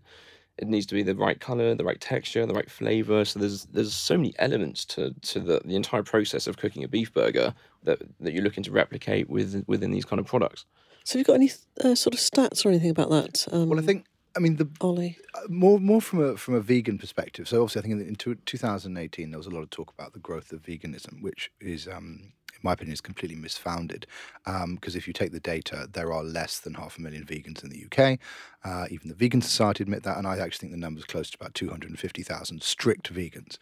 it 0.62 0.68
needs 0.68 0.86
to 0.88 0.96
be 0.96 1.04
the 1.04 1.16
right 1.16 1.40
color, 1.40 1.74
the 1.76 1.84
right 1.86 2.00
texture, 2.02 2.46
the 2.46 2.54
right 2.54 2.70
flavor. 2.70 3.26
So 3.26 3.40
there's 3.40 3.66
there's 3.66 3.94
so 3.94 4.18
many 4.18 4.34
elements 4.40 4.86
to 4.86 5.14
to 5.32 5.40
the, 5.40 5.62
the 5.66 5.76
entire 5.76 6.04
process 6.04 6.48
of 6.48 6.58
cooking 6.58 6.84
a 6.84 6.88
beef 6.88 7.14
burger 7.14 7.54
that 7.84 8.00
that 8.20 8.34
you're 8.34 8.44
looking 8.44 8.64
to 8.64 8.72
replicate 8.72 9.30
with 9.30 9.64
within 9.68 9.92
these 9.92 10.06
kind 10.06 10.20
of 10.20 10.26
products. 10.26 10.66
So, 11.06 11.18
have 11.18 11.20
you 11.22 11.26
got 11.26 11.36
any 11.42 11.52
uh, 11.84 11.96
sort 11.96 12.14
of 12.14 12.20
stats 12.20 12.66
or 12.66 12.70
anything 12.70 12.92
about 12.92 13.10
that? 13.10 13.48
Um, 13.52 13.70
Well, 13.70 13.80
I 13.80 13.84
think 13.84 14.06
I 14.38 14.40
mean, 14.40 14.58
the 14.58 14.70
Ollie. 14.82 15.18
uh, 15.34 15.48
more 15.50 15.80
more 15.80 16.02
from 16.02 16.20
a 16.22 16.38
from 16.38 16.54
a 16.56 16.62
vegan 16.62 16.98
perspective. 16.98 17.48
So 17.48 17.62
obviously, 17.62 17.80
I 17.80 17.84
think 17.84 18.02
in, 18.02 18.08
in 18.10 18.16
two- 18.16 18.36
2018 18.46 19.32
there 19.32 19.38
was 19.40 19.48
a 19.48 19.50
lot 19.50 19.64
of 19.64 19.70
talk 19.70 19.92
about 19.98 20.14
the 20.14 20.20
growth 20.20 20.52
of 20.52 20.62
veganism, 20.62 21.22
which 21.22 21.52
is, 21.60 21.88
um, 21.88 22.34
in 22.60 22.68
my 22.68 22.74
opinion, 22.74 22.94
is 22.94 23.02
completely 23.02 23.38
misfounded. 23.38 24.06
Because 24.46 24.96
if 24.96 25.08
you 25.08 25.14
take 25.14 25.32
the 25.32 25.40
data, 25.40 25.88
there 25.92 26.12
are 26.12 26.24
less 26.24 26.60
than 26.60 26.74
half 26.74 26.98
a 26.98 27.02
million 27.02 27.26
vegans 27.26 27.64
in 27.64 27.70
the 27.70 27.86
UK. 27.86 28.20
Uh, 28.64 28.88
even 28.92 29.08
the 29.08 29.16
Vegan 29.16 29.42
Society 29.42 29.84
admit 29.84 30.04
that, 30.04 30.18
and 30.18 30.28
I 30.28 30.38
actually 30.38 30.60
think 30.60 30.72
the 30.72 30.78
number's 30.78 31.06
close 31.06 31.30
to 31.32 31.38
about 31.40 31.54
250,000 31.54 32.62
strict 32.62 33.14
vegans. 33.14 33.58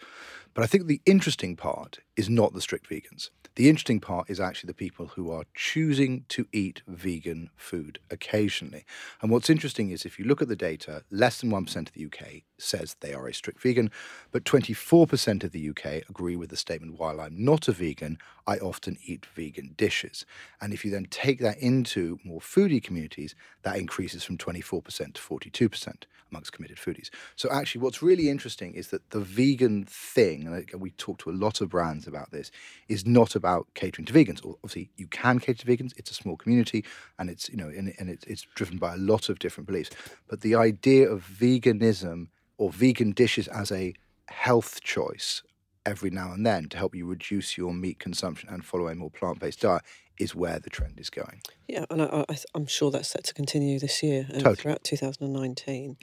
But 0.54 0.64
I 0.64 0.68
think 0.68 0.88
the 0.88 1.02
interesting 1.06 1.56
part 1.56 2.00
is 2.18 2.30
not 2.30 2.54
the 2.54 2.62
strict 2.62 2.90
vegans. 2.90 3.30
The 3.56 3.70
interesting 3.70 4.00
part 4.00 4.30
is 4.30 4.40
actually 4.40 4.68
the 4.68 4.74
people 4.76 5.08
who 5.08 5.32
are 5.32 5.46
choosing 5.56 6.26
to 6.30 6.46
eat 6.52 6.82
vegan 6.88 7.50
food 7.56 8.00
occasionally. 8.12 8.86
And 9.22 9.32
what's 9.32 9.50
interesting 9.50 9.90
is 9.90 10.06
if 10.06 10.20
you 10.20 10.26
look 10.26 10.42
at 10.42 10.48
the 10.48 10.56
data, 10.56 11.04
less 11.10 11.42
than 11.42 11.52
1% 11.52 11.76
of 11.76 11.94
the 11.94 12.06
UK 12.06 12.44
says 12.60 12.96
they 13.00 13.14
are 13.14 13.28
a 13.28 13.34
strict 13.34 13.62
vegan, 13.62 13.92
but 14.32 14.44
24% 14.44 15.44
of 15.44 15.52
the 15.52 15.70
UK 15.70 16.08
agree 16.10 16.36
with 16.36 16.50
the 16.50 16.58
statement 16.58 17.00
while 17.00 17.20
I'm 17.20 17.44
not 17.44 17.68
a 17.68 17.72
vegan, 17.72 18.18
I 18.46 18.58
often 18.58 18.98
eat 19.04 19.26
vegan 19.26 19.74
dishes. 19.78 20.26
And 20.62 20.74
if 20.74 20.86
you 20.86 20.92
then 20.92 21.08
take 21.10 21.40
that 21.40 21.58
into 21.58 22.20
more 22.24 22.42
foodie 22.42 22.84
communities, 22.84 23.36
that 23.64 23.78
increases 23.78 24.24
from 24.24 24.38
24% 24.38 25.14
to 25.14 25.22
42% 25.22 26.04
amongst 26.32 26.54
committed 26.54 26.78
foodies. 26.78 27.10
So 27.36 27.50
actually, 27.52 27.82
what's 27.82 28.02
really 28.02 28.30
interesting 28.30 28.74
is 28.74 28.90
that 28.90 29.10
the 29.12 29.20
vegan 29.20 29.86
thing, 29.86 30.48
and 30.72 30.82
we 30.82 30.92
talk 30.92 31.20
to 31.20 31.30
a 31.30 31.32
lot 31.32 31.62
of 31.62 31.70
brands 31.70 32.07
about 32.08 32.32
this, 32.32 32.52
is 32.88 33.06
not 33.06 33.36
about 33.36 33.68
catering 33.74 34.06
to 34.06 34.14
vegans. 34.14 34.46
Obviously, 34.46 34.90
you 34.98 35.08
can 35.08 35.40
cater 35.40 35.66
to 35.66 35.68
vegans. 35.68 35.94
It's 35.98 36.12
a 36.12 36.16
small 36.16 36.38
community, 36.38 36.86
and 37.20 37.30
it's 37.30 37.50
you 37.50 37.58
know, 37.58 37.70
and, 37.70 37.94
and 38.00 38.10
it's, 38.10 38.26
it's 38.26 38.48
driven 38.56 38.78
by 38.78 38.94
a 38.94 38.98
lot 38.98 39.30
of 39.30 39.40
different 39.40 39.68
beliefs. 39.68 39.92
But 40.28 40.42
the 40.42 40.56
idea 40.56 41.10
of 41.10 41.24
veganism 41.24 42.28
or 42.58 42.72
vegan 42.72 43.12
dishes 43.12 43.48
as 43.48 43.72
a 43.72 43.94
health 44.28 44.82
choice 44.82 45.44
every 45.86 46.10
now 46.10 46.34
and 46.34 46.46
then 46.46 46.68
to 46.68 46.78
help 46.78 46.94
you 46.94 47.06
reduce 47.06 47.58
your 47.58 47.74
meat 47.74 47.98
consumption 47.98 48.50
and 48.50 48.66
follow 48.66 48.90
a 48.90 48.96
more 48.96 49.10
plant-based 49.10 49.62
diet 49.62 49.82
is 50.18 50.36
where 50.36 50.60
the 50.60 50.70
trend 50.70 51.00
is 51.00 51.10
going. 51.10 51.42
Yeah, 51.68 51.86
and 51.90 52.02
I, 52.02 52.26
I, 52.30 52.38
I'm 52.56 52.66
sure 52.66 52.92
that's 52.92 53.10
set 53.10 53.24
to 53.26 53.34
continue 53.34 53.80
this 53.80 54.02
year 54.02 54.26
and 54.30 54.44
Totally. 54.44 54.56
throughout 54.56 54.84
2019. 54.84 55.98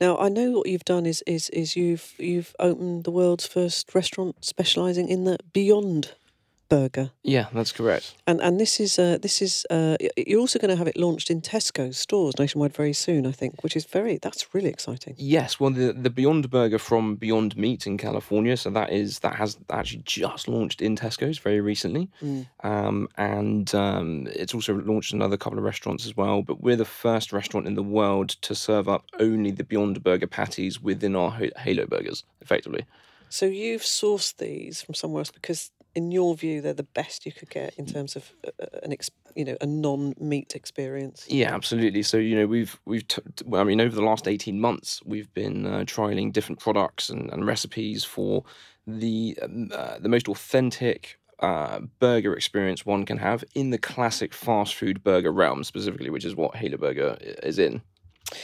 Now, 0.00 0.18
I 0.18 0.28
know 0.28 0.50
what 0.52 0.68
you've 0.68 0.84
done 0.84 1.06
is 1.06 1.22
is 1.26 1.50
is 1.50 1.76
you've 1.76 2.14
you've 2.18 2.54
opened 2.58 3.04
the 3.04 3.10
world's 3.10 3.46
first 3.46 3.94
restaurant 3.94 4.44
specialising 4.44 5.08
in 5.08 5.24
the 5.24 5.38
Beyond 5.52 6.12
Burger, 6.68 7.10
Yeah, 7.22 7.46
that's 7.52 7.72
correct. 7.72 8.14
and 8.26 8.40
and 8.40 8.58
this 8.58 8.80
is 8.80 8.98
uh, 8.98 9.18
this 9.20 9.40
is 9.42 9.66
uh, 9.70 9.96
you're 10.16 10.40
also 10.40 10.58
going 10.58 10.70
to 10.70 10.76
have 10.76 10.88
it 10.88 10.96
launched 10.96 11.30
in 11.30 11.40
Tesco 11.40 11.94
stores 11.94 12.34
nationwide 12.38 12.74
very 12.74 12.92
soon, 12.92 13.26
I 13.26 13.32
think, 13.32 13.62
which 13.62 13.76
is 13.76 13.84
very 13.84 14.18
that's 14.18 14.54
really 14.54 14.70
exciting. 14.70 15.14
Yes, 15.18 15.60
well, 15.60 15.70
the 15.70 15.92
the 15.92 16.10
Beyond 16.10 16.50
Burger 16.50 16.78
from 16.78 17.16
Beyond 17.16 17.56
Meat 17.56 17.86
in 17.86 17.96
California, 17.98 18.56
so 18.56 18.70
that 18.70 18.90
is 18.92 19.18
that 19.20 19.34
has 19.36 19.58
actually 19.70 20.02
just 20.04 20.48
launched 20.48 20.80
in 20.82 20.96
Tesco's 20.96 21.38
very 21.38 21.60
recently, 21.60 22.08
Mm. 22.22 22.46
um, 22.64 23.08
and 23.16 23.74
um, 23.74 24.26
it's 24.34 24.54
also 24.54 24.74
launched 24.74 25.12
in 25.12 25.20
another 25.20 25.36
couple 25.36 25.58
of 25.58 25.64
restaurants 25.64 26.06
as 26.06 26.16
well. 26.16 26.42
But 26.42 26.60
we're 26.62 26.76
the 26.76 26.84
first 26.84 27.32
restaurant 27.32 27.66
in 27.66 27.74
the 27.74 27.82
world 27.82 28.30
to 28.42 28.54
serve 28.54 28.88
up 28.88 29.04
only 29.20 29.50
the 29.50 29.64
Beyond 29.64 30.02
Burger 30.02 30.26
patties 30.26 30.80
within 30.82 31.14
our 31.16 31.30
Halo 31.58 31.86
Burgers, 31.86 32.24
effectively. 32.40 32.84
So 33.28 33.46
you've 33.46 33.82
sourced 33.82 34.36
these 34.36 34.82
from 34.82 34.94
somewhere 34.94 35.20
else 35.20 35.30
because, 35.32 35.70
in 35.94 36.10
your 36.10 36.34
view, 36.34 36.60
they're 36.60 36.72
the 36.72 36.82
best 36.82 37.24
you 37.24 37.32
could 37.32 37.50
get 37.50 37.74
in 37.78 37.86
terms 37.86 38.16
of 38.16 38.32
uh, 38.46 38.50
uh, 38.60 38.80
an 38.82 38.92
ex, 38.92 39.10
you 39.34 39.44
know 39.44 39.56
a 39.60 39.66
non-meat 39.66 40.54
experience. 40.54 41.26
Yeah, 41.28 41.54
absolutely. 41.54 42.02
So 42.02 42.16
you 42.16 42.36
know 42.36 42.46
we've 42.46 42.78
we've 42.84 43.06
t- 43.06 43.22
t- 43.36 43.44
well, 43.46 43.60
I 43.60 43.64
mean 43.64 43.80
over 43.80 43.94
the 43.94 44.02
last 44.02 44.26
eighteen 44.28 44.60
months 44.60 45.00
we've 45.04 45.32
been 45.34 45.66
uh, 45.66 45.80
trialing 45.80 46.32
different 46.32 46.60
products 46.60 47.10
and, 47.10 47.30
and 47.30 47.46
recipes 47.46 48.04
for 48.04 48.44
the 48.86 49.38
um, 49.42 49.70
uh, 49.72 49.98
the 49.98 50.08
most 50.08 50.28
authentic 50.28 51.18
uh, 51.40 51.80
burger 51.98 52.34
experience 52.34 52.86
one 52.86 53.04
can 53.04 53.18
have 53.18 53.44
in 53.54 53.70
the 53.70 53.78
classic 53.78 54.32
fast 54.32 54.74
food 54.74 55.02
burger 55.02 55.32
realm 55.32 55.64
specifically, 55.64 56.10
which 56.10 56.24
is 56.24 56.34
what 56.34 56.56
Halo 56.56 56.76
Burger 56.76 57.16
is 57.20 57.58
in. 57.58 57.82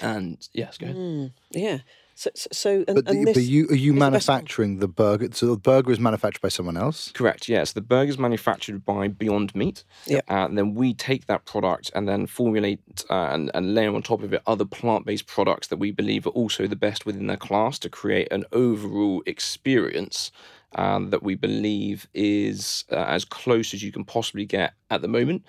And 0.03 0.47
yes, 0.53 0.77
go 0.79 0.87
ahead. 0.87 0.97
Mm, 0.97 1.33
yeah. 1.53 1.79
So 2.21 2.31
so, 2.35 2.49
so 2.53 2.85
and, 2.87 2.97
But, 2.97 3.07
the, 3.07 3.11
and 3.13 3.27
this, 3.27 3.35
but 3.35 3.45
you 3.45 3.67
are 3.69 3.75
you 3.75 3.93
is 3.93 3.95
the 3.95 3.99
manufacturing 3.99 4.79
the 4.79 4.89
burger? 4.89 5.31
So 5.33 5.47
the 5.47 5.57
burger 5.57 5.91
is 5.91 5.99
manufactured 5.99 6.43
by 6.43 6.51
someone 6.51 6.77
else. 6.77 7.11
Correct. 7.13 7.49
Yes, 7.49 7.73
the 7.73 7.81
burger 7.81 8.11
is 8.11 8.19
manufactured 8.19 8.85
by 8.85 9.09
Beyond 9.09 9.55
Meat. 9.55 9.85
Yep. 10.05 10.31
Uh, 10.31 10.45
and 10.45 10.59
then 10.59 10.75
we 10.75 10.93
take 10.93 11.29
that 11.29 11.47
product 11.47 11.91
and 11.95 12.07
then 12.07 12.27
formulate 12.27 12.81
uh, 13.09 13.31
and, 13.33 13.51
and 13.55 13.75
layer 13.75 13.95
on 13.95 14.03
top 14.03 14.23
of 14.23 14.35
it 14.35 14.43
other 14.47 14.67
plant-based 14.67 15.27
products 15.27 15.69
that 15.69 15.79
we 15.79 15.93
believe 15.93 16.27
are 16.27 16.31
also 16.31 16.67
the 16.67 16.77
best 16.77 17.07
within 17.07 17.27
their 17.27 17.39
class 17.39 17.79
to 17.79 17.89
create 17.89 18.31
an 18.31 18.45
overall 18.53 19.23
experience 19.25 20.31
um, 20.75 21.09
that 21.09 21.23
we 21.23 21.35
believe 21.35 22.07
is 22.13 22.85
uh, 22.93 22.97
as 22.97 23.25
close 23.25 23.73
as 23.73 23.83
you 23.83 23.93
can 23.93 24.05
possibly 24.05 24.45
get 24.45 24.75
at 24.91 25.01
the 25.01 25.09
moment 25.09 25.43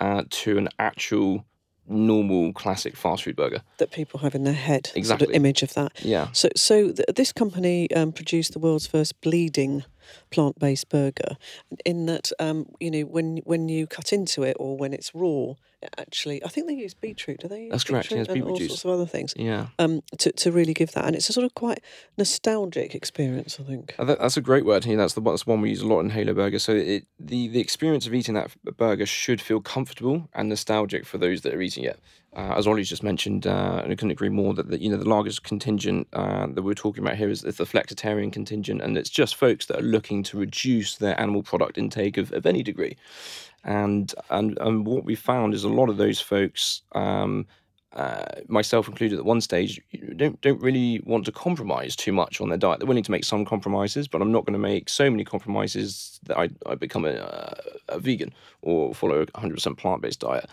uh, 0.00 0.24
to 0.30 0.58
an 0.58 0.68
actual 0.80 1.44
normal 1.88 2.52
classic 2.52 2.96
fast 2.96 3.24
food 3.24 3.36
burger. 3.36 3.62
that 3.78 3.90
people 3.90 4.20
have 4.20 4.34
in 4.34 4.44
their 4.44 4.52
head, 4.54 4.86
sort 4.86 4.96
Exactly. 4.96 5.28
of 5.28 5.32
image 5.34 5.62
of 5.62 5.74
that. 5.74 5.92
Yeah. 6.04 6.28
So, 6.32 6.48
so 6.56 6.92
th- 6.92 7.08
this 7.14 7.32
company 7.32 7.90
um, 7.94 8.12
produced 8.12 8.52
the 8.52 8.58
world's 8.58 8.86
first 8.86 9.20
bleeding 9.20 9.84
plant-based 10.30 10.88
burger. 10.88 11.36
In 11.84 12.06
that, 12.06 12.30
um, 12.38 12.66
you 12.80 12.90
know, 12.90 13.02
when 13.02 13.38
when 13.44 13.68
you 13.68 13.86
cut 13.86 14.12
into 14.12 14.42
it 14.42 14.56
or 14.58 14.76
when 14.76 14.92
it's 14.92 15.14
raw, 15.14 15.54
it 15.82 15.94
actually, 15.98 16.42
I 16.44 16.48
think 16.48 16.66
they 16.66 16.74
use 16.74 16.94
beetroot. 16.94 17.40
Do 17.40 17.48
they? 17.48 17.64
Use 17.64 17.70
That's 17.70 17.84
correct, 17.84 18.10
yes, 18.10 18.28
and 18.28 18.42
all 18.42 18.56
juice. 18.56 18.68
sorts 18.68 18.84
of 18.84 18.90
other 18.90 19.06
things. 19.06 19.34
Yeah. 19.36 19.66
Um, 19.78 20.02
to 20.18 20.32
to 20.32 20.52
really 20.52 20.74
give 20.74 20.92
that, 20.92 21.04
and 21.04 21.14
it's 21.14 21.28
a 21.28 21.32
sort 21.32 21.44
of 21.44 21.54
quite 21.54 21.80
nostalgic 22.16 22.94
experience. 22.94 23.58
I 23.60 23.64
think. 23.64 23.94
That's 23.98 24.36
a 24.36 24.40
great 24.40 24.64
word. 24.64 24.84
Yeah, 24.86 24.96
that's 24.96 25.14
the 25.14 25.20
one- 25.20 25.34
that's 25.34 25.46
one 25.46 25.60
we 25.60 25.70
use 25.70 25.82
a 25.82 25.86
lot 25.86 26.00
in 26.00 26.10
Halo 26.10 26.34
Burger. 26.34 26.58
So 26.58 26.72
it 26.72 27.06
the 27.20 27.48
the 27.48 27.60
experience 27.60 28.06
of 28.06 28.14
eating 28.14 28.34
that 28.34 28.50
burger 28.76 29.06
should 29.06 29.40
feel 29.40 29.60
comfortable 29.60 30.28
and 30.34 30.48
nostalgic 30.48 31.04
for 31.06 31.18
those 31.18 31.42
that 31.42 31.54
are 31.54 31.60
eating 31.60 31.84
it. 31.84 31.98
Uh, 32.36 32.52
as 32.54 32.66
Ollie's 32.66 32.90
just 32.90 33.02
mentioned, 33.02 33.46
uh, 33.46 33.80
and 33.82 33.90
I 33.90 33.94
couldn't 33.94 34.10
agree 34.10 34.28
more 34.28 34.52
that 34.52 34.68
the, 34.68 34.78
you 34.78 34.90
know 34.90 34.98
the 34.98 35.08
largest 35.08 35.42
contingent 35.42 36.06
uh, 36.12 36.46
that 36.48 36.62
we're 36.62 36.74
talking 36.74 37.02
about 37.02 37.16
here 37.16 37.30
is, 37.30 37.42
is 37.42 37.56
the 37.56 37.64
flexitarian 37.64 38.30
contingent, 38.30 38.82
and 38.82 38.98
it's 38.98 39.08
just 39.08 39.36
folks 39.36 39.64
that 39.66 39.78
are 39.78 39.82
looking 39.82 40.22
to 40.24 40.38
reduce 40.38 40.96
their 40.96 41.18
animal 41.18 41.42
product 41.42 41.78
intake 41.78 42.18
of, 42.18 42.30
of 42.34 42.44
any 42.44 42.62
degree. 42.62 42.94
And 43.64 44.14
and 44.28 44.58
and 44.60 44.86
what 44.86 45.04
we 45.04 45.14
found 45.14 45.54
is 45.54 45.64
a 45.64 45.70
lot 45.70 45.88
of 45.88 45.96
those 45.96 46.20
folks. 46.20 46.82
Um, 46.92 47.46
uh, 47.92 48.26
myself 48.48 48.88
included 48.88 49.18
at 49.18 49.24
one 49.24 49.40
stage, 49.40 49.80
don't 50.16 50.38
don't 50.42 50.60
really 50.60 51.00
want 51.06 51.24
to 51.24 51.32
compromise 51.32 51.96
too 51.96 52.12
much 52.12 52.42
on 52.42 52.50
their 52.50 52.58
diet. 52.58 52.78
They're 52.78 52.86
willing 52.86 53.02
to 53.04 53.10
make 53.10 53.24
some 53.24 53.46
compromises, 53.46 54.06
but 54.06 54.20
I'm 54.20 54.32
not 54.32 54.44
going 54.44 54.52
to 54.52 54.58
make 54.58 54.90
so 54.90 55.10
many 55.10 55.24
compromises 55.24 56.20
that 56.24 56.36
I, 56.36 56.50
I 56.66 56.74
become 56.74 57.06
a, 57.06 57.56
a 57.88 57.98
vegan 57.98 58.34
or 58.60 58.94
follow 58.94 59.22
a 59.22 59.26
100% 59.26 59.78
plant 59.78 60.02
based 60.02 60.20
diet. 60.20 60.50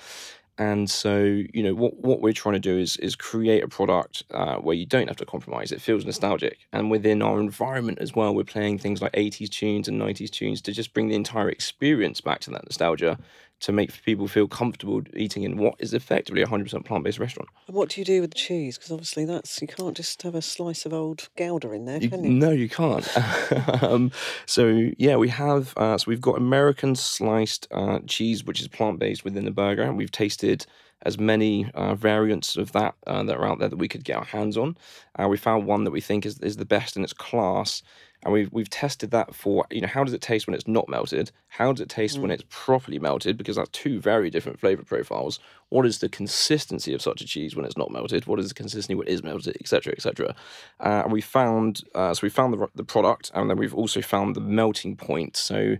And 0.59 0.87
so, 0.87 1.23
you 1.51 1.63
know, 1.63 1.73
what, 1.73 1.97
what 1.97 2.21
we're 2.21 2.31
trying 2.31 2.53
to 2.53 2.59
do 2.59 2.77
is 2.77 2.95
is 2.97 3.15
create 3.15 3.63
a 3.63 3.67
product 3.67 4.23
uh, 4.31 4.57
where 4.57 4.75
you 4.75 4.85
don't 4.85 5.07
have 5.07 5.17
to 5.17 5.25
compromise. 5.25 5.71
It 5.71 5.81
feels 5.81 6.05
nostalgic, 6.05 6.59
and 6.71 6.91
within 6.91 7.23
our 7.23 7.39
environment 7.39 7.97
as 7.99 8.15
well, 8.15 8.35
we're 8.35 8.43
playing 8.43 8.77
things 8.77 9.01
like 9.01 9.13
80s 9.13 9.49
tunes 9.49 9.87
and 9.87 9.99
90s 9.99 10.29
tunes 10.29 10.61
to 10.61 10.71
just 10.71 10.93
bring 10.93 11.07
the 11.07 11.15
entire 11.15 11.49
experience 11.49 12.21
back 12.21 12.39
to 12.41 12.51
that 12.51 12.65
nostalgia, 12.65 13.17
to 13.63 13.71
make 13.71 13.91
people 14.03 14.27
feel 14.27 14.47
comfortable 14.47 15.01
eating 15.15 15.43
in 15.43 15.57
what 15.57 15.75
is 15.79 15.93
effectively 15.93 16.41
a 16.41 16.45
100% 16.47 16.85
plant 16.85 17.03
based 17.03 17.19
restaurant. 17.19 17.49
And 17.67 17.75
what 17.75 17.89
do 17.89 18.01
you 18.01 18.05
do 18.05 18.21
with 18.21 18.31
the 18.31 18.37
cheese? 18.37 18.77
Because 18.77 18.91
obviously 18.91 19.25
that's 19.25 19.61
you 19.61 19.67
can't 19.67 19.95
just 19.97 20.21
have 20.23 20.35
a 20.35 20.41
slice 20.41 20.85
of 20.85 20.93
old 20.93 21.29
Gouda 21.37 21.71
in 21.71 21.85
there, 21.85 21.97
You- 22.01 22.09
can 22.09 22.23
you? 22.23 22.29
No, 22.29 22.51
you 22.51 22.69
can't. 22.69 23.07
um, 23.83 24.11
so 24.45 24.89
yeah, 24.97 25.15
we 25.15 25.29
have. 25.29 25.73
Uh, 25.77 25.97
so 25.97 26.05
we've 26.07 26.21
got 26.21 26.37
American 26.37 26.95
sliced 26.95 27.67
uh, 27.71 27.99
cheese, 28.07 28.43
which 28.43 28.61
is 28.61 28.67
plant 28.67 28.99
based 28.99 29.23
within 29.23 29.45
the 29.45 29.51
burger. 29.51 29.83
and 29.83 29.97
We've 29.97 30.11
tasted 30.11 30.65
as 31.05 31.19
many 31.19 31.69
uh, 31.73 31.95
variants 31.95 32.55
of 32.55 32.71
that 32.71 32.95
uh, 33.07 33.23
that 33.23 33.35
are 33.35 33.45
out 33.45 33.59
there 33.59 33.67
that 33.69 33.75
we 33.77 33.87
could 33.89 34.03
get 34.05 34.17
our 34.17 34.23
hands 34.25 34.57
on. 34.57 34.77
Uh, 35.19 35.27
we 35.27 35.35
found 35.37 35.65
one 35.65 35.83
that 35.83 35.91
we 35.91 35.99
think 36.01 36.25
is, 36.25 36.39
is 36.39 36.55
the 36.57 36.65
best 36.65 36.95
in 36.95 37.03
its 37.03 37.11
class. 37.13 37.81
And 38.23 38.33
we've, 38.33 38.51
we've 38.51 38.69
tested 38.69 39.11
that 39.11 39.35
for, 39.35 39.65
you 39.69 39.81
know, 39.81 39.87
how 39.87 40.03
does 40.03 40.13
it 40.13 40.21
taste 40.21 40.47
when 40.47 40.53
it's 40.53 40.67
not 40.67 40.87
melted? 40.87 41.31
How 41.49 41.71
does 41.73 41.81
it 41.81 41.89
taste 41.89 42.17
when 42.17 42.31
it's 42.31 42.45
properly 42.49 42.97
melted? 42.99 43.37
Because 43.37 43.57
that's 43.57 43.69
two 43.71 43.99
very 43.99 44.29
different 44.29 44.59
flavor 44.59 44.83
profiles. 44.83 45.39
What 45.69 45.85
is 45.85 45.99
the 45.99 46.09
consistency 46.09 46.93
of 46.93 47.01
such 47.01 47.21
a 47.21 47.25
cheese 47.25 47.55
when 47.55 47.65
it's 47.65 47.77
not 47.77 47.91
melted? 47.91 48.25
What 48.25 48.39
is 48.39 48.47
the 48.47 48.53
consistency 48.53 48.95
when 48.95 49.07
it 49.07 49.11
is 49.11 49.23
melted, 49.23 49.57
etc., 49.59 49.93
etc. 49.93 50.35
Uh, 50.79 51.01
and 51.03 51.11
we 51.11 51.21
found, 51.21 51.81
uh, 51.95 52.13
so 52.13 52.21
we 52.23 52.29
found 52.29 52.53
the, 52.53 52.67
the 52.75 52.83
product, 52.83 53.29
and 53.33 53.49
then 53.49 53.57
we've 53.57 53.75
also 53.75 54.01
found 54.01 54.35
the 54.35 54.41
melting 54.41 54.95
point. 54.95 55.35
So 55.35 55.75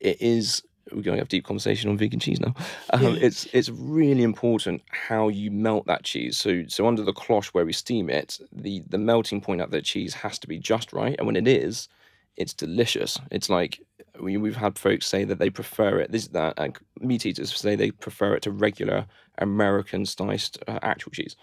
it 0.00 0.20
is. 0.20 0.62
We're 0.90 1.02
going 1.02 1.16
to 1.16 1.20
have 1.20 1.26
a 1.26 1.30
deep 1.30 1.44
conversation 1.44 1.90
on 1.90 1.96
vegan 1.96 2.20
cheese 2.20 2.40
now. 2.40 2.54
Um, 2.90 3.16
It's 3.16 3.46
it's 3.52 3.70
really 3.70 4.22
important 4.22 4.82
how 4.90 5.28
you 5.28 5.50
melt 5.50 5.86
that 5.86 6.04
cheese. 6.04 6.36
So 6.36 6.64
so 6.68 6.86
under 6.86 7.02
the 7.02 7.12
cloche 7.12 7.50
where 7.52 7.64
we 7.64 7.72
steam 7.72 8.10
it, 8.10 8.38
the 8.52 8.82
the 8.88 8.98
melting 8.98 9.40
point 9.40 9.60
of 9.60 9.70
the 9.70 9.82
cheese 9.82 10.14
has 10.14 10.38
to 10.40 10.48
be 10.48 10.58
just 10.58 10.92
right, 10.92 11.16
and 11.18 11.26
when 11.26 11.36
it 11.36 11.48
is, 11.48 11.88
it's 12.36 12.52
delicious. 12.52 13.18
It's 13.30 13.48
like 13.48 13.80
we, 14.20 14.36
we've 14.36 14.56
had 14.56 14.78
folks 14.78 15.06
say 15.06 15.24
that 15.24 15.38
they 15.38 15.50
prefer 15.50 15.98
it. 15.98 16.12
This 16.12 16.28
that 16.28 16.58
uh, 16.58 16.68
meat 17.00 17.26
eaters 17.26 17.54
say 17.54 17.76
they 17.76 17.90
prefer 17.90 18.34
it 18.34 18.42
to 18.42 18.50
regular 18.50 19.06
American 19.38 20.06
sliced 20.06 20.58
uh, 20.68 20.78
actual 20.82 21.12
cheese. 21.12 21.36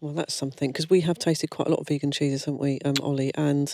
Well, 0.00 0.14
that's 0.14 0.34
something 0.34 0.70
because 0.70 0.90
we 0.90 1.02
have 1.02 1.18
tasted 1.18 1.50
quite 1.50 1.68
a 1.68 1.70
lot 1.70 1.78
of 1.78 1.86
vegan 1.86 2.10
cheeses, 2.10 2.44
haven't 2.44 2.60
we, 2.60 2.80
um, 2.84 2.94
Ollie? 3.00 3.32
And 3.36 3.72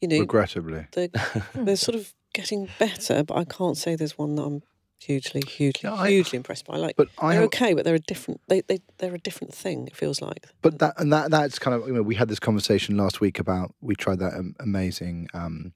you 0.00 0.08
know, 0.08 0.18
Regrettably. 0.18 0.86
they're, 0.92 1.08
they're 1.54 1.76
sort 1.76 1.94
of 1.94 2.12
getting 2.32 2.68
better, 2.78 3.22
but 3.24 3.36
I 3.36 3.44
can't 3.44 3.76
say 3.76 3.94
there's 3.96 4.16
one 4.18 4.34
that 4.36 4.42
I'm 4.42 4.62
hugely, 4.98 5.42
hugely, 5.46 5.88
Yeah, 5.90 5.94
I- 5.94 6.10
hugely 6.10 6.36
impressed 6.36 6.64
by. 6.66 6.76
Like 6.76 6.96
But 6.96 7.08
I 7.18 7.34
they're 7.34 7.42
okay, 7.44 7.74
but 7.74 7.84
they're 7.84 7.94
a 7.94 7.98
different. 7.98 8.40
They 8.48 8.60
they 8.62 8.78
they're 8.98 9.14
a 9.14 9.18
different 9.18 9.54
thing. 9.54 9.86
It 9.86 9.96
feels 9.96 10.20
like. 10.22 10.46
but 10.62 10.78
that 10.78 10.94
and 11.00 11.12
that 11.12 11.30
that's 11.30 11.58
kind 11.58 11.74
of 11.74 11.86
you 11.88 11.94
know 11.94 12.02
we 12.02 12.14
had 12.14 12.28
this 12.28 12.38
conversation 12.40 12.96
last 12.96 13.20
week 13.20 13.38
about 13.38 13.74
we 13.80 13.94
tried 13.94 14.18
that 14.20 14.34
um, 14.34 14.54
amazing 14.60 15.28
um, 15.34 15.72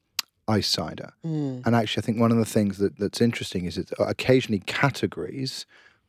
ice 0.49 0.69
cider, 0.69 1.13
Mm. 1.25 1.67
and 1.67 1.75
actually 1.75 2.03
I 2.03 2.07
think 2.07 2.21
one 2.21 2.31
of 2.31 2.39
the 2.39 2.45
things 2.45 2.79
that 2.79 2.99
that's 2.99 3.21
interesting 3.21 3.65
is 3.65 3.75
that 3.77 3.91
occasionally 3.99 4.61
categories 4.61 5.67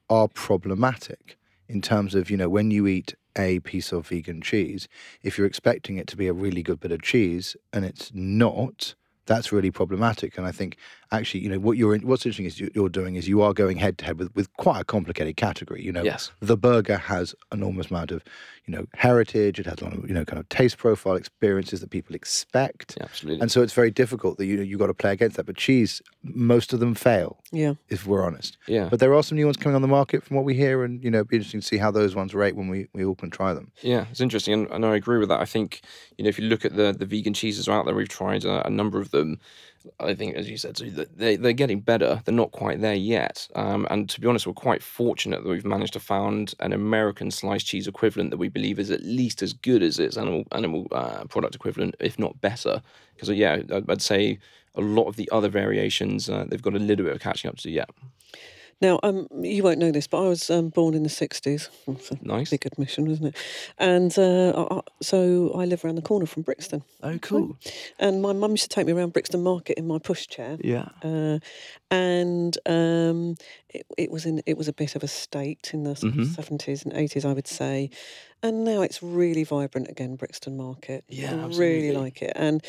are 0.09 0.27
problematic 0.27 1.37
in 1.67 1.81
terms 1.81 2.15
of 2.15 2.29
you 2.29 2.37
know 2.37 2.47
when 2.49 2.71
you 2.71 2.87
eat 2.87 3.15
a 3.35 3.59
piece 3.59 3.91
of 3.91 4.07
vegan 4.07 4.41
cheese, 4.41 4.87
if 5.21 5.37
you're 5.37 5.45
expecting 5.47 5.97
it 5.97 6.07
to 6.07 6.15
be 6.17 6.27
a 6.27 6.33
really 6.33 6.63
good 6.63 6.79
bit 6.79 6.91
of 6.91 7.01
cheese 7.01 7.55
and 7.73 7.83
it's 7.85 8.11
not. 8.13 8.95
That's 9.27 9.51
really 9.51 9.71
problematic, 9.71 10.37
and 10.37 10.47
I 10.47 10.51
think 10.51 10.77
actually, 11.11 11.41
you 11.41 11.49
know, 11.49 11.59
what 11.59 11.77
you're 11.77 11.95
in, 11.95 12.05
what's 12.05 12.25
interesting 12.25 12.45
is 12.45 12.59
you, 12.59 12.69
you're 12.75 12.89
doing 12.89 13.15
is 13.15 13.27
you 13.29 13.41
are 13.41 13.53
going 13.53 13.77
head 13.77 13.97
to 13.99 14.05
head 14.05 14.17
with 14.19 14.33
with 14.35 14.51
quite 14.57 14.81
a 14.81 14.83
complicated 14.83 15.37
category. 15.37 15.83
You 15.83 15.91
know, 15.91 16.03
Yes. 16.03 16.31
the 16.41 16.57
burger 16.57 16.97
has 16.97 17.35
enormous 17.53 17.89
amount 17.91 18.11
of 18.11 18.23
you 18.65 18.73
know 18.75 18.85
heritage 18.95 19.59
it 19.61 19.65
has 19.65 19.79
a 19.81 19.83
lot 19.85 19.93
of 19.93 20.07
you 20.09 20.13
know 20.13 20.25
kind 20.25 20.39
of 20.39 20.49
taste 20.49 20.77
profile 20.77 21.15
experiences 21.15 21.79
that 21.79 21.89
people 21.89 22.13
expect 22.15 22.95
Yeah, 22.97 23.05
absolutely. 23.05 23.41
and 23.41 23.49
so 23.51 23.61
it's 23.61 23.71
very 23.73 23.91
difficult 23.91 24.37
that 24.39 24.45
you 24.45 24.61
you 24.61 24.77
got 24.77 24.87
to 24.87 24.93
play 24.93 25.13
against 25.13 25.37
that 25.37 25.45
but 25.45 25.55
cheese 25.55 26.01
most 26.23 26.73
of 26.73 26.81
them 26.81 26.93
fail 26.93 27.37
Yeah. 27.53 27.75
if 27.87 28.05
we're 28.05 28.25
honest 28.25 28.57
yeah. 28.67 28.87
but 28.91 28.99
there 28.99 29.13
are 29.15 29.23
some 29.23 29.37
new 29.37 29.45
ones 29.45 29.55
coming 29.55 29.75
on 29.77 29.81
the 29.81 29.87
market 29.87 30.21
from 30.23 30.35
what 30.35 30.43
we 30.45 30.53
hear 30.53 30.83
and 30.83 31.01
you 31.01 31.09
know 31.09 31.19
it'd 31.19 31.29
be 31.29 31.37
interesting 31.37 31.61
to 31.61 31.65
see 31.65 31.77
how 31.77 31.91
those 31.91 32.13
ones 32.13 32.33
rate 32.35 32.57
when 32.57 32.67
we, 32.67 32.87
we 32.93 33.05
all 33.05 33.15
can 33.15 33.29
try 33.29 33.53
them 33.53 33.71
Yeah, 33.81 34.03
it's 34.11 34.19
interesting, 34.27 34.53
and, 34.53 34.67
and 34.71 34.85
I 34.85 34.95
agree 35.01 35.17
with 35.19 35.29
that. 35.29 35.39
I 35.39 35.45
think 35.45 35.69
you 36.17 36.23
know 36.25 36.29
if 36.33 36.37
you 36.39 36.45
look 36.51 36.63
at 36.65 36.75
the 36.75 36.87
the 37.01 37.05
vegan 37.13 37.33
cheeses 37.33 37.69
out 37.69 37.85
there, 37.85 37.95
we've 37.95 38.15
tried 38.23 38.43
a, 38.53 38.67
a 38.67 38.69
number 38.81 38.99
of 39.03 39.07
them. 39.11 39.16
I 39.99 40.13
think, 40.13 40.35
as 40.35 40.49
you 40.49 40.57
said, 40.57 40.77
so 40.77 40.85
they 40.85 41.35
they're 41.37 41.53
getting 41.53 41.79
better. 41.79 42.21
They're 42.25 42.33
not 42.33 42.51
quite 42.51 42.81
there 42.81 42.93
yet, 42.93 43.47
um, 43.55 43.87
and 43.89 44.09
to 44.09 44.19
be 44.19 44.27
honest, 44.27 44.45
we're 44.47 44.53
quite 44.53 44.83
fortunate 44.83 45.43
that 45.43 45.49
we've 45.49 45.65
managed 45.65 45.93
to 45.93 45.99
found 45.99 46.53
an 46.59 46.73
American 46.73 47.31
sliced 47.31 47.67
cheese 47.67 47.87
equivalent 47.87 48.31
that 48.31 48.37
we 48.37 48.49
believe 48.49 48.79
is 48.79 48.91
at 48.91 49.03
least 49.03 49.41
as 49.41 49.53
good 49.53 49.81
as 49.83 49.99
its 49.99 50.17
animal 50.17 50.43
animal 50.51 50.87
uh, 50.91 51.23
product 51.25 51.55
equivalent, 51.55 51.95
if 51.99 52.19
not 52.19 52.39
better. 52.41 52.81
Because 53.15 53.29
yeah, 53.29 53.59
I'd, 53.89 54.01
say 54.01 54.39
a 54.75 54.81
lot 54.81 55.07
of 55.07 55.15
the 55.15 55.29
other 55.31 55.49
variations 55.49 56.29
uh, 56.29 56.45
they've 56.47 56.61
got 56.61 56.75
a 56.75 56.79
little 56.79 57.05
bit 57.05 57.15
of 57.15 57.21
catching 57.21 57.49
up 57.49 57.57
to 57.57 57.63
do 57.63 57.71
yet. 57.71 57.89
Now, 58.79 58.99
um, 59.01 59.27
you 59.41 59.63
won't 59.63 59.79
know 59.79 59.91
this, 59.91 60.05
but 60.05 60.23
I 60.23 60.27
was 60.27 60.49
um, 60.51 60.69
born 60.69 60.93
in 60.93 61.01
the 61.03 61.09
'60s. 61.09 61.69
That's 61.87 62.11
a 62.11 62.17
Nice. 62.21 62.51
big 62.51 62.65
admission, 62.65 63.07
wasn't 63.07 63.29
it? 63.29 63.35
And 63.79 64.17
uh, 64.19 64.67
I, 64.69 64.81
so 65.01 65.51
I 65.55 65.65
live 65.65 65.83
around 65.83 65.95
the 65.95 66.01
corner 66.03 66.27
from 66.27 66.43
Brixton, 66.43 66.83
Oh, 67.01 67.17
cool. 67.17 67.57
and 67.97 68.21
my 68.21 68.33
mum 68.33 68.51
used 68.51 68.63
to 68.63 68.69
take 68.69 68.85
me 68.85 68.93
around 68.93 69.13
Brixton 69.13 69.41
Market 69.41 69.79
in 69.79 69.87
my 69.87 69.97
pushchair. 69.97 70.61
Yeah. 70.63 70.89
Uh, 71.03 71.39
and 71.89 72.57
um, 72.67 73.35
it, 73.69 73.85
it 73.97 74.11
was 74.11 74.25
in 74.25 74.41
it 74.45 74.57
was 74.57 74.67
a 74.67 74.73
bit 74.73 74.95
of 74.95 75.03
a 75.03 75.07
state 75.07 75.71
in 75.73 75.83
the 75.83 75.93
Mhm. 75.95 76.25
70s 76.35 76.85
and 76.85 76.93
80s, 76.93 77.25
I 77.25 77.33
would 77.33 77.47
say. 77.47 77.89
And 78.43 78.63
now 78.63 78.81
it's 78.83 79.01
really 79.01 79.43
vibrant 79.43 79.87
again, 79.89 80.15
Brixton 80.15 80.55
Market. 80.57 81.03
Yeah, 81.09 81.33
I 81.33 81.47
really 81.47 81.91
like 81.91 82.21
it. 82.21 82.33
And 82.35 82.63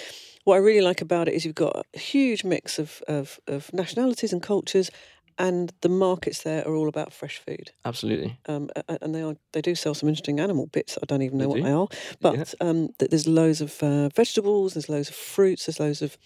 what 0.44 0.54
I 0.54 0.58
really 0.58 0.80
like 0.80 1.02
about 1.02 1.28
it 1.28 1.34
is 1.34 1.44
you've 1.44 1.54
got 1.54 1.84
a 1.94 1.98
huge 1.98 2.42
mix 2.42 2.78
of, 2.78 3.02
of, 3.06 3.38
of 3.46 3.70
nationalities 3.74 4.32
and 4.32 4.42
cultures, 4.42 4.90
and 5.38 5.72
the 5.81 5.88
markets 5.88 6.42
there 6.42 6.66
are 6.66 6.74
all 6.74 6.88
about 6.88 7.12
fresh 7.12 7.38
food. 7.38 7.70
Absolutely. 7.85 8.38
Um, 8.46 8.68
and 8.88 9.14
they 9.14 9.22
are 9.22 9.37
they 9.53 9.61
do 9.62 9.74
sell 9.74 9.94
some 9.94 10.09
interesting 10.09 10.40
animal 10.40 10.66
bits. 10.66 10.98
I 11.03 11.07
don't 11.07 11.22
even 11.22 11.38
They 11.38 11.44
know 11.44 11.48
what 11.48 11.57
do? 11.57 11.62
they 11.62 11.72
are, 11.72 11.88
but 12.20 12.55
um, 12.61 12.88
there's 12.98 13.27
loads 13.27 13.61
of 13.61 13.83
uh, 13.83 14.09
vegetables, 14.11 14.74
there's 14.74 14.88
loads 14.88 15.09
of 15.09 15.14
fruits, 15.14 15.66
there's 15.66 15.81
loads 15.81 16.03
of 16.03 16.18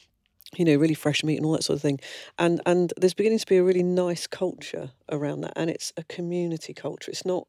you 0.57 0.64
know 0.64 0.77
really 0.77 0.94
fresh 0.94 1.25
meat 1.25 1.37
and 1.37 1.46
all 1.46 1.53
that 1.53 1.64
sort 1.64 1.77
of 1.77 1.83
thing. 1.83 2.01
And 2.38 2.61
and 2.66 2.92
there's 2.96 3.14
beginning 3.14 3.38
to 3.38 3.46
be 3.46 3.57
a 3.59 3.62
really 3.64 3.83
nice 3.83 4.27
culture 4.27 4.90
around 5.11 5.42
that, 5.42 5.53
and 5.57 5.70
it's 5.70 5.92
a 5.96 6.05
community 6.05 6.75
culture. 6.75 7.11
It's 7.11 7.25
not 7.27 7.46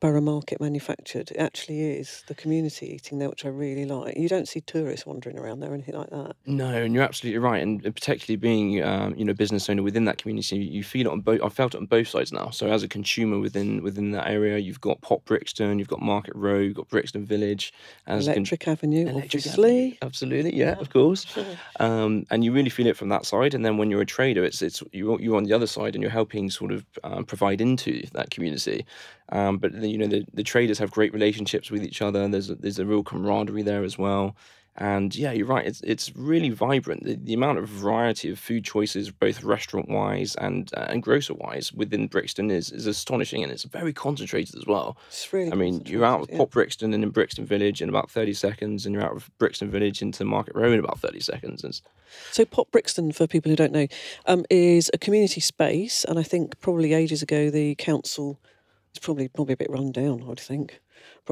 borough 0.00 0.20
market 0.20 0.60
manufactured. 0.60 1.30
It 1.30 1.36
actually 1.36 1.82
is 1.82 2.24
the 2.26 2.34
community 2.34 2.94
eating 2.94 3.18
there, 3.18 3.28
which 3.28 3.44
I 3.44 3.48
really 3.48 3.84
like. 3.84 4.16
You 4.16 4.28
don't 4.28 4.48
see 4.48 4.60
tourists 4.62 5.06
wandering 5.06 5.38
around 5.38 5.60
there 5.60 5.70
or 5.70 5.74
anything 5.74 5.94
like 5.94 6.10
that. 6.10 6.36
No, 6.46 6.70
and 6.70 6.94
you're 6.94 7.04
absolutely 7.04 7.38
right. 7.38 7.62
And 7.62 7.82
particularly 7.82 8.36
being, 8.36 8.82
um, 8.82 9.14
you 9.16 9.24
know, 9.24 9.34
business 9.34 9.68
owner 9.68 9.82
within 9.82 10.06
that 10.06 10.18
community, 10.18 10.56
you, 10.56 10.82
feel 10.82 11.06
it 11.06 11.10
on 11.10 11.20
both. 11.20 11.40
I've 11.42 11.52
felt 11.52 11.74
it 11.74 11.78
on 11.78 11.86
both 11.86 12.08
sides 12.08 12.32
now. 12.32 12.50
So 12.50 12.68
as 12.68 12.82
a 12.82 12.88
consumer 12.88 13.38
within 13.38 13.82
within 13.82 14.10
that 14.12 14.28
area, 14.28 14.58
you've 14.58 14.80
got 14.80 15.00
Pop 15.02 15.24
Brixton, 15.26 15.78
you've 15.78 15.88
got 15.88 16.00
Market 16.00 16.34
Row, 16.34 16.58
you've 16.58 16.76
got 16.76 16.88
Brixton 16.88 17.24
Village, 17.26 17.72
as 18.06 18.26
a 18.26 18.30
con- 18.30 18.38
Electric 18.38 18.68
Avenue, 18.68 19.06
Electric 19.08 19.40
obviously. 19.40 19.78
Avenue. 19.78 19.96
Absolutely, 20.02 20.56
yeah, 20.56 20.78
of 20.78 20.90
course. 20.90 21.38
Um, 21.78 22.26
and 22.30 22.42
you 22.42 22.52
really 22.52 22.70
feel 22.70 22.86
it 22.86 22.96
from 22.96 23.10
that 23.10 23.26
side. 23.26 23.54
And 23.54 23.64
then 23.64 23.76
when 23.76 23.90
you're 23.90 24.00
a 24.00 24.06
trader, 24.06 24.44
it's 24.44 24.62
it's 24.62 24.82
you're, 24.92 25.20
you're 25.20 25.36
on 25.36 25.44
the 25.44 25.52
other 25.52 25.66
side 25.66 25.94
and 25.94 26.02
you're 26.02 26.10
helping 26.10 26.50
sort 26.50 26.72
of 26.72 26.86
um, 27.04 27.24
provide 27.24 27.60
into 27.60 28.02
that 28.12 28.30
community. 28.30 28.86
Um, 29.32 29.58
but 29.58 29.80
the, 29.80 29.89
you 29.90 29.98
know 29.98 30.06
the, 30.06 30.24
the 30.32 30.42
traders 30.42 30.78
have 30.78 30.90
great 30.90 31.12
relationships 31.12 31.70
with 31.70 31.82
each 31.82 32.02
other. 32.02 32.26
There's 32.28 32.50
a, 32.50 32.54
there's 32.54 32.78
a 32.78 32.86
real 32.86 33.02
camaraderie 33.02 33.62
there 33.62 33.84
as 33.84 33.98
well. 33.98 34.36
And 34.76 35.14
yeah, 35.14 35.32
you're 35.32 35.46
right. 35.46 35.66
It's 35.66 35.80
it's 35.82 36.14
really 36.14 36.48
vibrant. 36.48 37.04
The, 37.04 37.16
the 37.16 37.34
amount 37.34 37.58
of 37.58 37.68
variety 37.68 38.30
of 38.30 38.38
food 38.38 38.64
choices, 38.64 39.10
both 39.10 39.42
restaurant 39.42 39.88
wise 39.88 40.36
and 40.36 40.70
uh, 40.74 40.86
and 40.88 41.02
grocer 41.02 41.34
wise, 41.34 41.72
within 41.72 42.06
Brixton 42.06 42.50
is 42.50 42.70
is 42.70 42.86
astonishing, 42.86 43.42
and 43.42 43.50
it's 43.50 43.64
very 43.64 43.92
concentrated 43.92 44.54
as 44.56 44.66
well. 44.66 44.96
It's 45.08 45.30
really 45.32 45.52
I 45.52 45.56
mean, 45.56 45.82
you're 45.86 46.04
out 46.04 46.22
of 46.22 46.30
yeah. 46.30 46.38
Pop 46.38 46.52
Brixton 46.52 46.94
and 46.94 47.02
in 47.02 47.10
Brixton 47.10 47.44
Village 47.44 47.82
in 47.82 47.88
about 47.88 48.10
30 48.10 48.32
seconds, 48.32 48.86
and 48.86 48.94
you're 48.94 49.04
out 49.04 49.16
of 49.16 49.30
Brixton 49.38 49.70
Village 49.70 50.02
into 50.02 50.24
Market 50.24 50.54
Row 50.54 50.72
in 50.72 50.78
about 50.78 51.00
30 51.00 51.20
seconds. 51.20 51.64
It's, 51.64 51.82
So 52.30 52.44
Pop 52.44 52.70
Brixton, 52.70 53.10
for 53.12 53.26
people 53.26 53.50
who 53.50 53.56
don't 53.56 53.72
know, 53.72 53.88
um, 54.26 54.46
is 54.48 54.88
a 54.94 54.98
community 54.98 55.40
space, 55.40 56.04
and 56.04 56.18
I 56.18 56.22
think 56.22 56.58
probably 56.60 56.94
ages 56.94 57.22
ago 57.22 57.50
the 57.50 57.74
council 57.74 58.38
is 58.94 58.98
probably 59.00 59.28
probably 59.28 59.54
a 59.54 59.56
bit 59.56 59.70
run 59.70 59.92
down. 59.92 60.22
I 60.22 60.26
would 60.26 60.40
think, 60.40 60.80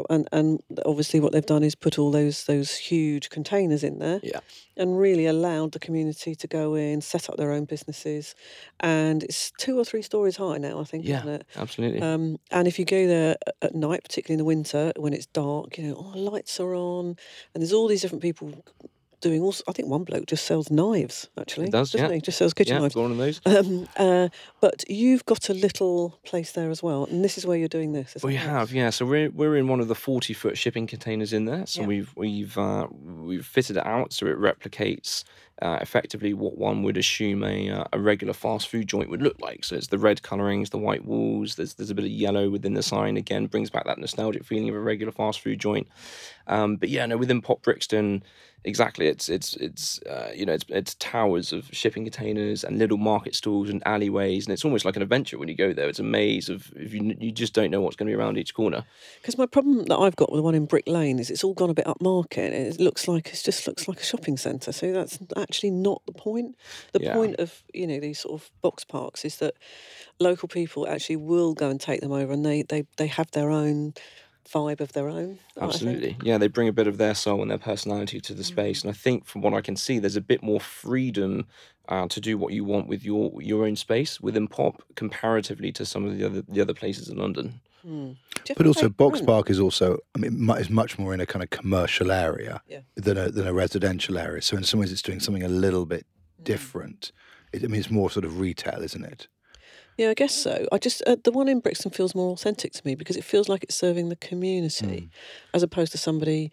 and 0.09 0.29
and 0.33 0.61
obviously 0.87 1.21
what 1.21 1.33
they've 1.33 1.45
done 1.45 1.63
is 1.65 1.75
put 1.75 1.99
all 1.99 2.11
those 2.11 2.45
those 2.45 2.77
huge 2.77 3.31
containers 3.31 3.83
in 3.85 3.99
there, 3.99 4.21
Yeah. 4.23 4.41
and 4.77 4.99
really 4.99 5.27
allowed 5.27 5.73
the 5.73 5.79
community 5.79 6.35
to 6.37 6.47
go 6.47 6.75
in, 6.75 7.01
set 7.01 7.29
up 7.29 7.37
their 7.37 7.53
own 7.53 7.65
businesses, 7.65 8.35
and 8.81 9.23
it's 9.25 9.51
two 9.59 9.79
or 9.79 9.85
three 9.85 10.03
stories 10.03 10.37
high 10.37 10.59
now. 10.59 10.81
I 10.81 10.85
think, 10.85 11.05
yeah, 11.05 11.19
isn't 11.21 11.29
it? 11.35 11.47
absolutely. 11.57 12.01
Um, 12.01 12.39
and 12.51 12.69
if 12.69 12.79
you 12.79 12.85
go 12.85 13.07
there 13.07 13.37
at 13.63 13.75
night, 13.75 14.05
particularly 14.05 14.35
in 14.35 14.39
the 14.39 14.45
winter 14.45 14.93
when 14.97 15.13
it's 15.13 15.27
dark, 15.27 15.79
you 15.79 15.89
know, 15.89 15.97
oh, 15.97 16.19
lights 16.19 16.61
are 16.61 16.75
on, 16.75 17.17
and 17.55 17.63
there's 17.63 17.73
all 17.73 17.89
these 17.89 18.03
different 18.03 18.23
people 18.23 18.53
doing 19.21 19.43
all. 19.43 19.55
I 19.67 19.73
think 19.73 19.89
one 19.89 20.05
bloke 20.05 20.27
just 20.27 20.45
sells 20.47 20.71
knives. 20.71 21.29
Actually, 21.39 21.71
does, 21.71 21.91
doesn't 21.93 22.09
yeah. 22.09 22.15
he? 22.15 22.21
Just 22.21 22.39
sells 22.39 22.55
kitchen 22.55 22.75
yeah, 22.75 22.81
knives. 22.81 22.97
one 22.97 23.11
of 23.11 23.17
those. 23.17 23.41
Um, 23.47 23.89
uh, 23.97 24.29
but 24.61 24.85
you've 24.89 25.25
got 25.27 25.49
a 25.49 25.55
little 25.55 26.19
place 26.25 26.53
there 26.53 26.71
as 26.71 26.83
well, 26.83 27.07
and 27.11 27.25
this 27.25 27.39
is 27.39 27.47
where 27.47 27.57
you're 27.57 27.69
doing 27.69 27.93
this. 27.93 28.17
Is 28.17 28.23
We 28.23 28.37
right? 28.37 28.47
have, 28.47 28.73
yeah. 28.73 28.91
So 28.91 29.07
we're 29.07 29.31
we're 29.31 29.57
in 29.57 29.69
one 29.69 29.81
of 29.81 29.89
the 29.89 29.95
forty 29.95 30.35
foot 30.35 30.57
shipping 30.59 30.87
containers 30.87 31.33
in 31.33 31.45
there. 31.47 31.67
So 31.67 31.83
Yeah. 31.83 31.87
we've 31.89 32.13
we've 32.17 32.59
uh, 32.59 32.87
we've 32.93 33.47
fitted 33.47 33.77
it 33.77 33.87
out 33.87 34.13
so 34.13 34.27
it 34.27 34.37
replicates 34.39 35.25
uh, 35.61 35.79
effectively 35.81 36.35
what 36.35 36.57
one 36.57 36.83
would 36.83 36.97
assume 36.97 37.43
a 37.43 37.71
uh, 37.71 37.85
a 37.93 37.99
regular 37.99 38.33
fast 38.33 38.69
food 38.69 38.87
joint 38.87 39.11
would 39.11 39.23
look 39.23 39.41
like. 39.41 39.65
So 39.65 39.77
it's 39.77 39.89
the 39.89 39.99
red 39.99 40.23
colorings, 40.23 40.71
the 40.71 40.79
white 40.79 41.05
walls. 41.05 41.57
There's 41.57 41.75
there's 41.75 41.91
a 41.91 41.95
bit 41.95 42.05
of 42.05 42.11
yellow 42.11 42.49
within 42.51 42.75
the 42.75 42.83
sign. 42.83 43.17
Again, 43.17 43.47
brings 43.47 43.71
back 43.71 43.85
that 43.87 43.99
nostalgic 43.99 44.45
feeling 44.45 44.69
of 44.69 44.75
a 44.75 44.81
regular 44.81 45.13
fast 45.13 45.41
food 45.41 45.59
joint. 45.59 45.89
Um, 46.47 46.77
but 46.77 46.89
yeah, 46.89 47.07
no, 47.07 47.17
within 47.17 47.43
Pop 47.43 47.63
Brixton, 47.63 48.23
exactly. 48.65 49.07
It's 49.07 49.29
it's 49.29 49.57
it's 49.57 50.01
uh, 50.03 50.31
you 50.35 50.47
know 50.47 50.53
it's 50.53 50.65
it's 50.69 50.95
towers 50.95 51.53
of 51.53 51.69
shipping 51.73 52.05
containers 52.05 52.65
and 52.65 52.79
little 52.79 52.97
market 52.97 53.35
stalls 53.35 53.69
and 53.69 53.83
alleyways, 53.87 54.47
and 54.47 54.53
it's 54.53 54.65
almost 54.65 54.85
like 54.85 54.97
an 54.97 55.03
adventure 55.03 55.39
when 55.39 55.49
you 55.49 55.55
go 55.55 55.73
there. 55.73 55.89
It's 55.89 55.99
a 55.99 56.05
maze 56.05 56.49
of 56.49 56.73
if 56.77 56.95
you 56.95 57.17
you 57.19 57.33
just 57.33 57.53
don't 57.53 57.71
know 57.71 57.81
what's 57.81 57.97
going 57.97 58.07
to 58.07 58.17
be 58.17 58.21
around 58.21 58.39
each 58.39 58.55
corner. 58.55 58.85
Because 59.21 59.37
my 59.37 59.47
problem 59.47 59.85
that 59.87 59.97
I've 59.97 60.17
got 60.17 60.31
with 60.31 60.39
the 60.39 60.43
one 60.43 60.55
in 60.55 60.67
Brick 60.67 60.87
Lane 60.87 61.19
is 61.19 61.31
it's 61.31 61.45
all 61.45 61.55
gone 61.55 61.71
a 61.71 61.75
bit 61.75 61.87
upmarket. 61.87 62.53
It 62.53 62.81
looks 62.81 63.09
like 63.09 63.29
it 63.29 63.41
just 63.45 63.67
looks 63.67 63.89
like 63.89 64.01
a 64.01 64.05
shopping 64.05 64.37
centre. 64.37 64.73
So 64.73 64.93
that's 64.93 65.19
actually 65.51 65.71
not 65.73 66.03
the 66.07 66.13
point. 66.13 66.57
The 66.93 67.01
Yeah. 67.01 67.13
point 67.13 67.37
of 67.39 67.63
you 67.75 67.87
know 67.87 68.01
these 68.01 68.21
sort 68.21 68.41
of 68.43 68.51
box 68.63 68.85
parks 68.85 69.25
is 69.25 69.39
that 69.39 69.55
local 70.21 70.49
people 70.49 70.89
actually 70.89 71.17
will 71.17 71.55
go 71.55 71.71
and 71.71 71.81
take 71.81 72.01
them 72.01 72.13
over, 72.13 72.33
and 72.33 72.45
they 72.47 72.63
they, 72.63 72.85
they 72.99 73.09
have 73.09 73.31
their 73.33 73.51
own 73.51 73.95
vibe 74.49 74.81
of 74.81 74.93
their 74.93 75.09
own. 75.09 75.41
Absolutely, 75.61 76.17
yeah. 76.23 76.39
They 76.39 76.47
bring 76.47 76.69
a 76.69 76.73
bit 76.73 76.87
of 76.87 76.99
their 76.99 77.17
soul 77.17 77.43
and 77.43 77.51
their 77.51 77.59
personality 77.59 78.21
to 78.21 78.33
the 78.35 78.45
Mm. 78.45 78.45
space, 78.45 78.83
and 78.83 78.91
I 78.91 78.95
think 78.95 79.27
from 79.27 79.43
what 79.43 79.55
I 79.55 79.61
can 79.61 79.75
see, 79.75 79.99
there's 79.99 80.15
a 80.17 80.21
bit 80.21 80.43
more 80.43 80.61
freedom. 80.61 81.47
Uh, 81.89 82.07
to 82.07 82.21
do 82.21 82.37
what 82.37 82.53
you 82.53 82.65
want 82.65 82.87
with 82.87 83.03
your 83.03 83.41
your 83.43 83.65
own 83.65 83.75
space 83.75 84.21
within 84.21 84.47
pop 84.47 84.83
comparatively 84.95 85.73
to 85.73 85.87
some 85.87 86.05
of 86.05 86.19
the 86.19 86.23
other 86.25 86.43
the 86.43 86.61
other 86.61 86.75
places 86.75 87.09
in 87.09 87.17
London. 87.17 87.63
Have 87.89 88.57
But 88.57 88.67
also, 88.67 88.89
Box? 88.89 89.21
Park 89.21 89.51
is 89.51 89.59
also, 89.61 89.99
I 90.15 90.19
mean, 90.19 90.49
is 90.59 90.71
much 90.71 90.99
more 90.99 91.13
in 91.15 91.21
a 91.21 91.27
kind 91.27 91.43
of 91.43 91.51
commercial 91.51 92.11
area 92.11 92.63
Yeah. 92.69 92.81
than 92.97 93.17
a 93.19 93.31
than 93.31 93.47
a 93.47 93.53
residential 93.53 94.19
area. 94.19 94.43
So 94.43 94.57
in 94.57 94.65
some 94.65 94.81
ways, 94.81 94.93
it's 94.93 95.03
doing 95.03 95.21
something 95.21 95.43
a 95.43 95.49
little 95.49 95.87
bit 95.87 96.07
Mm. 96.41 96.45
different. 96.45 97.13
It, 97.53 97.65
I 97.65 97.67
mean, 97.67 97.81
it's 97.81 97.91
more 97.91 98.11
sort 98.11 98.25
of 98.25 98.39
retail, 98.41 98.83
isn't 98.83 99.05
it? 99.05 99.29
Yeah, 99.97 100.11
I 100.11 100.15
guess 100.15 100.35
so. 100.35 100.67
I 100.71 100.79
just 100.79 101.03
uh, 101.07 101.17
the 101.25 101.33
one 101.33 101.49
in 101.49 101.61
Brixton 101.61 101.91
feels 101.91 102.15
more 102.15 102.33
authentic 102.33 102.73
to 102.75 102.83
me 102.85 102.95
because 102.95 103.17
it 103.17 103.25
feels 103.25 103.49
like 103.49 103.65
it's 103.65 103.75
serving 103.75 104.09
the 104.11 104.17
community, 104.17 105.09
as 105.53 105.63
opposed 105.63 105.91
to 105.93 105.99
somebody, 105.99 106.51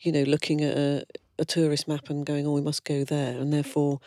you 0.00 0.10
know, 0.12 0.22
looking 0.22 0.62
at 0.62 0.76
a, 0.78 1.04
a 1.38 1.44
tourist 1.44 1.86
map 1.88 2.08
and 2.10 2.24
going, 2.24 2.46
"Oh, 2.46 2.54
we 2.54 2.62
must 2.62 2.84
go 2.84 3.04
there," 3.04 3.38
and 3.38 3.52
therefore 3.52 4.00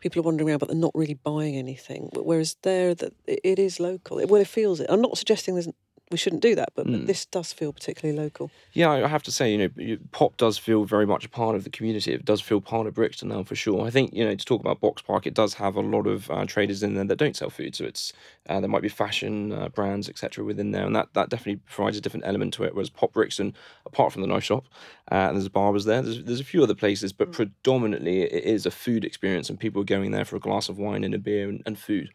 people 0.00 0.20
are 0.20 0.24
wandering 0.24 0.50
around, 0.50 0.58
but 0.58 0.68
they're 0.68 0.76
not 0.88 0.94
really 0.94 1.14
buying 1.14 1.56
anything. 1.56 2.10
Whereas 2.12 2.56
there, 2.62 2.94
that 2.94 3.12
it, 3.26 3.40
it 3.42 3.58
is 3.58 3.80
local. 3.80 4.18
It, 4.18 4.28
well, 4.28 4.42
it 4.42 4.48
feels 4.48 4.78
it. 4.80 4.86
I'm 4.90 5.00
not 5.00 5.16
suggesting 5.16 5.54
there's 5.54 5.68
we 6.14 6.18
shouldn't 6.18 6.42
do 6.42 6.54
that, 6.54 6.70
but, 6.76 6.86
Hmm. 6.86 6.92
but 6.92 7.06
this 7.06 7.24
does 7.26 7.52
feel 7.52 7.72
particularly 7.72 8.16
local. 8.18 8.50
Yeah, 8.72 8.90
I 8.90 9.08
have 9.08 9.22
to 9.24 9.32
say, 9.32 9.52
you 9.52 9.58
know, 9.58 9.96
Pop 10.12 10.36
does 10.36 10.56
feel 10.58 10.84
very 10.84 11.06
much 11.06 11.24
a 11.24 11.28
part 11.28 11.56
of 11.56 11.64
the 11.64 11.70
community. 11.70 12.12
It 12.12 12.24
does 12.24 12.40
feel 12.40 12.60
part 12.60 12.86
of 12.86 12.94
Brixton 12.94 13.28
now 13.28 13.42
for 13.42 13.54
sure. 13.56 13.84
I 13.86 13.90
think, 13.90 14.14
you 14.14 14.24
know, 14.24 14.34
to 14.34 14.44
talk 14.44 14.60
about 14.60 14.80
Box 14.80 15.02
Park, 15.02 15.26
it 15.26 15.34
does 15.34 15.54
have 15.54 15.74
a 15.76 15.80
lot 15.80 16.06
of 16.06 16.30
uh, 16.30 16.44
traders 16.46 16.82
in 16.82 16.94
there 16.94 17.04
that 17.04 17.16
don't 17.16 17.36
sell 17.36 17.50
food. 17.50 17.74
So 17.74 17.84
it's 17.84 18.12
uh, 18.48 18.60
there 18.60 18.68
might 18.68 18.82
be 18.82 18.88
fashion 18.88 19.52
uh, 19.52 19.68
brands, 19.70 20.08
etc., 20.08 20.44
within 20.44 20.70
there, 20.70 20.86
and 20.86 20.94
that 20.94 21.08
that 21.14 21.28
definitely 21.30 21.60
provides 21.68 21.96
a 21.98 22.00
different 22.00 22.26
element 22.26 22.54
to 22.54 22.64
it. 22.64 22.74
Whereas 22.74 22.90
Pop 22.90 23.12
Brixton, 23.12 23.54
apart 23.86 24.12
from 24.12 24.22
the 24.22 24.28
knife 24.28 24.44
shop, 24.44 24.64
uh, 25.10 25.14
and 25.28 25.36
there's 25.36 25.48
barbers 25.48 25.84
there. 25.84 26.02
There's 26.02 26.22
there's 26.24 26.40
a 26.40 26.44
few 26.44 26.62
other 26.62 26.74
places, 26.74 27.12
but 27.12 27.32
predominantly 27.32 28.22
it 28.22 28.44
is 28.44 28.66
a 28.66 28.70
food 28.70 29.04
experience, 29.04 29.48
and 29.50 29.58
people 29.58 29.82
are 29.82 29.86
going 29.96 30.10
there 30.12 30.24
for 30.24 30.36
a 30.36 30.40
glass 30.40 30.68
of 30.68 30.78
wine 30.78 31.04
and 31.04 31.14
a 31.14 31.18
beer 31.18 31.48
and, 31.48 31.62
and 31.66 31.78
food. 31.78 32.10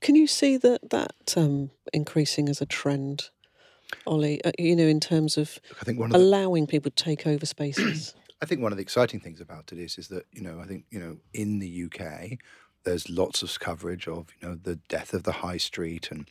Can 0.00 0.14
you 0.14 0.26
see 0.26 0.56
that 0.56 0.90
that 0.90 1.34
um, 1.36 1.70
increasing 1.92 2.48
as 2.48 2.60
a 2.60 2.66
trend, 2.66 3.30
Ollie? 4.06 4.42
Uh, 4.44 4.52
you 4.58 4.76
know, 4.76 4.86
in 4.86 5.00
terms 5.00 5.36
of 5.36 5.58
I 5.80 5.84
think 5.84 5.98
one 5.98 6.10
of 6.10 6.12
the 6.12 6.18
allowing 6.18 6.66
people 6.66 6.90
to 6.90 7.04
take 7.04 7.26
over 7.26 7.46
spaces. 7.46 8.14
I 8.40 8.46
think 8.46 8.60
one 8.60 8.72
of 8.72 8.78
the 8.78 8.82
exciting 8.82 9.18
things 9.18 9.40
about 9.40 9.72
it 9.72 9.78
is 9.78 9.98
is 9.98 10.08
that 10.08 10.26
you 10.32 10.42
know 10.42 10.60
I 10.60 10.66
think 10.66 10.84
you 10.90 11.00
know 11.00 11.16
in 11.34 11.58
the 11.58 11.84
UK 11.84 12.38
there's 12.84 13.10
lots 13.10 13.42
of 13.42 13.58
coverage 13.58 14.06
of 14.06 14.28
you 14.40 14.48
know 14.48 14.54
the 14.54 14.76
death 14.88 15.12
of 15.12 15.24
the 15.24 15.32
high 15.32 15.56
street 15.56 16.10
and 16.10 16.28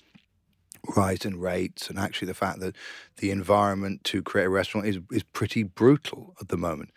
rise 0.96 1.26
in 1.26 1.40
rates 1.40 1.90
and 1.90 2.00
actually 2.00 2.28
the 2.28 2.34
fact 2.34 2.60
that 2.60 2.76
the 3.18 3.32
environment 3.32 4.04
to 4.06 4.22
create 4.22 4.46
a 4.46 4.50
restaurant 4.50 4.88
is 4.88 5.00
is 5.12 5.24
pretty 5.24 5.64
brutal 5.64 6.36
at 6.40 6.48
the 6.48 6.58
moment. 6.58 6.92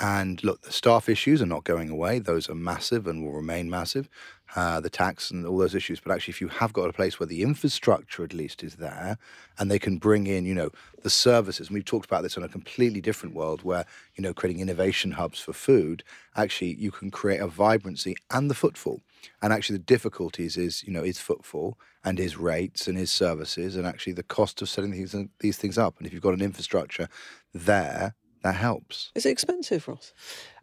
And 0.00 0.42
look, 0.42 0.62
the 0.62 0.72
staff 0.72 1.08
issues 1.08 1.40
are 1.40 1.46
not 1.46 1.64
going 1.64 1.88
away; 1.88 2.18
those 2.18 2.48
are 2.48 2.54
massive 2.54 3.06
and 3.06 3.24
will 3.24 3.32
remain 3.32 3.70
massive. 3.70 4.08
Uh, 4.56 4.78
the 4.80 4.90
tax 4.90 5.30
and 5.30 5.44
all 5.46 5.58
those 5.58 5.74
issues, 5.74 5.98
but 5.98 6.12
actually, 6.12 6.30
if 6.30 6.40
you 6.40 6.46
have 6.46 6.72
got 6.72 6.88
a 6.88 6.92
place 6.92 7.18
where 7.18 7.26
the 7.26 7.42
infrastructure 7.42 8.22
at 8.22 8.32
least 8.32 8.62
is 8.62 8.76
there, 8.76 9.18
and 9.58 9.68
they 9.68 9.78
can 9.78 9.98
bring 9.98 10.26
in, 10.28 10.44
you 10.44 10.54
know, 10.54 10.70
the 11.02 11.10
services. 11.10 11.68
And 11.68 11.74
we've 11.74 11.84
talked 11.84 12.06
about 12.06 12.22
this 12.22 12.36
in 12.36 12.42
a 12.42 12.48
completely 12.48 13.00
different 13.00 13.34
world, 13.34 13.62
where 13.62 13.84
you 14.14 14.22
know, 14.22 14.34
creating 14.34 14.60
innovation 14.60 15.12
hubs 15.12 15.40
for 15.40 15.52
food. 15.52 16.04
Actually, 16.36 16.74
you 16.74 16.90
can 16.90 17.10
create 17.10 17.40
a 17.40 17.46
vibrancy 17.46 18.16
and 18.30 18.50
the 18.50 18.54
footfall. 18.54 19.00
And 19.42 19.52
actually, 19.52 19.78
the 19.78 19.84
difficulties 19.84 20.56
is, 20.56 20.84
you 20.84 20.92
know, 20.92 21.02
is 21.02 21.18
footfall 21.18 21.78
and 22.04 22.20
is 22.20 22.36
rates 22.36 22.86
and 22.86 22.98
is 22.98 23.10
services, 23.10 23.76
and 23.76 23.86
actually 23.86 24.12
the 24.12 24.22
cost 24.22 24.60
of 24.60 24.68
setting 24.68 24.90
these 24.90 25.16
these 25.40 25.56
things 25.56 25.78
up. 25.78 25.98
And 25.98 26.06
if 26.06 26.12
you've 26.12 26.22
got 26.22 26.34
an 26.34 26.42
infrastructure 26.42 27.08
there, 27.52 28.14
that 28.44 28.54
helps. 28.54 29.10
Is 29.14 29.26
it 29.26 29.30
expensive, 29.30 29.88
Ross? 29.88 30.12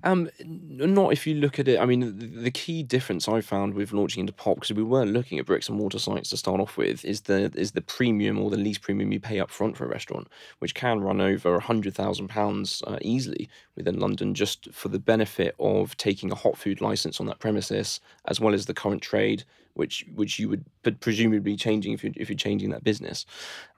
Um, 0.04 0.30
not 0.46 1.14
if 1.14 1.28
you 1.28 1.36
look 1.36 1.60
at 1.60 1.68
it. 1.68 1.80
I 1.80 1.86
mean, 1.86 2.18
the, 2.18 2.28
the 2.28 2.52
key 2.52 2.84
difference 2.84 3.28
I 3.28 3.42
found 3.42 3.74
with 3.74 3.94
launching 3.94 4.22
into 4.22 4.34
pop 4.34 4.56
because 4.56 4.74
we 4.74 4.84
weren't 4.84 5.12
looking 5.12 5.40
at 5.40 5.46
bricks 5.46 5.70
and 5.70 5.78
mortar 5.78 6.00
sites 6.00 6.30
to 6.32 6.38
start 6.38 6.60
off 6.60 6.78
with 6.78 7.06
is 7.06 7.22
the 7.22 7.52
is 7.56 7.72
the 7.72 7.82
premium 7.82 8.40
or 8.40 8.50
the 8.50 8.58
least 8.58 8.82
premium 8.82 9.12
you 9.12 9.20
pay 9.20 9.40
up 9.40 9.52
front 9.52 9.78
for 9.78 9.86
a 9.86 9.90
restaurant, 9.90 10.28
which 10.60 10.74
can 10.74 11.02
run 11.02 11.22
over 11.22 11.56
a 11.56 11.62
hundred 11.62 11.94
thousand 11.94 12.28
pounds 12.30 12.82
uh, 12.88 12.98
easily 13.02 13.50
within 13.76 14.00
London 14.00 14.34
just 14.34 14.72
for 14.72 14.90
the 14.90 15.00
benefit 15.00 15.56
of 15.60 15.96
taking 15.98 16.32
a 16.32 16.36
hot 16.36 16.58
food 16.58 16.82
license 16.82 17.20
on 17.20 17.26
that 17.28 17.40
premises 17.40 18.00
as 18.26 18.40
well 18.40 18.54
as 18.54 18.66
the 18.66 18.74
current 18.74 19.02
trade. 19.02 19.44
Which, 19.74 20.06
which 20.16 20.38
you 20.38 20.50
would 20.50 20.66
but 20.84 21.00
presumably 21.00 21.40
be 21.40 21.56
changing 21.56 21.94
if 21.94 22.04
you're 22.04 22.12
if 22.18 22.30
you're 22.30 22.36
changing 22.36 22.72
that 22.72 22.84
business, 22.84 23.26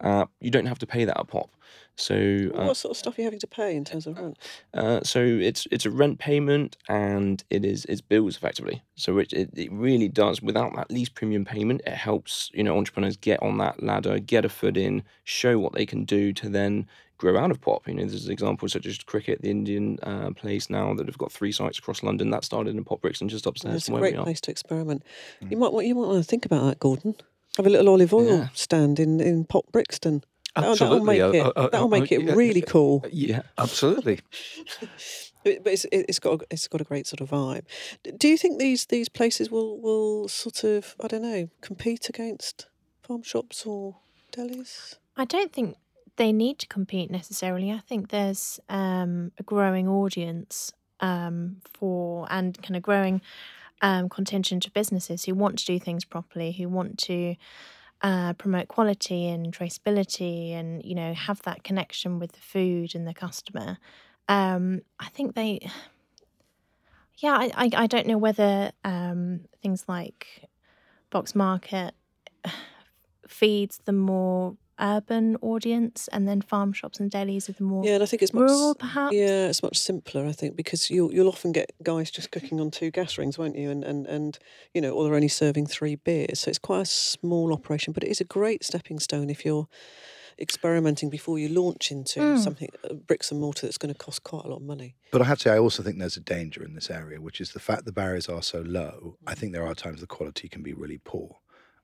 uh, 0.01 0.25
you 0.41 0.49
don't 0.49 0.65
have 0.65 0.79
to 0.79 0.88
pay 0.88 1.05
that 1.05 1.19
at 1.19 1.27
pop. 1.27 1.51
So 1.95 2.15
uh, 2.55 2.65
what 2.65 2.77
sort 2.77 2.91
of 2.91 2.97
stuff 2.97 3.17
are 3.17 3.21
you 3.21 3.25
having 3.25 3.39
to 3.39 3.47
pay 3.47 3.75
in 3.75 3.86
terms 3.86 4.07
of 4.07 4.17
rent? 4.17 4.39
uh, 4.73 5.01
so 5.03 5.19
it's 5.21 5.67
it's 5.69 5.86
a 5.86 5.91
rent 5.91 6.12
payment 6.19 6.78
and 6.88 7.43
it 7.49 7.63
is 7.65 7.86
it's 7.86 8.02
bills 8.02 8.36
effectively. 8.38 8.82
So 8.95 9.17
it, 9.19 9.34
it 9.34 9.49
it 9.56 9.71
really 9.71 10.08
does 10.10 10.41
without 10.41 10.76
that 10.76 10.91
lease 10.91 11.10
premium 11.10 11.45
payment, 11.45 11.82
it 11.86 11.93
helps 11.93 12.49
you 12.54 12.63
know 12.63 12.78
entrepreneurs 12.78 13.17
get 13.17 13.41
on 13.41 13.58
that 13.60 13.82
ladder, 13.84 14.19
get 14.19 14.45
a 14.45 14.49
foot 14.49 14.78
in, 14.78 15.04
show 15.23 15.60
what 15.60 15.73
they 15.73 15.86
can 15.86 16.04
do 16.06 16.34
to 16.34 16.49
then 16.49 16.88
grow 17.17 17.38
out 17.38 17.52
of 17.52 17.62
pop. 17.62 17.88
You 17.88 17.93
know, 17.93 18.06
there's 18.06 18.28
examples 18.28 18.73
such 18.73 18.86
as 18.86 18.97
Kricket, 18.97 19.41
the 19.41 19.49
Indian 19.52 19.97
uh, 20.04 20.32
place 20.32 20.69
now 20.69 20.93
that 20.95 21.08
have 21.08 21.17
got 21.17 21.32
three 21.32 21.52
sites 21.54 21.80
across 21.80 22.04
London. 22.04 22.32
That 22.32 22.43
started 22.43 22.76
in 22.76 22.84
Pop 22.84 23.02
Brixton 23.02 23.30
just 23.30 23.45
upstairs 23.45 23.76
It's 23.76 23.88
a 23.88 23.91
from 23.91 23.93
where 23.93 24.02
we 24.04 24.10
great 24.12 24.19
are. 24.19 24.23
place 24.26 24.41
to 24.41 24.52
experiment. 24.52 25.04
You 25.49 25.56
might 25.58 25.71
want 25.71 25.86
you 25.88 25.95
might 25.95 26.08
want 26.08 26.17
to 26.23 26.30
think 26.30 26.45
about 26.45 26.65
that, 26.65 26.80
Gordon. 26.80 27.15
Have 27.58 27.67
a 27.67 27.69
little 27.69 27.89
olive 27.89 28.13
oil 28.13 28.26
Yeah. 28.39 28.47
stand 28.54 28.99
in 28.99 29.21
in 29.21 29.45
Pop 29.45 29.65
Brixton. 29.71 30.23
That'll, 30.56 30.76
that'll 30.76 31.04
make 31.04 31.19
Uh, 31.21 31.30
it. 31.32 31.41
uh, 31.45 31.49
uh, 31.56 31.69
that'll 31.69 31.86
uh, 31.88 31.99
make 31.99 32.12
it 32.12 32.36
really 32.36 32.62
cool. 32.62 33.04
Yeah, 33.12 33.41
absolutely. 33.58 34.19
But 35.43 35.62
it's 35.65 35.86
it's 35.91 36.19
got 36.19 36.41
a, 36.41 36.45
it's 36.49 36.67
got 36.67 36.82
a 36.82 36.86
great 36.86 37.08
sort 37.08 37.21
of 37.21 37.29
vibe. 37.29 37.65
Do 38.17 38.27
you 38.27 38.38
think 38.38 38.60
these 38.60 38.86
these 38.86 39.10
places 39.10 39.51
will 39.51 39.79
will 39.79 40.27
sort 40.27 40.63
of 40.63 40.95
I 41.01 41.08
don't 41.08 41.23
know 41.23 41.49
compete 41.62 42.10
against 42.10 42.67
farm 43.01 43.23
shops 43.23 43.65
or 43.65 43.97
delis? 44.32 44.95
I 45.15 45.25
don't 45.25 45.53
think 45.53 45.77
they 46.15 46.32
need 46.32 46.60
to 46.60 46.67
compete 46.67 47.10
necessarily. 47.10 47.71
I 47.71 47.79
think 47.79 48.10
there's 48.10 48.60
um, 48.69 49.32
a 49.38 49.43
growing 49.43 49.88
audience 49.88 50.71
um, 50.99 51.58
for 51.73 52.27
and 52.29 52.60
kind 52.62 52.75
of 52.75 52.84
growing 52.84 53.21
um, 53.82 54.10
contingent 54.10 54.65
of 54.65 54.73
businesses 54.73 55.25
who 55.25 55.36
want 55.36 55.60
to 55.60 55.65
do 55.65 55.79
things 55.79 56.06
properly, 56.06 56.51
who 56.51 56.69
want 56.69 56.97
to 56.99 57.36
uh, 58.01 58.34
promote 58.34 58.67
quality 58.67 59.27
and 59.27 59.56
traceability, 59.56 60.51
and 60.51 60.84
you 60.84 60.95
know 60.95 61.13
have 61.13 61.41
that 61.43 61.63
connection 61.63 62.19
with 62.19 62.32
the 62.34 62.41
food 62.41 62.95
and 62.95 63.08
the 63.08 63.13
customer. 63.13 63.77
Um, 64.27 64.81
I 64.99 65.09
think 65.09 65.36
they, 65.36 65.59
yeah, 67.17 67.33
I, 67.33 67.51
I, 67.55 67.69
I 67.75 67.88
don't 67.88 68.07
know 68.07 68.17
whether 68.17 68.71
um, 68.83 69.41
things 69.62 69.86
like 69.88 70.49
Box 71.09 71.36
Market 71.36 71.93
feeds 73.27 73.79
the 73.86 73.93
more 73.93 74.55
urban 74.79 75.38
audience, 75.41 76.09
and 76.12 76.27
then 76.27 76.41
farm 76.41 76.73
shops 76.73 76.99
and 76.99 77.12
delis 77.12 77.47
are 77.47 77.53
the 77.53 77.63
more 77.63 77.86
Yeah, 77.86 77.93
and 77.93 78.03
I 78.03 78.05
think 78.05 78.21
it's 78.21 78.33
much 78.33 78.49
rural, 78.49 78.75
perhaps. 78.75 79.13
Yeah, 79.15 79.47
it's 79.47 79.62
much 79.62 79.77
simpler, 79.77 80.25
I 80.25 80.31
think, 80.31 80.55
because 80.55 80.89
you'll 80.89 81.13
you'll 81.13 81.27
often 81.27 81.51
get 81.51 81.71
guys 81.83 82.09
just 82.09 82.31
cooking 82.31 82.59
on 82.59 82.71
two 82.71 82.89
gas 82.91 83.17
rings, 83.17 83.38
won't 83.38 83.55
you? 83.55 83.69
And 83.69 83.83
and 83.83 84.07
and 84.07 84.39
you 84.73 84.81
know, 84.81 84.91
or 84.91 85.03
they're 85.03 85.15
only 85.15 85.27
serving 85.27 85.67
three 85.67 85.95
beers, 85.95 86.39
so 86.39 86.49
it's 86.49 86.59
quite 86.59 86.81
a 86.81 86.86
small 86.86 87.53
operation. 87.53 87.93
But 87.93 88.03
it 88.03 88.09
is 88.09 88.21
a 88.21 88.25
great 88.25 88.63
stepping 88.63 88.99
stone 88.99 89.29
if 89.29 89.45
you're 89.45 89.67
experimenting 90.39 91.10
before 91.10 91.38
you 91.39 91.50
launch 91.50 91.91
into 91.91 92.19
Mm. 92.19 92.39
something 92.43 92.69
uh, 92.89 92.93
bricks 92.93 93.32
and 93.32 93.39
mortar 93.39 93.65
that's 93.67 93.78
going 93.78 93.93
to 93.93 93.98
cost 93.98 94.24
quite 94.24 94.46
a 94.46 94.48
lot 94.48 94.58
of 94.58 94.63
money. 94.63 94.96
But 95.12 95.22
I 95.22 95.26
have 95.26 95.38
to 95.39 95.43
say, 95.50 95.54
I 95.54 95.60
also 95.60 95.84
think 95.84 96.00
there's 96.00 96.17
a 96.17 96.22
danger 96.22 96.63
in 96.63 96.74
this 96.74 96.89
area, 96.89 97.19
which 97.22 97.39
is 97.41 97.52
the 97.52 97.60
fact 97.60 97.86
the 97.86 97.91
barriers 97.91 98.28
are 98.30 98.41
so 98.43 98.62
low. 98.62 99.17
I 99.28 99.36
think 99.36 99.54
there 99.54 99.65
are 99.67 99.76
times 99.76 100.02
the 100.02 100.08
quality 100.08 100.48
can 100.50 100.63
be 100.63 100.74
really 100.74 101.00
poor. 101.04 101.38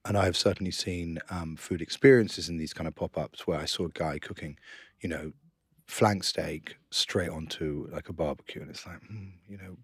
And 0.06 0.18
I 0.18 0.26
have 0.26 0.38
certainly 0.38 0.72
seen 0.72 1.20
um, 1.30 1.56
food 1.58 1.82
experiences 1.82 2.50
in 2.50 2.58
these 2.58 2.74
kind 2.74 2.88
of 2.88 2.96
pop 2.96 3.18
ups 3.18 3.46
where 3.46 3.60
I 3.60 3.66
saw 3.66 3.86
a 3.86 3.90
guy 3.90 4.18
cooking, 4.20 4.58
you 5.02 5.10
know, 5.10 5.34
flank 5.88 6.24
steak 6.24 6.78
straight 6.92 7.30
onto 7.30 7.88
like 7.92 8.10
a 8.10 8.14
barbecue. 8.14 8.62
And 8.62 8.70
it's 8.70 8.86
like, 8.86 9.02
mm, 9.02 9.34
you 9.48 9.58
know, 9.58 9.78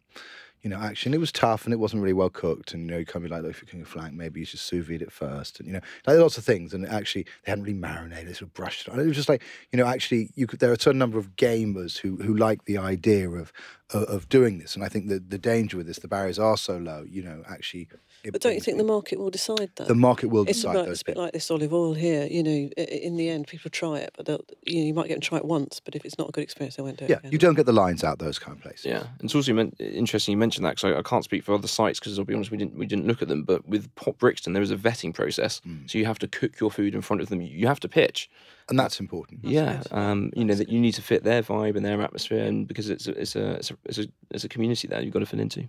you 0.65 0.71
know, 0.71 0.79
actually, 0.79 1.09
and 1.09 1.15
it 1.15 1.19
was 1.19 1.31
tough 1.31 1.65
and 1.65 1.73
it 1.73 1.77
wasn't 1.77 2.01
really 2.01 2.11
well 2.11 2.31
cooked. 2.31 2.73
And, 2.73 2.85
you 2.85 2.91
know, 2.91 2.97
you 2.97 3.05
can't 3.05 3.23
be 3.23 3.29
like, 3.29 3.43
look, 3.43 3.51
if 3.51 3.57
you're 3.57 3.67
cooking 3.67 3.83
a 3.83 3.85
flank, 3.85 4.15
maybe 4.15 4.39
you 4.39 4.47
should 4.47 4.59
sous 4.59 4.83
vide 4.83 5.03
it 5.03 5.11
first. 5.11 5.59
And, 5.59 5.67
you 5.67 5.73
know, 5.73 5.79
like 6.07 6.17
lots 6.17 6.39
of 6.39 6.43
things. 6.43 6.73
And 6.73 6.87
actually, 6.87 7.27
they 7.43 7.51
hadn't 7.51 7.65
really 7.65 7.77
marinated, 7.77 8.29
they 8.29 8.33
sort 8.33 8.49
of 8.49 8.55
brushed 8.55 8.87
it 8.87 8.91
on. 8.91 8.99
It 8.99 9.05
was 9.05 9.15
just 9.15 9.29
like, 9.29 9.43
you 9.71 9.77
know, 9.77 9.85
actually, 9.85 10.31
you 10.33 10.47
could, 10.47 10.59
there 10.59 10.71
are 10.71 10.73
a 10.73 10.79
certain 10.79 10.97
number 10.97 11.19
of 11.19 11.35
gamers 11.35 11.99
who, 11.99 12.15
who 12.15 12.35
like 12.35 12.65
the 12.65 12.79
idea 12.79 13.29
of, 13.29 13.53
of, 13.91 14.03
of 14.05 14.27
doing 14.27 14.57
this. 14.57 14.73
And 14.73 14.83
I 14.83 14.89
think 14.89 15.07
that 15.09 15.29
the 15.29 15.37
danger 15.37 15.77
with 15.77 15.85
this, 15.85 15.99
the 15.99 16.07
barriers 16.07 16.39
are 16.39 16.57
so 16.57 16.77
low, 16.77 17.05
you 17.07 17.21
know, 17.21 17.43
actually. 17.47 17.87
It 18.27 18.31
But 18.31 18.41
don't 18.41 18.53
you 18.55 18.61
think 18.61 18.77
the 18.77 18.83
market 18.83 19.19
will 19.19 19.29
decide 19.29 19.69
that? 19.75 19.87
the 19.87 19.95
market 19.95 20.27
will 20.27 20.43
it's, 20.47 20.59
decide 20.59 20.71
about, 20.75 20.85
those 20.85 20.93
it's 20.93 21.01
a 21.01 21.05
bit 21.05 21.11
bits. 21.15 21.19
like 21.23 21.33
this 21.33 21.51
olive 21.51 21.73
oil 21.73 21.93
here. 21.93 22.25
You 22.25 22.43
know, 22.43 22.69
i- 22.77 22.81
i- 22.81 22.83
in 22.83 23.17
the 23.17 23.29
end, 23.29 23.47
people 23.47 23.69
try 23.71 23.99
it, 23.99 24.11
but 24.17 24.25
they'll, 24.25 24.43
you 24.63 24.79
know, 24.79 24.85
you 24.87 24.93
might 24.93 25.07
get 25.07 25.15
them 25.15 25.21
to 25.21 25.27
try 25.27 25.37
it 25.37 25.45
once, 25.45 25.79
but 25.83 25.95
if 25.95 26.03
it's 26.05 26.17
not 26.17 26.29
a 26.29 26.31
good 26.31 26.43
experience, 26.43 26.75
they 26.75 26.83
won't 26.83 26.97
do 26.97 27.05
it 27.05 27.09
Yeah, 27.11 27.17
again. 27.19 27.31
you 27.31 27.37
don't 27.37 27.55
get 27.55 27.65
the 27.65 27.73
lines 27.73 28.03
out 28.03 28.19
those 28.19 28.39
kind 28.39 28.57
of 28.57 28.61
places. 28.63 28.85
Yeah, 28.85 29.01
and 29.19 29.25
it's 29.25 29.35
also 29.35 29.53
meant, 29.53 29.75
interesting 29.79 30.31
you 30.33 30.37
mentioned 30.37 30.65
that 30.65 30.75
because 30.77 30.91
I, 30.93 30.99
I 30.99 31.01
can't 31.03 31.23
speak 31.23 31.43
for 31.43 31.53
other 31.53 31.67
sites 31.67 31.99
because 31.99 32.17
I'll 32.17 32.25
be 32.25 32.33
honest, 32.33 32.51
we 32.51 32.57
didn't 32.57 32.75
we 32.77 32.85
didn't 32.85 33.07
look 33.07 33.21
at 33.21 33.27
them. 33.27 33.43
But 33.43 33.67
with 33.67 33.93
Pop 33.95 34.17
Brixton, 34.17 34.53
there 34.53 34.63
is 34.63 34.71
a 34.71 34.77
vetting 34.77 35.13
process, 35.13 35.61
Mm. 35.67 35.89
so 35.89 35.97
you 35.97 36.05
have 36.05 36.19
to 36.19 36.27
cook 36.27 36.59
your 36.59 36.71
food 36.71 36.95
in 36.95 37.01
front 37.01 37.21
of 37.21 37.29
them. 37.29 37.41
You 37.41 37.67
have 37.67 37.79
to 37.81 37.87
pitch. 37.89 38.29
And 38.67 38.79
that's 38.79 38.99
important. 38.99 39.45
yeah, 39.45 39.83
um, 39.91 40.31
you 40.35 40.43
know 40.43 40.55
that 40.55 40.69
you 40.69 40.79
need 40.79 40.93
to 40.95 41.01
fit 41.03 41.23
their 41.23 41.43
vibe 41.43 41.75
and 41.75 41.85
their 41.85 42.01
atmosphere, 42.01 42.43
and 42.45 42.67
because 42.67 42.89
it's 42.89 43.05
a, 43.07 43.11
it's 43.11 43.35
a 43.35 43.51
it's 43.57 43.69
a 43.71 43.77
it's 43.85 43.97
a, 43.99 44.05
it's 44.31 44.43
a 44.43 44.49
community 44.49 44.87
that 44.87 45.03
you've 45.03 45.13
got 45.13 45.19
to 45.19 45.27
fit 45.27 45.39
into. 45.39 45.67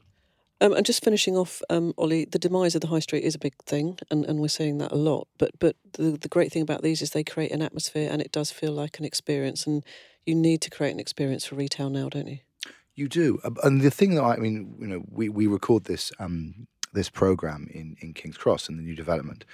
Um, 0.61 0.73
and 0.73 0.87
just 0.87 1.05
finishing 1.05 1.37
off, 1.37 1.61
um, 1.69 1.93
Ollie, 1.99 2.25
the 2.25 2.39
demise 2.39 2.75
of 2.75 2.81
the 2.81 2.87
high 2.87 3.01
street 3.01 3.25
is 3.25 3.35
a 3.35 3.39
big 3.39 3.55
thing, 3.65 3.99
and, 4.11 4.25
and 4.25 4.41
we're 4.41 4.49
seeing 4.49 4.79
that 4.79 4.93
a 4.93 4.97
lot. 4.97 5.29
But 5.37 5.51
but 5.59 5.77
the 5.93 6.13
the 6.13 6.29
great 6.29 6.51
thing 6.51 6.63
about 6.63 6.83
these 6.83 7.03
is 7.03 7.11
they 7.11 7.25
create 7.25 7.53
an 7.53 7.61
atmosphere, 7.63 8.09
and 8.11 8.23
it 8.23 8.33
does 8.33 8.51
feel 8.51 8.73
like 8.73 8.99
an 8.99 9.05
experience. 9.05 9.67
And 9.67 9.85
you 10.25 10.35
need 10.35 10.63
to 10.63 10.71
create 10.71 10.93
an 10.93 11.01
experience 11.01 11.45
for 11.45 11.57
retail 11.57 11.91
now, 11.91 12.09
don't 12.09 12.27
you? 12.27 12.39
You 12.95 13.09
do, 13.09 13.39
and 13.63 13.83
the 13.83 13.91
thing 13.91 14.15
that 14.15 14.23
I, 14.23 14.35
I 14.35 14.37
mean, 14.39 14.75
you 14.81 14.87
know, 14.87 15.05
we, 15.11 15.29
we 15.29 15.47
record 15.47 15.85
this 15.85 16.11
um, 16.19 16.67
this 16.97 17.11
program 17.11 17.69
in 17.71 17.97
in 18.01 18.13
King's 18.13 18.37
Cross 18.37 18.69
and 18.69 18.79
the 18.79 18.83
new 18.83 18.97
development. 18.97 19.45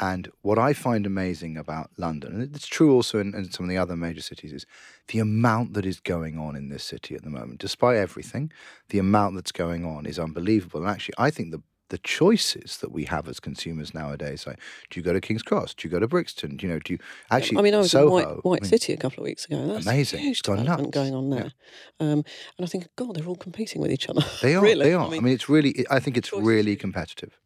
And 0.00 0.30
what 0.40 0.58
I 0.58 0.72
find 0.72 1.04
amazing 1.04 1.58
about 1.58 1.90
London, 1.98 2.32
and 2.32 2.56
it's 2.56 2.66
true 2.66 2.94
also 2.94 3.18
in, 3.18 3.34
in 3.34 3.50
some 3.50 3.66
of 3.66 3.70
the 3.70 3.76
other 3.76 3.94
major 3.94 4.22
cities, 4.22 4.52
is 4.52 4.64
the 5.08 5.18
amount 5.18 5.74
that 5.74 5.84
is 5.84 6.00
going 6.00 6.38
on 6.38 6.56
in 6.56 6.70
this 6.70 6.82
city 6.82 7.14
at 7.14 7.22
the 7.22 7.28
moment. 7.28 7.60
Despite 7.60 7.98
everything, 7.98 8.50
the 8.88 8.98
amount 8.98 9.34
that's 9.34 9.52
going 9.52 9.84
on 9.84 10.06
is 10.06 10.18
unbelievable. 10.18 10.80
And 10.80 10.88
actually, 10.88 11.14
I 11.18 11.30
think 11.30 11.50
the 11.50 11.62
the 11.92 11.98
choices 11.98 12.78
that 12.78 12.90
we 12.90 13.04
have 13.04 13.28
as 13.28 13.38
consumers 13.38 13.92
nowadays. 13.92 14.46
Like, 14.46 14.58
do 14.88 14.98
you 14.98 15.04
go 15.04 15.12
to 15.12 15.20
King's 15.20 15.42
Cross? 15.42 15.74
Do 15.74 15.86
you 15.86 15.92
go 15.92 16.00
to 16.00 16.08
Brixton? 16.08 16.56
Do 16.56 16.66
you 16.66 16.72
know? 16.72 16.78
Do 16.78 16.94
you 16.94 16.98
actually? 17.30 17.58
I 17.58 17.62
mean, 17.62 17.74
I 17.74 17.78
was 17.78 17.90
Soho, 17.90 18.06
in 18.06 18.12
White, 18.28 18.44
White 18.46 18.60
I 18.62 18.64
mean, 18.64 18.70
City 18.70 18.92
a 18.94 18.96
couple 18.96 19.20
of 19.22 19.24
weeks 19.24 19.44
ago. 19.44 19.66
That's 19.66 19.84
Amazing. 19.86 20.20
Huge 20.20 20.38
It's 20.38 20.42
gone 20.42 20.64
nuts. 20.64 20.86
going 20.90 21.14
on 21.14 21.30
Yeah. 21.30 21.36
there. 21.38 21.52
Um, 22.00 22.24
and 22.56 22.62
I 22.62 22.66
think, 22.66 22.88
God, 22.96 23.14
they're 23.14 23.26
all 23.26 23.36
competing 23.36 23.82
with 23.82 23.92
each 23.92 24.08
other. 24.08 24.22
They 24.40 24.54
are. 24.56 24.62
really. 24.62 24.86
They 24.86 24.94
are. 24.94 25.06
I 25.06 25.20
mean, 25.20 25.28
it's 25.34 25.48
really. 25.50 25.84
I 25.90 26.00
think 26.00 26.16
it's 26.16 26.30
choices. 26.30 26.46
really 26.46 26.76
competitive. 26.76 27.38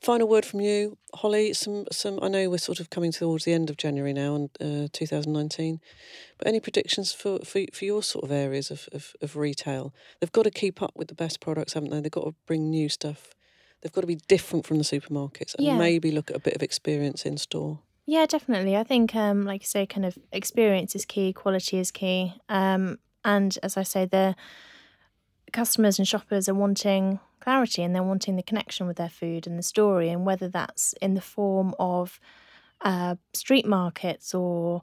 Final 0.00 0.28
word 0.28 0.46
from 0.46 0.60
you, 0.62 0.96
Holly. 1.12 1.52
Some, 1.52 1.84
some. 1.92 2.18
I 2.22 2.28
know 2.28 2.48
we're 2.48 2.56
sort 2.56 2.80
of 2.80 2.88
coming 2.88 3.12
towards 3.12 3.44
the 3.44 3.52
end 3.52 3.68
of 3.68 3.76
January 3.76 4.14
now, 4.14 4.34
and 4.34 4.50
uh, 4.58 4.88
2019. 4.92 5.78
But 6.38 6.46
any 6.46 6.58
predictions 6.58 7.12
for, 7.12 7.40
for 7.40 7.60
for 7.72 7.84
your 7.84 8.02
sort 8.02 8.24
of 8.24 8.32
areas 8.32 8.70
of, 8.70 8.88
of, 8.92 9.12
of 9.20 9.36
retail? 9.36 9.92
They've 10.20 10.32
got 10.32 10.44
to 10.44 10.50
keep 10.50 10.80
up 10.80 10.92
with 10.96 11.08
the 11.08 11.14
best 11.14 11.40
products, 11.40 11.74
haven't 11.74 11.90
they? 11.90 12.00
They've 12.00 12.10
got 12.10 12.24
to 12.24 12.34
bring 12.46 12.70
new 12.70 12.88
stuff. 12.88 13.34
They've 13.82 13.92
got 13.92 14.00
to 14.00 14.06
be 14.06 14.18
different 14.26 14.66
from 14.66 14.78
the 14.78 14.84
supermarkets, 14.84 15.54
and 15.54 15.66
Yeah. 15.66 15.76
maybe 15.76 16.10
look 16.10 16.30
at 16.30 16.36
a 16.36 16.40
bit 16.40 16.54
of 16.54 16.62
experience 16.62 17.26
in 17.26 17.36
store. 17.36 17.80
Yeah, 18.06 18.24
definitely. 18.24 18.76
I 18.76 18.84
think, 18.84 19.14
um, 19.14 19.44
like 19.44 19.60
you 19.62 19.66
say, 19.66 19.84
kind 19.86 20.06
of 20.06 20.18
experience 20.32 20.94
is 20.94 21.04
key, 21.04 21.32
quality 21.34 21.78
is 21.78 21.90
key, 21.90 22.34
um, 22.48 22.98
and 23.22 23.58
as 23.62 23.76
I 23.76 23.82
say, 23.82 24.06
the 24.06 24.34
customers 25.52 25.98
and 25.98 26.08
shoppers 26.08 26.48
are 26.48 26.54
wanting 26.54 27.20
clarity 27.40 27.82
and 27.82 27.94
they're 27.94 28.02
wanting 28.02 28.36
the 28.36 28.42
connection 28.42 28.86
with 28.86 28.96
their 28.96 29.08
food 29.08 29.46
and 29.46 29.58
the 29.58 29.62
story, 29.62 30.08
and 30.08 30.24
whether 30.24 30.48
that's 30.48 30.92
in 31.00 31.14
the 31.14 31.20
form 31.20 31.74
of 31.78 32.20
uh, 32.82 33.16
street 33.32 33.66
markets 33.66 34.34
or 34.34 34.82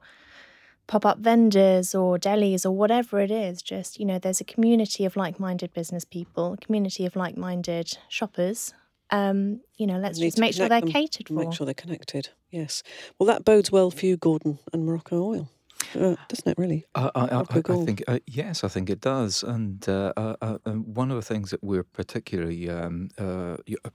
pop 0.88 1.06
up 1.06 1.20
vendors 1.20 1.94
or 1.94 2.18
delis 2.18 2.66
or 2.66 2.72
whatever 2.72 3.20
it 3.20 3.32
is. 3.32 3.62
Just 3.62 4.00
you 4.00 4.06
know, 4.06 4.20
there's 4.20 4.42
a 4.42 4.46
community 4.46 5.06
of 5.06 5.16
like-minded 5.16 5.74
business 5.74 6.06
people, 6.06 6.54
a 6.54 6.58
community 6.58 7.06
of 7.06 7.16
like-minded 7.16 7.98
shoppers. 8.08 8.74
Um, 9.10 9.62
you 9.78 9.88
know, 9.88 10.00
let's 10.00 10.20
just 10.20 10.38
make 10.38 10.54
sure 10.54 10.68
they're 10.68 10.82
them, 10.82 10.92
catered 10.92 11.28
for. 11.28 11.34
Make 11.34 11.54
sure 11.54 11.66
they're 11.66 11.74
connected. 11.74 12.30
Yes. 12.52 12.84
Well, 13.18 13.28
that 13.28 13.46
bodes 13.46 13.72
well 13.72 13.90
for 13.90 14.06
you, 14.06 14.18
Gordon, 14.18 14.60
and 14.74 14.86
Morocco 14.86 15.24
Oil, 15.24 15.50
uh, 15.96 16.16
doesn't 16.28 16.48
it? 16.48 16.58
Really. 16.58 16.86
I, 16.96 17.12
I, 17.16 17.26
I, 17.26 17.42
I 17.42 17.62
think 17.62 18.04
uh, 18.08 18.20
yes, 18.26 18.64
I 18.64 18.68
think 18.68 18.90
it 18.90 19.02
does, 19.02 19.44
and 19.44 19.88
uh, 19.88 20.14
uh, 20.18 20.36
uh, 20.42 20.58
one 20.72 21.12
of 21.12 21.16
the 21.16 21.22
things 21.22 21.52
that 21.52 21.64
we're 21.64 21.84
particularly 21.84 22.70
um, 22.70 23.10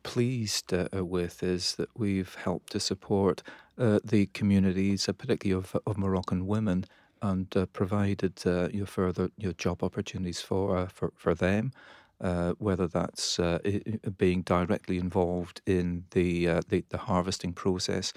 pleased 0.02 0.72
with 0.92 1.42
is 1.42 1.74
that 1.76 1.88
we've 1.96 2.34
helped 2.34 2.72
to 2.72 2.80
support 2.80 3.42
uh, 3.78 3.98
the 4.04 4.26
communities, 4.26 5.08
uh, 5.08 5.12
particularly 5.12 5.58
of, 5.58 5.76
of 5.86 5.98
Moroccan 5.98 6.46
women, 6.46 6.84
and 7.20 7.56
uh, 7.56 7.66
provided 7.66 8.40
uh, 8.46 8.68
you 8.72 8.80
know, 8.80 8.86
further 8.86 9.30
you 9.36 9.48
know, 9.48 9.52
job 9.52 9.82
opportunities 9.82 10.40
for 10.40 10.76
uh, 10.76 10.86
for 10.86 11.12
for 11.16 11.34
them. 11.34 11.72
Uh, 12.20 12.52
whether 12.58 12.86
that's 12.86 13.40
uh, 13.40 13.58
being 14.16 14.42
directly 14.42 14.96
involved 14.96 15.60
in 15.66 16.04
the, 16.12 16.48
uh, 16.48 16.60
the 16.68 16.84
the 16.90 16.98
harvesting 16.98 17.52
process, 17.52 18.12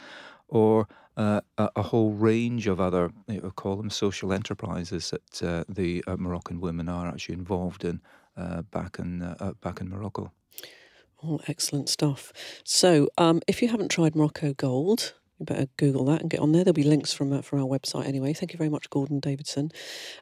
or 0.47 0.87
uh, 1.17 1.41
a, 1.57 1.81
whole 1.81 2.11
range 2.11 2.67
of 2.67 2.81
other, 2.81 3.11
you 3.27 3.41
know, 3.41 3.51
call 3.51 3.75
them 3.77 3.89
social 3.89 4.33
enterprises 4.33 5.11
that 5.11 5.43
uh, 5.43 5.63
the 5.69 6.03
uh, 6.07 6.17
Moroccan 6.17 6.59
women 6.59 6.89
are 6.89 7.07
actually 7.07 7.35
involved 7.35 7.85
in 7.85 8.01
uh, 8.37 8.63
back 8.63 8.99
in 8.99 9.21
uh, 9.21 9.35
uh, 9.39 9.53
back 9.61 9.79
in 9.79 9.89
Morocco. 9.89 10.31
All 11.19 11.41
excellent 11.47 11.89
stuff. 11.89 12.33
So, 12.63 13.09
um, 13.17 13.41
if 13.47 13.61
you 13.61 13.69
haven't 13.69 13.89
tried 13.89 14.15
Morocco 14.15 14.53
Gold, 14.53 15.13
you 15.39 15.45
better 15.45 15.67
Google 15.77 16.05
that 16.05 16.21
and 16.21 16.29
get 16.29 16.39
on 16.39 16.51
there. 16.51 16.63
There'll 16.63 16.73
be 16.73 16.83
links 16.83 17.13
from 17.13 17.33
uh, 17.33 17.41
from 17.41 17.59
our 17.59 17.67
website 17.67 18.07
anyway. 18.07 18.33
Thank 18.33 18.53
you 18.53 18.57
very 18.57 18.69
much, 18.69 18.89
Gordon 18.89 19.19
Davidson. 19.19 19.71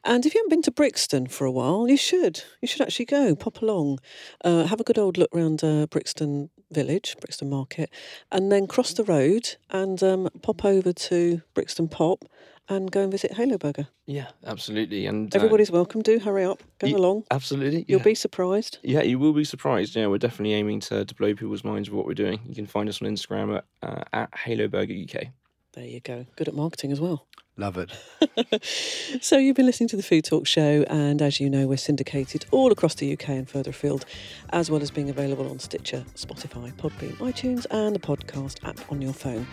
And 0.03 0.25
if 0.25 0.33
you 0.33 0.39
haven't 0.39 0.49
been 0.49 0.61
to 0.63 0.71
Brixton 0.71 1.27
for 1.27 1.45
a 1.45 1.51
while, 1.51 1.87
you 1.87 1.97
should. 1.97 2.43
You 2.61 2.67
should 2.67 2.81
actually 2.81 3.05
go. 3.05 3.35
Pop 3.35 3.61
along, 3.61 3.99
uh, 4.43 4.65
have 4.65 4.79
a 4.79 4.83
good 4.83 4.97
old 4.97 5.17
look 5.17 5.29
round 5.33 5.63
uh, 5.63 5.85
Brixton 5.87 6.49
Village, 6.71 7.15
Brixton 7.19 7.49
Market, 7.49 7.89
and 8.31 8.51
then 8.51 8.67
cross 8.67 8.93
the 8.93 9.03
road 9.03 9.55
and 9.69 10.01
um, 10.01 10.29
pop 10.41 10.65
over 10.65 10.91
to 10.91 11.41
Brixton 11.53 11.87
Pop 11.87 12.25
and 12.69 12.91
go 12.91 13.01
and 13.01 13.11
visit 13.11 13.33
Halo 13.33 13.57
Burger. 13.57 13.87
Yeah, 14.05 14.27
absolutely. 14.45 15.05
And 15.05 15.33
uh, 15.33 15.37
Everybody's 15.37 15.71
welcome. 15.71 16.01
Do 16.01 16.19
hurry 16.19 16.43
up. 16.45 16.63
Go 16.79 16.87
Ye- 16.87 16.93
along. 16.93 17.23
absolutely. 17.31 17.85
You'll 17.87 17.99
be 18.01 18.15
surprised. 18.15 18.77
Yeah, 18.83 19.01
you 19.01 19.19
will 19.19 19.33
be 19.33 19.43
surprised. 19.43 19.95
Yeah, 19.95 20.07
we're 20.07 20.17
definitely 20.17 20.53
aiming 20.53 20.79
to, 20.81 21.05
to 21.05 21.15
blow 21.15 21.33
people's 21.33 21.63
minds 21.63 21.89
with 21.89 21.97
what 21.97 22.05
we're 22.05 22.13
doing. 22.13 22.39
You 22.47 22.55
can 22.55 22.65
find 22.67 22.87
us 22.89 23.01
on 23.01 23.07
Instagram 23.07 23.57
at, 23.57 23.65
uh, 23.81 24.03
at 24.13 24.37
Halo 24.37 24.67
Burger 24.67 24.93
UK. 24.93 25.27
There 25.73 25.85
you 25.85 25.99
go. 25.99 26.25
Good 26.35 26.47
at 26.47 26.53
marketing 26.53 26.91
as 26.91 27.01
well. 27.01 27.27
Love 27.55 27.77
it. 27.77 28.63
so 29.21 29.37
you've 29.37 29.55
been 29.55 29.67
listening 29.67 29.87
to 29.89 29.95
the 29.95 30.01
Food 30.01 30.25
Talk 30.25 30.47
Show, 30.47 30.83
and 30.87 31.21
as 31.21 31.39
you 31.39 31.51
know, 31.51 31.67
we're 31.67 31.77
syndicated 31.77 32.45
all 32.49 32.71
across 32.71 32.95
the 32.95 33.13
UK 33.13 33.29
and 33.29 33.47
further 33.47 33.69
afield, 33.69 34.05
as 34.51 34.71
well 34.71 34.81
as 34.81 34.89
being 34.89 35.09
available 35.09 35.47
on 35.47 35.59
Stitcher, 35.59 36.03
Spotify, 36.15 36.73
Podbean, 36.73 37.15
iTunes, 37.17 37.67
and 37.69 37.95
the 37.95 37.99
podcast 37.99 38.57
app 38.67 38.79
on 38.91 39.03
your 39.03 39.13
phone. 39.13 39.45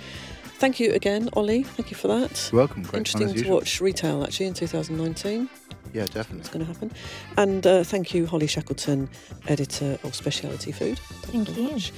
Thank 0.61 0.79
you 0.79 0.93
again, 0.93 1.31
Ollie. 1.33 1.63
Thank 1.63 1.91
you 1.91 1.97
for 1.97 2.09
that. 2.09 2.51
You're 2.53 2.59
welcome. 2.59 2.83
Great 2.83 2.99
Interesting 2.99 3.35
to 3.35 3.51
watch 3.51 3.81
retail 3.81 4.23
actually 4.23 4.45
in 4.45 4.53
2019. 4.53 5.49
Yeah, 5.93 6.05
definitely. 6.07 6.41
It's 6.41 6.49
going 6.49 6.65
to 6.65 6.73
happen? 6.73 6.93
And 7.37 7.67
uh, 7.67 7.83
thank 7.83 8.15
you, 8.15 8.27
Holly 8.27 8.47
Shackleton, 8.47 9.09
editor 9.49 9.99
of 10.05 10.15
Speciality 10.15 10.73
Food. 10.73 10.99
Thank 10.99 11.49
very 11.49 11.63
you. 11.63 11.73
much. 11.73 11.93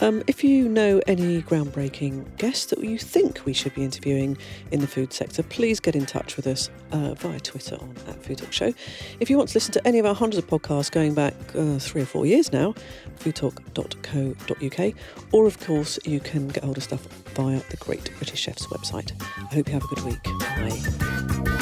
Um, 0.00 0.22
if 0.26 0.42
you 0.42 0.68
know 0.68 1.00
any 1.06 1.42
groundbreaking 1.42 2.36
guests 2.38 2.66
that 2.66 2.80
you 2.82 2.98
think 2.98 3.44
we 3.44 3.52
should 3.52 3.74
be 3.74 3.84
interviewing 3.84 4.36
in 4.72 4.80
the 4.80 4.86
food 4.86 5.12
sector, 5.12 5.42
please 5.44 5.78
get 5.78 5.94
in 5.94 6.06
touch 6.06 6.36
with 6.36 6.46
us 6.46 6.70
uh, 6.92 7.14
via 7.14 7.38
Twitter 7.38 7.76
on 7.76 7.94
at 8.08 8.22
Food 8.24 8.38
Talk 8.38 8.52
Show. 8.52 8.74
If 9.20 9.30
you 9.30 9.36
want 9.36 9.50
to 9.50 9.56
listen 9.56 9.72
to 9.74 9.86
any 9.86 9.98
of 9.98 10.06
our 10.06 10.14
hundreds 10.14 10.38
of 10.38 10.46
podcasts 10.48 10.90
going 10.90 11.14
back 11.14 11.34
uh, 11.54 11.78
three 11.78 12.02
or 12.02 12.06
four 12.06 12.26
years 12.26 12.52
now, 12.52 12.74
foodtalk.co.uk, 13.20 14.94
or 15.32 15.46
of 15.46 15.60
course 15.60 15.98
you 16.04 16.20
can 16.20 16.48
get 16.48 16.64
hold 16.64 16.76
of 16.76 16.82
stuff 16.82 17.06
via 17.34 17.60
the 17.70 17.76
Great 17.76 18.10
British 18.16 18.40
Chef's 18.40 18.66
website. 18.66 19.12
I 19.36 19.54
hope 19.54 19.68
you 19.68 19.74
have 19.74 19.84
a 19.84 19.94
good 19.94 20.04
week. 20.04 20.22
Bye. 20.24 21.52